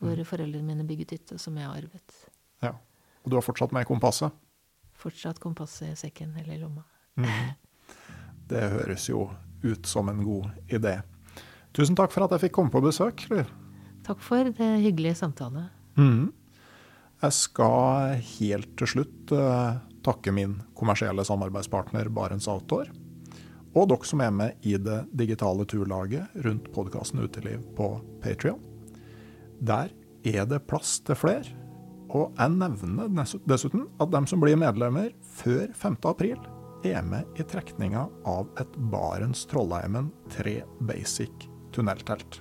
hvor 0.00 0.20
foreldrene 0.24 0.64
mine 0.64 0.86
bygget 0.88 1.16
hytte, 1.16 1.38
som 1.38 1.58
jeg 1.58 1.66
har 1.68 1.76
arvet. 1.76 2.20
Ja. 2.64 2.72
Og 3.20 3.32
du 3.32 3.36
har 3.36 3.44
fortsatt 3.44 3.74
med 3.76 3.88
kompasset? 3.88 4.32
Fortsatt 4.96 5.40
kompasset 5.42 5.92
i 5.92 5.98
sekken 5.98 6.32
eller 6.40 6.54
i 6.56 6.60
lomma. 6.60 6.86
Det 8.50 8.62
høres 8.72 9.10
jo 9.10 9.26
ut 9.62 9.86
som 9.86 10.08
en 10.08 10.22
god 10.24 10.48
idé. 10.72 10.96
Tusen 11.76 11.96
takk 11.98 12.12
for 12.14 12.26
at 12.26 12.34
jeg 12.34 12.48
fikk 12.48 12.56
komme 12.58 12.72
på 12.74 12.82
besøk, 12.82 13.26
Takk 14.06 14.22
for 14.24 14.48
det 14.48 14.70
hyggelige 14.82 15.18
samtale. 15.20 15.68
Mm. 16.00 16.30
Jeg 17.20 17.36
skal 17.36 18.16
helt 18.38 18.72
til 18.80 18.88
slutt 18.94 19.34
uh, 19.36 19.76
takke 20.06 20.32
min 20.34 20.56
kommersielle 20.78 21.24
samarbeidspartner 21.26 22.08
Barents 22.16 22.48
Outdoor, 22.48 22.88
og 23.76 23.90
dere 23.92 24.08
som 24.08 24.22
er 24.24 24.32
med 24.34 24.66
i 24.66 24.74
det 24.80 25.04
digitale 25.14 25.66
turlaget 25.68 26.32
rundt 26.46 26.70
podkasten 26.74 27.22
Uteliv 27.22 27.62
på 27.76 27.92
Patrion. 28.24 28.58
Der 29.60 29.92
er 30.26 30.48
det 30.48 30.64
plass 30.66 30.96
til 31.04 31.18
flere, 31.20 31.52
og 32.10 32.32
jeg 32.34 32.56
nevner 32.56 33.12
dessuten 33.46 33.86
at 34.02 34.10
dem 34.10 34.26
som 34.26 34.42
blir 34.42 34.58
medlemmer 34.58 35.12
før 35.36 35.68
5. 35.76 36.00
april, 36.10 36.40
er 36.80 37.04
med 37.04 37.28
i 37.36 37.44
trekninga 37.44 38.08
av 38.24 38.48
et 38.58 38.76
Barents 38.90 39.44
Trollheimen 39.46 40.08
3 40.32 40.62
Basic 40.88 41.49
tunneltelt. 41.74 42.40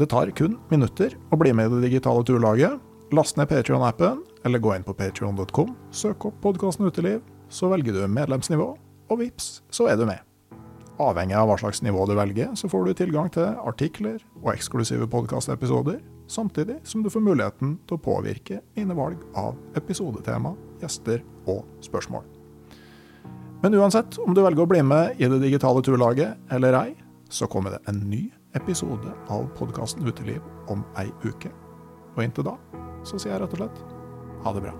Det 0.00 0.08
tar 0.08 0.32
kun 0.36 0.56
minutter 0.70 1.12
å 1.30 1.36
bli 1.36 1.52
med 1.52 1.68
i 1.68 1.74
det 1.76 1.88
digitale 1.90 2.24
turlaget. 2.24 2.80
Last 3.12 3.36
ned 3.36 3.50
Patrion-appen, 3.50 4.22
eller 4.46 4.62
gå 4.62 4.72
inn 4.74 4.86
på 4.86 4.94
patrion.com, 4.96 5.74
søk 5.92 6.24
opp 6.30 6.40
podkasten 6.40 6.88
Uteliv, 6.88 7.20
så 7.52 7.68
velger 7.68 7.98
du 7.98 8.06
medlemsnivå, 8.08 8.70
og 9.12 9.20
vips, 9.20 9.58
så 9.68 9.90
er 9.92 10.00
du 10.00 10.06
med. 10.08 10.24
Avhengig 11.02 11.36
av 11.36 11.50
hva 11.50 11.58
slags 11.60 11.82
nivå 11.84 12.06
du 12.08 12.16
velger, 12.16 12.54
så 12.56 12.72
får 12.72 12.88
du 12.88 12.96
tilgang 12.96 13.28
til 13.32 13.52
artikler 13.68 14.20
og 14.40 14.52
eksklusive 14.54 15.08
podkastepisoder, 15.12 16.00
samtidig 16.24 16.80
som 16.88 17.04
du 17.04 17.12
får 17.12 17.28
muligheten 17.28 17.76
til 17.84 17.98
å 17.98 18.04
påvirke 18.08 18.62
mine 18.78 18.96
valg 18.96 19.20
av 19.36 19.58
episodetema, 19.76 20.56
gjester 20.80 21.20
og 21.44 21.66
spørsmål. 21.84 22.41
Men 23.62 23.74
uansett 23.74 24.18
om 24.18 24.34
du 24.34 24.42
velger 24.42 24.64
å 24.64 24.70
bli 24.70 24.82
med 24.82 25.20
i 25.22 25.28
det 25.30 25.38
digitale 25.38 25.82
turlaget 25.86 26.50
eller 26.50 26.74
ei, 26.80 26.96
så 27.30 27.46
kommer 27.46 27.76
det 27.76 27.84
en 27.86 28.00
ny 28.10 28.24
episode 28.58 29.14
av 29.30 29.46
podkasten 29.58 30.02
Uteliv 30.06 30.42
om 30.68 30.82
ei 30.98 31.08
uke. 31.22 31.52
Og 32.16 32.24
inntil 32.26 32.50
da 32.50 32.56
så 33.06 33.18
sier 33.18 33.36
jeg 33.36 33.44
rett 33.44 33.54
og 33.54 33.62
slett 33.62 33.78
ha 34.42 34.56
det 34.56 34.66
bra. 34.66 34.74